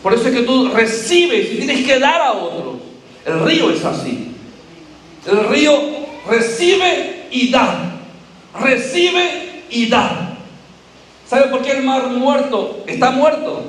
Por 0.02 0.14
eso 0.14 0.28
es 0.28 0.36
que 0.36 0.43
tú 0.43 0.70
recibes 0.70 1.52
y 1.52 1.58
tienes 1.58 1.86
que 1.86 2.00
dar 2.00 2.22
a 2.22 2.34
otros. 2.34 2.76
El 3.26 3.41
río 3.41 3.70
es 3.70 3.84
así. 3.84 4.34
El 5.26 5.50
río 5.50 5.74
recibe 6.28 7.28
y 7.32 7.52
da. 7.52 8.00
Recibe 8.60 9.64
y 9.70 9.88
da. 9.88 10.38
¿Sabe 11.28 11.50
por 11.50 11.62
qué 11.62 11.72
el 11.72 11.84
mar 11.84 12.08
muerto 12.08 12.84
está 12.88 13.12
muerto? 13.12 13.64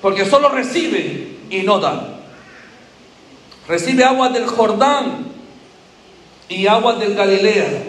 Porque 0.00 0.24
solo 0.24 0.48
recibe 0.48 1.36
y 1.50 1.62
no 1.62 1.78
da. 1.78 2.20
Recibe 3.68 4.02
agua 4.02 4.30
del 4.30 4.46
Jordán 4.46 5.26
y 6.48 6.66
agua 6.66 6.94
del 6.94 7.14
Galilea, 7.14 7.84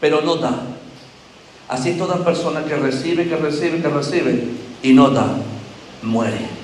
pero 0.00 0.20
no 0.20 0.36
da. 0.36 0.60
Así 1.68 1.92
toda 1.92 2.22
persona 2.22 2.64
que 2.64 2.76
recibe, 2.76 3.28
que 3.28 3.36
recibe, 3.36 3.80
que 3.80 3.88
recibe 3.88 4.44
y 4.82 4.92
no 4.92 5.08
da, 5.10 5.36
muere. 6.02 6.62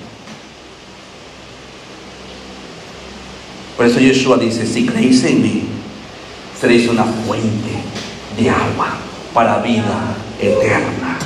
Por 3.77 3.85
eso 3.85 3.99
Yeshua 3.99 4.37
dice, 4.37 4.67
si 4.67 4.85
creéis 4.85 5.23
en 5.23 5.41
mí, 5.41 5.63
seréis 6.59 6.89
una 6.89 7.05
fuente 7.05 7.71
de 8.37 8.49
agua 8.49 8.97
para 9.33 9.59
vida 9.59 10.15
eterna. 10.41 11.17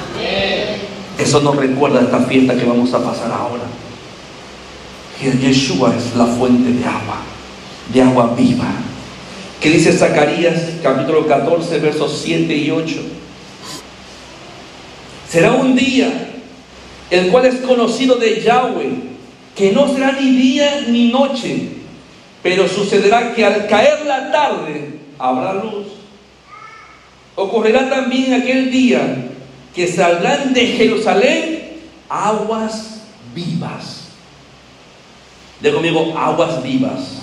Eso 1.17 1.41
nos 1.41 1.55
recuerda 1.55 2.01
esta 2.01 2.19
fiesta 2.21 2.55
que 2.55 2.65
vamos 2.65 2.93
a 2.93 3.03
pasar 3.03 3.31
ahora. 3.31 3.63
Que 5.19 5.31
Yeshua 5.31 5.95
es 5.95 6.15
la 6.15 6.25
fuente 6.25 6.71
de 6.71 6.85
agua, 6.85 7.17
de 7.91 8.01
agua 8.01 8.35
viva. 8.37 8.71
Que 9.59 9.69
dice 9.69 9.93
Zacarías 9.93 10.73
capítulo 10.83 11.25
14, 11.25 11.79
versos 11.79 12.21
7 12.23 12.55
y 12.55 12.69
8. 12.69 12.95
Será 15.29 15.53
un 15.53 15.75
día 15.75 16.32
el 17.13 17.29
cual 17.29 17.45
es 17.45 17.57
conocido 17.57 18.15
de 18.15 18.41
Yahweh, 18.41 18.91
que 19.55 19.71
no 19.71 19.87
será 19.87 20.13
ni 20.13 20.31
día 20.35 20.85
ni 20.87 21.11
noche, 21.11 21.69
pero 22.41 22.67
sucederá 22.67 23.35
que 23.35 23.45
al 23.45 23.67
caer 23.67 24.03
la 24.07 24.31
tarde 24.31 24.99
habrá 25.19 25.53
luz. 25.53 25.85
Ocurrirá 27.35 27.87
también 27.87 28.33
aquel 28.33 28.71
día 28.71 29.27
que 29.75 29.87
saldrán 29.87 30.55
de 30.55 30.65
Jerusalén 30.65 31.73
aguas 32.09 33.01
vivas. 33.35 34.07
De 35.61 35.71
conmigo, 35.71 36.17
aguas 36.17 36.63
vivas. 36.63 37.19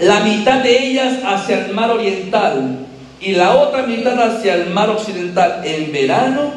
La 0.00 0.20
mitad 0.20 0.62
de 0.62 0.86
ellas 0.86 1.18
hacia 1.24 1.64
el 1.64 1.74
mar 1.74 1.90
oriental 1.90 2.86
y 3.18 3.32
la 3.32 3.54
otra 3.54 3.86
mitad 3.86 4.20
hacia 4.20 4.54
el 4.54 4.68
mar 4.68 4.90
occidental 4.90 5.62
en 5.64 5.90
verano 5.92 6.52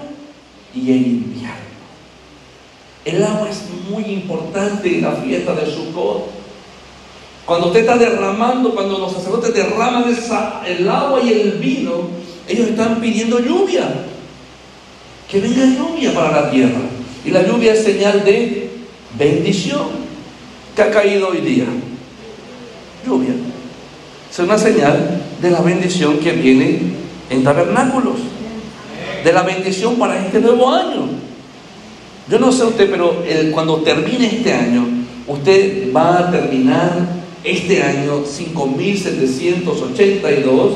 y 0.74 0.92
en 0.92 0.98
invierno. 0.98 1.65
El 3.06 3.24
agua 3.24 3.48
es 3.50 3.62
muy 3.88 4.04
importante 4.06 4.98
en 4.98 5.04
la 5.04 5.12
fiesta 5.12 5.54
de 5.54 5.72
Sukkot. 5.72 6.26
Cuando 7.46 7.68
usted 7.68 7.82
está 7.82 7.98
derramando, 7.98 8.74
cuando 8.74 8.98
los 8.98 9.14
sacerdotes 9.14 9.54
derraman 9.54 10.06
el 10.66 10.90
agua 10.90 11.22
y 11.22 11.32
el 11.32 11.52
vino, 11.54 12.10
ellos 12.48 12.70
están 12.70 13.00
pidiendo 13.00 13.40
lluvia. 13.40 13.88
que 15.30 15.40
venga 15.40 15.66
lluvia 15.66 16.14
para 16.14 16.42
la 16.42 16.52
tierra. 16.52 16.82
Y 17.24 17.32
la 17.32 17.46
lluvia 17.46 17.74
es 17.74 17.84
señal 17.84 18.24
de 18.24 18.70
bendición 19.18 19.88
que 20.76 20.82
ha 20.82 20.92
caído 20.92 21.30
hoy 21.30 21.42
día. 21.42 21.66
Lluvia. 23.06 23.34
Es 24.32 24.40
una 24.40 24.58
señal 24.58 25.22
de 25.42 25.52
la 25.52 25.62
bendición 25.62 26.20
que 26.20 26.32
viene 26.32 26.80
en 27.30 27.44
tabernáculos. 27.44 28.18
De 29.24 29.34
la 29.34 29.44
bendición 29.44 29.96
para 29.96 30.24
este 30.24 30.40
nuevo 30.40 30.72
año. 30.72 31.25
Yo 32.28 32.40
no 32.40 32.52
sé 32.52 32.66
usted, 32.66 32.90
pero 32.90 33.24
cuando 33.54 33.76
termine 33.78 34.26
este 34.26 34.52
año, 34.52 34.84
usted 35.28 35.94
va 35.94 36.18
a 36.20 36.32
terminar 36.32 36.92
este 37.44 37.84
año 37.84 38.24
5782 38.26 40.74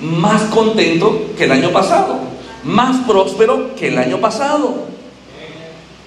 más 0.00 0.42
contento 0.44 1.26
que 1.38 1.44
el 1.44 1.52
año 1.52 1.70
pasado, 1.70 2.18
más 2.64 3.06
próspero 3.06 3.76
que 3.76 3.86
el 3.88 3.98
año 3.98 4.20
pasado. 4.20 4.86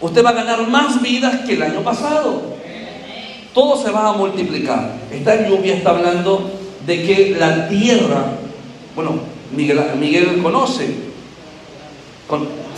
Usted 0.01 0.23
va 0.23 0.29
a 0.31 0.33
ganar 0.33 0.67
más 0.67 1.01
vidas 1.01 1.45
que 1.47 1.53
el 1.53 1.63
año 1.63 1.81
pasado. 1.81 2.41
Todo 3.53 3.81
se 3.81 3.91
va 3.91 4.09
a 4.09 4.13
multiplicar. 4.13 4.97
Esta 5.09 5.47
lluvia 5.47 5.75
está 5.75 5.91
hablando 5.91 6.51
de 6.85 7.03
que 7.03 7.37
la 7.39 7.69
tierra, 7.69 8.25
bueno, 8.93 9.19
Miguel, 9.55 9.79
Miguel 9.97 10.41
conoce, 10.43 10.95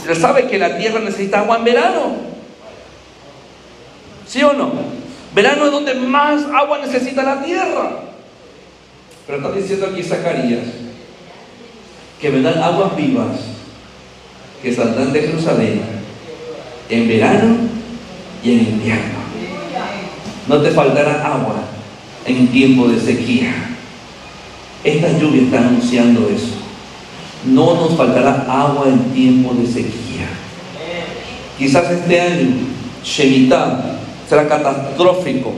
él 0.07 0.15
sabe 0.15 0.47
que 0.47 0.57
la 0.57 0.77
tierra 0.77 0.99
necesita 0.99 1.39
agua 1.39 1.57
en 1.57 1.63
verano. 1.63 2.15
¿Sí 4.25 4.43
o 4.43 4.53
no? 4.53 4.71
Verano 5.33 5.65
es 5.65 5.71
donde 5.71 5.93
más 5.95 6.43
agua 6.53 6.79
necesita 6.79 7.23
la 7.23 7.43
tierra. 7.43 7.99
Pero 9.25 9.39
está 9.39 9.51
diciendo 9.51 9.87
aquí 9.87 10.03
Zacarías 10.03 10.65
que 12.19 12.29
vendrán 12.29 12.61
aguas 12.63 12.95
vivas 12.95 13.37
que 14.61 14.73
saldrán 14.73 15.13
de 15.13 15.21
Jerusalén 15.21 15.81
en 16.89 17.07
verano 17.07 17.57
y 18.43 18.51
en 18.53 18.59
invierno. 18.59 19.17
No 20.47 20.61
te 20.61 20.71
faltará 20.71 21.25
agua 21.25 21.61
en 22.25 22.47
tiempo 22.47 22.87
de 22.87 22.99
sequía. 22.99 23.53
Esta 24.83 25.17
lluvia 25.17 25.43
está 25.43 25.59
anunciando 25.59 26.29
eso. 26.29 26.56
No 27.47 27.75
nos 27.75 27.95
faltará 27.95 28.45
agua 28.49 28.87
en 28.87 28.99
tiempo 29.13 29.53
de 29.53 29.65
sequía. 29.65 30.27
Quizás 31.57 31.89
este 31.91 32.21
año 32.21 32.55
Shemitah 33.03 33.99
será 34.29 34.47
catastrófico 34.47 35.53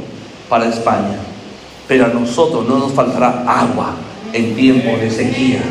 para 0.47 0.69
España, 0.69 1.17
pero 1.87 2.05
a 2.05 2.09
nosotros 2.09 2.67
no 2.67 2.77
nos 2.77 2.93
faltará 2.93 3.43
agua 3.47 3.95
en 4.31 4.55
tiempo 4.55 4.97
de 4.97 5.09
sequía. 5.09 5.61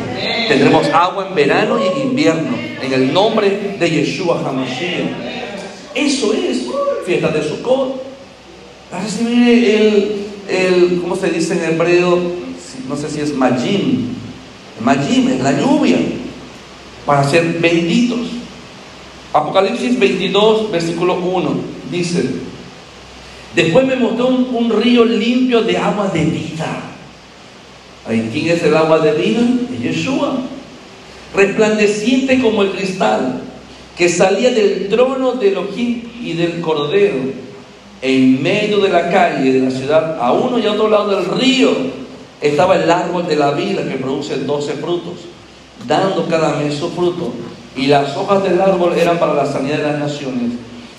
Tendremos 0.47 0.87
agua 0.87 1.27
en 1.29 1.35
verano 1.35 1.79
y 1.79 1.87
en 1.87 2.07
invierno, 2.09 2.57
en 2.81 2.93
el 2.93 3.13
nombre 3.13 3.77
de 3.79 3.89
Yeshua 3.89 4.41
HaMashiach. 4.45 5.07
Eso 5.95 6.33
es 6.33 6.65
fiesta 7.05 7.29
de 7.29 7.43
Sukkot. 7.43 8.03
A 8.91 8.99
recibir 8.99 9.69
el, 9.69 10.25
el, 10.49 11.01
¿cómo 11.01 11.15
se 11.15 11.29
dice 11.29 11.53
en 11.53 11.73
hebreo? 11.73 12.19
No 12.87 12.95
sé 12.95 13.09
si 13.09 13.21
es 13.21 13.33
Majim. 13.35 14.18
Majim 14.81 15.29
es 15.29 15.41
la 15.41 15.51
lluvia 15.59 15.97
para 17.05 17.23
ser 17.23 17.59
benditos. 17.59 18.19
Apocalipsis 19.33 19.99
22, 19.99 20.71
versículo 20.71 21.15
1, 21.15 21.55
dice, 21.91 22.23
después 23.55 23.85
me 23.85 23.95
mostró 23.95 24.27
un 24.27 24.71
río 24.81 25.05
limpio 25.05 25.61
de 25.61 25.77
agua 25.77 26.07
de 26.07 26.25
vida 26.25 26.89
¿Quién 28.09 28.49
es 28.49 28.63
el 28.63 28.75
agua 28.75 28.99
de 28.99 29.11
vida? 29.13 29.41
Yeshua. 29.81 30.37
Resplandeciente 31.35 32.41
como 32.41 32.63
el 32.63 32.71
cristal, 32.71 33.41
que 33.95 34.09
salía 34.09 34.49
del 34.49 34.89
trono 34.89 35.33
de 35.33 35.49
Elohim 35.49 36.03
y 36.19 36.33
del 36.33 36.59
Cordero, 36.59 37.19
en 38.01 38.41
medio 38.41 38.79
de 38.79 38.89
la 38.89 39.11
calle 39.11 39.53
de 39.53 39.59
la 39.59 39.69
ciudad, 39.69 40.17
a 40.19 40.31
uno 40.31 40.57
y 40.57 40.65
a 40.65 40.71
otro 40.71 40.89
lado 40.89 41.15
del 41.15 41.25
río, 41.39 41.69
estaba 42.41 42.75
el 42.75 42.89
árbol 42.89 43.27
de 43.27 43.35
la 43.35 43.51
vida 43.51 43.87
que 43.87 43.95
produce 43.95 44.37
doce 44.37 44.73
frutos, 44.73 45.19
dando 45.87 46.27
cada 46.27 46.55
mes 46.57 46.75
su 46.75 46.89
fruto. 46.89 47.33
Y 47.75 47.87
las 47.87 48.15
hojas 48.17 48.43
del 48.43 48.59
árbol 48.59 48.93
eran 48.97 49.19
para 49.19 49.33
la 49.33 49.45
sanidad 49.45 49.77
de 49.77 49.83
las 49.83 49.99
naciones. 49.99 50.51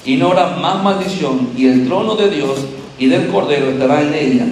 Y 0.04 0.16
no 0.16 0.28
habrá 0.28 0.56
más 0.56 0.82
maldición, 0.82 1.50
y 1.56 1.66
el 1.66 1.86
trono 1.86 2.16
de 2.16 2.30
Dios 2.30 2.58
y 2.98 3.06
del 3.06 3.28
Cordero 3.28 3.70
estará 3.70 4.02
en 4.02 4.14
ella, 4.14 4.46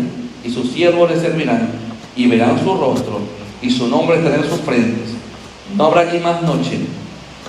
y 0.44 0.50
sus 0.50 0.70
siervos 0.70 1.10
le 1.10 1.18
servirán 1.18 1.68
y 2.16 2.26
verán 2.26 2.58
su 2.62 2.74
rostro 2.74 3.20
y 3.62 3.70
su 3.70 3.88
nombre 3.88 4.18
estará 4.18 4.36
en 4.36 4.44
sus 4.44 4.60
frentes. 4.60 5.10
No 5.76 5.86
habrá 5.86 6.02
allí 6.02 6.18
más 6.18 6.42
noche 6.42 6.78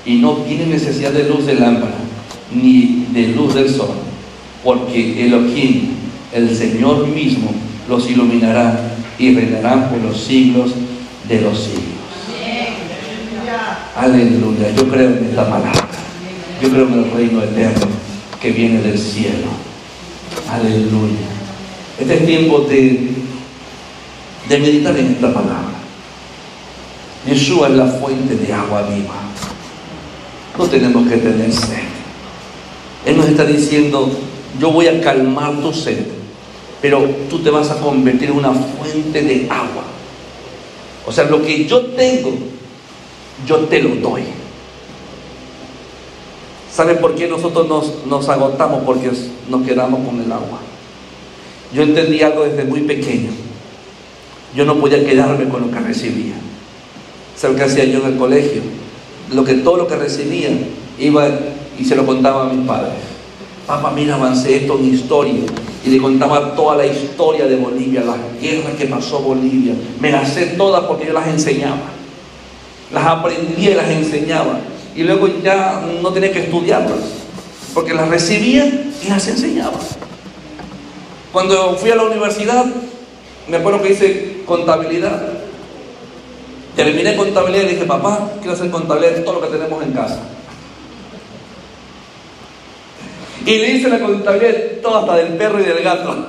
y 0.06 0.16
no 0.16 0.34
tienen 0.38 0.72
necesidad 0.72 1.12
de 1.12 1.28
luz 1.28 1.46
de 1.46 1.56
lámpara 1.56 1.96
ni 2.54 3.06
de 3.12 3.28
luz 3.28 3.54
del 3.54 3.70
sol, 3.70 3.90
porque 4.64 5.26
Elohim, 5.26 5.90
el 6.34 6.56
Señor 6.56 7.08
mismo, 7.08 7.52
los 7.88 8.10
iluminará 8.10 8.89
y 9.20 9.36
reinarán 9.36 9.90
por 9.90 10.00
los 10.00 10.20
siglos 10.20 10.72
de 11.28 11.42
los 11.42 11.60
siglos. 11.60 11.84
Aleluya, 13.96 14.72
yo 14.76 14.88
creo 14.88 15.10
en 15.10 15.28
esta 15.30 15.50
palabra. 15.50 15.88
Yo 16.62 16.70
creo 16.70 16.88
en 16.88 16.94
el 16.94 17.12
reino 17.12 17.44
eterno 17.44 17.88
que 18.42 18.52
viene 18.52 18.82
del 18.82 18.98
cielo. 18.98 19.48
Aleluya. 20.50 21.28
Este 22.00 22.16
es 22.16 22.26
tiempo 22.26 22.62
de 22.62 23.20
de 24.50 24.58
meditar 24.58 24.98
en 24.98 25.12
esta 25.12 25.32
palabra. 25.32 25.78
Yeshua 27.26 27.68
es 27.68 27.76
la 27.76 27.86
fuente 27.86 28.36
de 28.36 28.52
agua 28.52 28.82
viva. 28.82 29.16
No 30.58 30.66
tenemos 30.66 31.08
que 31.08 31.18
tener 31.18 31.54
sed. 31.54 31.88
Él 33.06 33.18
nos 33.18 33.28
está 33.28 33.46
diciendo, 33.46 34.12
yo 34.60 34.72
voy 34.72 34.88
a 34.88 35.00
calmar 35.00 35.62
tu 35.62 35.72
sed, 35.72 36.06
pero 36.82 37.04
tú 37.30 37.40
te 37.40 37.50
vas 37.50 37.70
a 37.72 37.80
convertir 37.80 38.30
en 38.30 38.38
una 38.38 38.52
fuente 38.54 39.22
de 39.22 39.48
agua. 39.50 39.84
O 41.06 41.12
sea, 41.12 41.26
lo 41.26 41.42
que 41.42 41.66
yo 41.66 41.82
tengo, 41.88 42.32
yo 43.48 43.58
te 43.60 43.82
lo 43.82 43.96
doy. 43.96 44.24
¿Saben 46.74 46.98
por 47.00 47.16
qué 47.16 47.28
nosotros 47.28 47.68
nos, 48.06 48.30
agotamos? 48.30 48.84
Porque 48.86 49.12
nos 49.50 49.66
quedamos 49.66 50.06
con 50.08 50.22
el 50.22 50.32
agua. 50.32 50.60
Yo 51.74 51.84
entendí 51.84 52.22
algo 52.22 52.44
desde 52.44 52.64
muy 52.64 52.82
pequeño 52.82 53.32
yo 54.56 54.66
no 54.66 54.80
podía 54.80 55.06
quedarme 55.06 55.48
con 55.50 55.62
lo 55.62 55.72
que 55.72 55.80
recibía. 55.80 56.34
¿Sabes 57.36 57.58
qué 57.58 57.64
hacía 57.64 57.86
yo 57.86 58.00
en 58.00 58.14
el 58.14 58.18
colegio? 58.18 58.62
Lo 59.32 59.44
que, 59.44 59.56
todo 59.56 59.78
lo 59.78 59.88
que 59.88 59.96
recibía 59.96 60.50
iba 60.98 61.30
y 61.78 61.86
se 61.86 61.96
lo 61.96 62.06
contaba 62.06 62.50
a 62.50 62.54
mis 62.54 62.66
padres. 62.68 62.94
Papá, 63.70 63.92
mira, 63.92 64.16
avancé 64.16 64.56
esto 64.56 64.80
en 64.80 64.96
historia. 64.96 65.44
Y 65.86 65.90
le 65.90 66.00
contaba 66.00 66.56
toda 66.56 66.76
la 66.76 66.88
historia 66.88 67.46
de 67.46 67.56
Bolivia, 67.56 68.02
las 68.02 68.18
guerras 68.42 68.74
que 68.74 68.88
pasó 68.88 69.20
Bolivia. 69.20 69.76
Me 70.00 70.12
las 70.12 70.34
sé 70.34 70.56
todas 70.58 70.86
porque 70.86 71.06
yo 71.06 71.14
las 71.14 71.28
enseñaba. 71.28 71.78
Las 72.92 73.06
aprendía 73.06 73.70
y 73.70 73.74
las 73.76 73.88
enseñaba. 73.88 74.60
Y 74.96 75.04
luego 75.04 75.28
ya 75.44 75.84
no 76.02 76.12
tenía 76.12 76.32
que 76.32 76.46
estudiarlas. 76.46 76.98
Porque 77.76 77.94
las 77.94 78.10
recibía 78.10 78.66
y 79.04 79.08
las 79.08 79.28
enseñaba. 79.28 79.78
Cuando 81.32 81.76
fui 81.76 81.92
a 81.92 81.96
la 81.96 82.06
universidad, 82.06 82.66
me 83.48 83.58
acuerdo 83.58 83.84
que 83.84 83.92
hice 83.92 84.42
contabilidad. 84.48 85.22
Terminé 86.76 87.16
contabilidad 87.16 87.66
y 87.66 87.76
dije, 87.76 87.86
papá, 87.86 88.32
quiero 88.40 88.54
hacer 88.54 88.72
contabilidad 88.72 89.18
de 89.18 89.22
todo 89.22 89.36
lo 89.36 89.42
que 89.42 89.56
tenemos 89.56 89.84
en 89.84 89.92
casa. 89.92 90.22
Y 93.50 93.58
le 93.58 93.72
hice 93.72 93.90
la 93.90 94.00
contabilidad 94.00 94.52
de 94.52 94.60
todo, 94.82 94.98
hasta 94.98 95.16
del 95.18 95.34
perro 95.34 95.60
y 95.60 95.64
del 95.64 95.84
gato. 95.84 96.28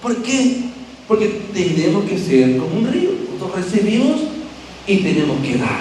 ¿Por 0.00 0.16
qué? 0.22 0.60
Porque 1.08 1.42
tenemos 1.52 2.04
que 2.04 2.18
ser 2.18 2.56
como 2.56 2.78
un 2.78 2.92
río. 2.92 3.10
Nosotros 3.34 3.64
recibimos 3.64 4.20
y 4.86 4.98
tenemos 4.98 5.40
que 5.42 5.56
dar. 5.56 5.80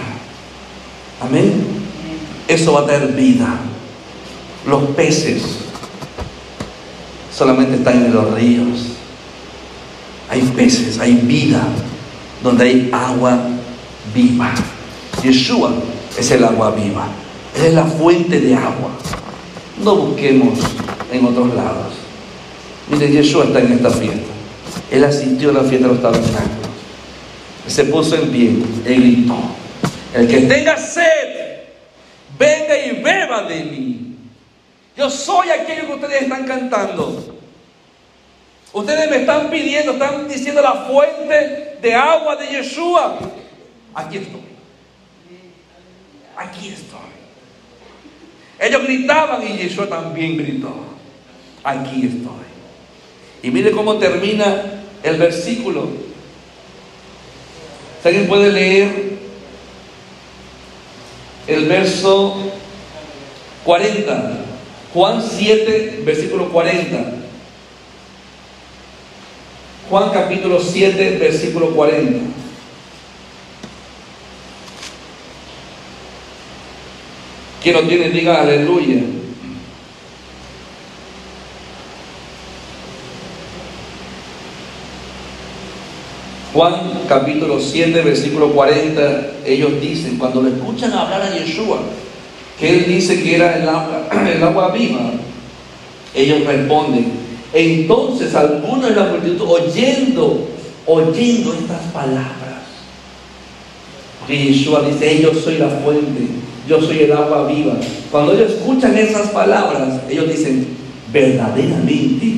Amén. 1.22 1.64
Eso 2.48 2.74
va 2.74 2.82
a 2.82 2.86
dar 2.86 3.14
vida. 3.14 3.60
Los 4.68 4.84
peces 4.96 5.44
solamente 7.32 7.76
están 7.76 8.06
en 8.06 8.14
los 8.14 8.34
ríos 8.34 8.92
hay 10.32 10.42
peces, 10.56 10.98
hay 10.98 11.16
vida, 11.16 11.62
donde 12.42 12.64
hay 12.64 12.90
agua 12.94 13.38
viva. 14.16 14.54
Yeshua 15.22 15.74
es 16.18 16.32
el 16.32 16.46
agua 16.46 16.72
viva, 16.72 17.06
es 17.54 17.74
la 17.74 17.84
fuente 17.84 18.40
de 18.40 18.56
agua. 18.56 18.92
No 19.84 19.96
busquemos 19.96 20.60
en 21.12 21.26
otros 21.26 21.54
lados. 21.56 21.94
Mire, 22.88 23.10
Yeshua 23.10 23.46
está 23.46 23.60
en 23.60 23.74
esta 23.74 23.90
fiesta. 23.90 24.32
Él 24.92 25.04
asistió 25.04 25.50
a 25.50 25.54
la 25.54 25.64
fiesta 25.64 25.88
de 25.88 25.94
los 25.94 26.02
tabernáculos. 26.02 26.70
Se 27.68 27.86
puso 27.86 28.16
en 28.16 28.30
pie 28.30 28.56
y 28.86 28.94
gritó: 28.94 29.38
El 30.14 30.28
que 30.28 30.42
tenga 30.42 30.78
sed, 30.78 31.62
venga 32.38 32.78
y 32.78 33.02
beba 33.02 33.44
de 33.44 33.64
mí. 33.64 34.16
Yo 34.96 35.10
soy 35.10 35.50
aquello 35.50 35.88
que 35.88 35.94
ustedes 35.94 36.22
están 36.24 36.46
cantando. 36.46 37.38
Ustedes 38.74 39.10
me 39.10 39.18
están 39.18 39.50
pidiendo, 39.50 39.94
están 39.94 40.28
diciendo 40.28 40.62
la 40.62 40.86
fuente 40.86 41.78
de 41.82 41.94
agua 41.96 42.36
de 42.36 42.48
Yeshua. 42.48 43.18
Aquí 43.96 44.18
estoy. 44.18 44.42
aquí 46.38 46.70
estoy. 46.70 47.21
Ellos 48.62 48.84
gritaban 48.84 49.42
y 49.42 49.58
Yeshua 49.58 49.88
también 49.88 50.38
gritó, 50.38 50.72
aquí 51.64 52.06
estoy. 52.06 52.46
Y 53.42 53.50
mire 53.50 53.72
cómo 53.72 53.98
termina 53.98 54.84
el 55.02 55.18
versículo. 55.18 55.90
¿Alguien 58.04 58.28
puede 58.28 58.52
leer 58.52 59.18
el 61.48 61.66
verso 61.66 62.38
40? 63.64 64.38
Juan 64.94 65.24
7, 65.28 66.04
versículo 66.06 66.50
40. 66.50 67.14
Juan 69.90 70.12
capítulo 70.12 70.62
7, 70.62 71.18
versículo 71.20 71.72
40. 71.72 72.41
Quien 77.62 77.76
lo 77.76 77.82
tiene, 77.84 78.10
diga 78.10 78.42
aleluya. 78.42 79.02
Juan 86.54 86.74
capítulo 87.08 87.60
7, 87.60 88.02
versículo 88.02 88.52
40, 88.52 89.32
ellos 89.46 89.80
dicen, 89.80 90.18
cuando 90.18 90.42
lo 90.42 90.50
escuchan 90.50 90.92
hablar 90.92 91.22
a 91.22 91.38
Yeshua, 91.38 91.80
que 92.60 92.78
él 92.78 92.86
dice 92.88 93.22
que 93.24 93.36
era 93.36 93.58
el 93.58 93.70
agua, 93.70 94.08
el 94.36 94.44
agua 94.44 94.72
viva, 94.72 95.12
ellos 96.14 96.46
responden, 96.46 97.12
entonces 97.54 98.36
algunos 98.36 98.90
de 98.90 98.96
la 98.96 99.06
multitud 99.06 99.46
oyendo, 99.48 100.50
oyendo 100.88 101.54
estas 101.54 101.84
palabras, 101.94 102.42
Yeshua 104.28 104.82
dice, 104.82 105.22
yo 105.22 105.34
soy 105.34 105.58
la 105.58 105.70
fuente, 105.70 106.41
yo 106.72 106.82
soy 106.82 107.00
el 107.00 107.12
agua 107.12 107.48
viva. 107.48 107.74
Cuando 108.10 108.32
ellos 108.32 108.52
escuchan 108.52 108.98
esas 108.98 109.28
palabras, 109.32 110.00
ellos 110.10 110.30
dicen, 110.30 110.66
verdaderamente, 111.12 112.38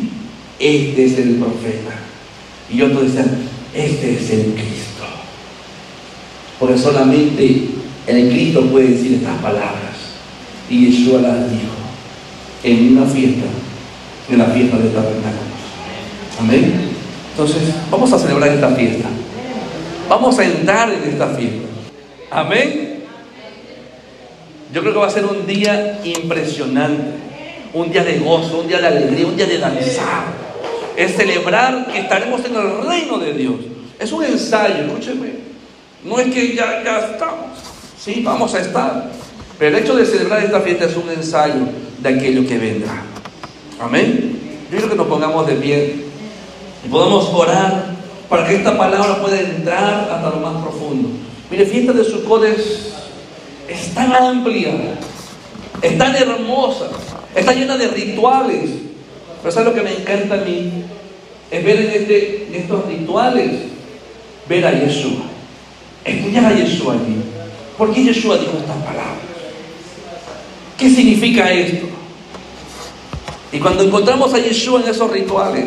este 0.60 1.06
es 1.06 1.20
el 1.20 1.36
profeta. 1.36 1.94
Y 2.68 2.82
otros 2.82 3.04
dicen, 3.04 3.26
este 3.76 4.16
es 4.16 4.30
el 4.32 4.54
Cristo. 4.54 5.04
Porque 6.60 6.80
solamente 6.80 7.68
el 8.08 8.30
Cristo 8.30 8.66
puede 8.72 8.88
decir 8.88 9.14
estas 9.14 9.38
palabras. 9.40 9.94
Y 10.68 10.88
Yeshua 10.88 11.22
las 11.22 11.52
dijo 11.52 11.74
en 12.64 12.98
una 12.98 13.06
fiesta, 13.06 13.46
en 14.32 14.38
la 14.40 14.46
fiesta 14.46 14.78
de 14.78 14.90
tabernáculos. 14.90 15.44
Amén. 16.40 16.74
Entonces, 17.30 17.62
vamos 17.92 18.12
a 18.12 18.18
celebrar 18.18 18.50
esta 18.50 18.70
fiesta. 18.70 19.10
Vamos 20.10 20.40
a 20.40 20.44
entrar 20.44 20.92
en 20.92 21.08
esta 21.08 21.28
fiesta. 21.36 21.68
Amén. 22.32 22.93
Yo 24.74 24.82
creo 24.82 24.94
que 24.94 25.00
va 25.00 25.08
a 25.08 25.12
ser 25.12 25.26
un 25.26 25.46
día 25.46 26.02
impresionante. 26.04 27.22
Un 27.74 27.92
día 27.92 28.04
de 28.04 28.20
gozo, 28.20 28.60
un 28.60 28.68
día 28.68 28.80
de 28.80 28.88
alegría, 28.88 29.26
un 29.26 29.36
día 29.36 29.48
de 29.48 29.58
danzar 29.58 30.44
es 30.96 31.16
celebrar 31.16 31.88
que 31.92 32.00
estaremos 32.00 32.44
en 32.46 32.56
el 32.56 32.86
reino 32.86 33.18
de 33.18 33.34
Dios. 33.34 33.56
Es 34.00 34.12
un 34.12 34.24
ensayo, 34.24 34.86
escúcheme. 34.86 35.34
No 36.04 36.20
es 36.20 36.34
que 36.34 36.56
ya, 36.56 36.84
ya 36.84 37.00
estamos. 37.12 37.58
Sí, 38.00 38.22
vamos 38.24 38.54
a 38.54 38.60
estar. 38.60 39.10
Pero 39.58 39.78
el 39.78 39.84
hecho 39.84 39.96
de 39.96 40.06
celebrar 40.06 40.44
esta 40.44 40.62
fiesta 40.62 40.86
es 40.86 40.96
un 40.96 41.10
ensayo 41.10 41.68
de 42.00 42.10
aquello 42.10 42.48
que 42.48 42.58
vendrá. 42.58 43.04
Amén. 43.80 44.40
Yo 44.70 44.78
quiero 44.78 44.90
que 44.90 44.96
nos 44.96 45.08
pongamos 45.08 45.48
de 45.48 45.56
pie 45.56 45.96
y 46.86 46.90
podamos 46.90 47.30
orar 47.34 47.94
para 48.30 48.48
que 48.48 48.56
esta 48.56 48.78
palabra 48.78 49.22
pueda 49.22 49.40
entrar 49.40 50.10
hasta 50.12 50.30
lo 50.30 50.38
más 50.38 50.62
profundo. 50.64 51.10
Mire, 51.50 51.66
fiesta 51.66 51.94
de 51.94 52.04
Sukkot 52.04 52.44
es, 52.46 52.93
es 53.68 53.94
tan 53.94 54.14
amplia, 54.14 54.74
es 55.82 55.98
tan 55.98 56.16
hermosa, 56.16 56.90
está 57.36 57.54
llena 57.54 57.78
de 57.78 57.88
rituales, 57.88 58.70
pero 59.42 59.54
¿sabes 59.54 59.70
lo 59.70 59.76
que 59.76 59.82
me 59.82 59.96
encanta 59.96 60.36
a 60.36 60.46
mí? 60.46 60.72
Es 61.52 61.64
ver 61.64 61.80
en, 61.82 61.92
este, 61.92 62.48
estos 62.54 62.86
rituales, 62.88 63.52
ver 64.48 64.66
a 64.66 64.72
Yeshua. 64.72 65.26
Estudiar 66.04 66.46
a 66.46 66.56
Yeshua 66.56 66.94
allí. 66.94 67.18
¿Por 67.78 67.94
qué 67.94 68.04
Yeshua 68.04 68.38
dijo 68.38 68.58
estas 68.58 68.78
palabras? 68.78 69.18
¿Qué 70.78 70.90
significa 70.90 71.52
esto? 71.52 71.88
Y 73.52 73.60
cuando 73.60 73.84
encontramos 73.84 74.34
a 74.34 74.40
Yeshua 74.40 74.82
en 74.82 74.90
esos 74.90 75.12
rituales, 75.12 75.66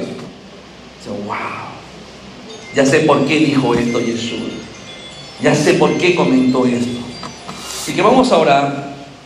wow, 1.26 1.36
ya 2.74 2.84
sé 2.84 3.00
por 3.00 3.24
qué 3.26 3.38
dijo 3.38 3.74
esto 3.74 4.00
Yeshua. 4.00 4.48
Ya 5.42 5.54
sé 5.54 5.74
por 5.74 5.96
qué 5.98 6.14
comentó 6.14 6.66
esto. 6.66 7.05
Así 7.86 7.94
que 7.94 8.02
vamos 8.02 8.32
a 8.32 8.38
orar. 8.38 8.85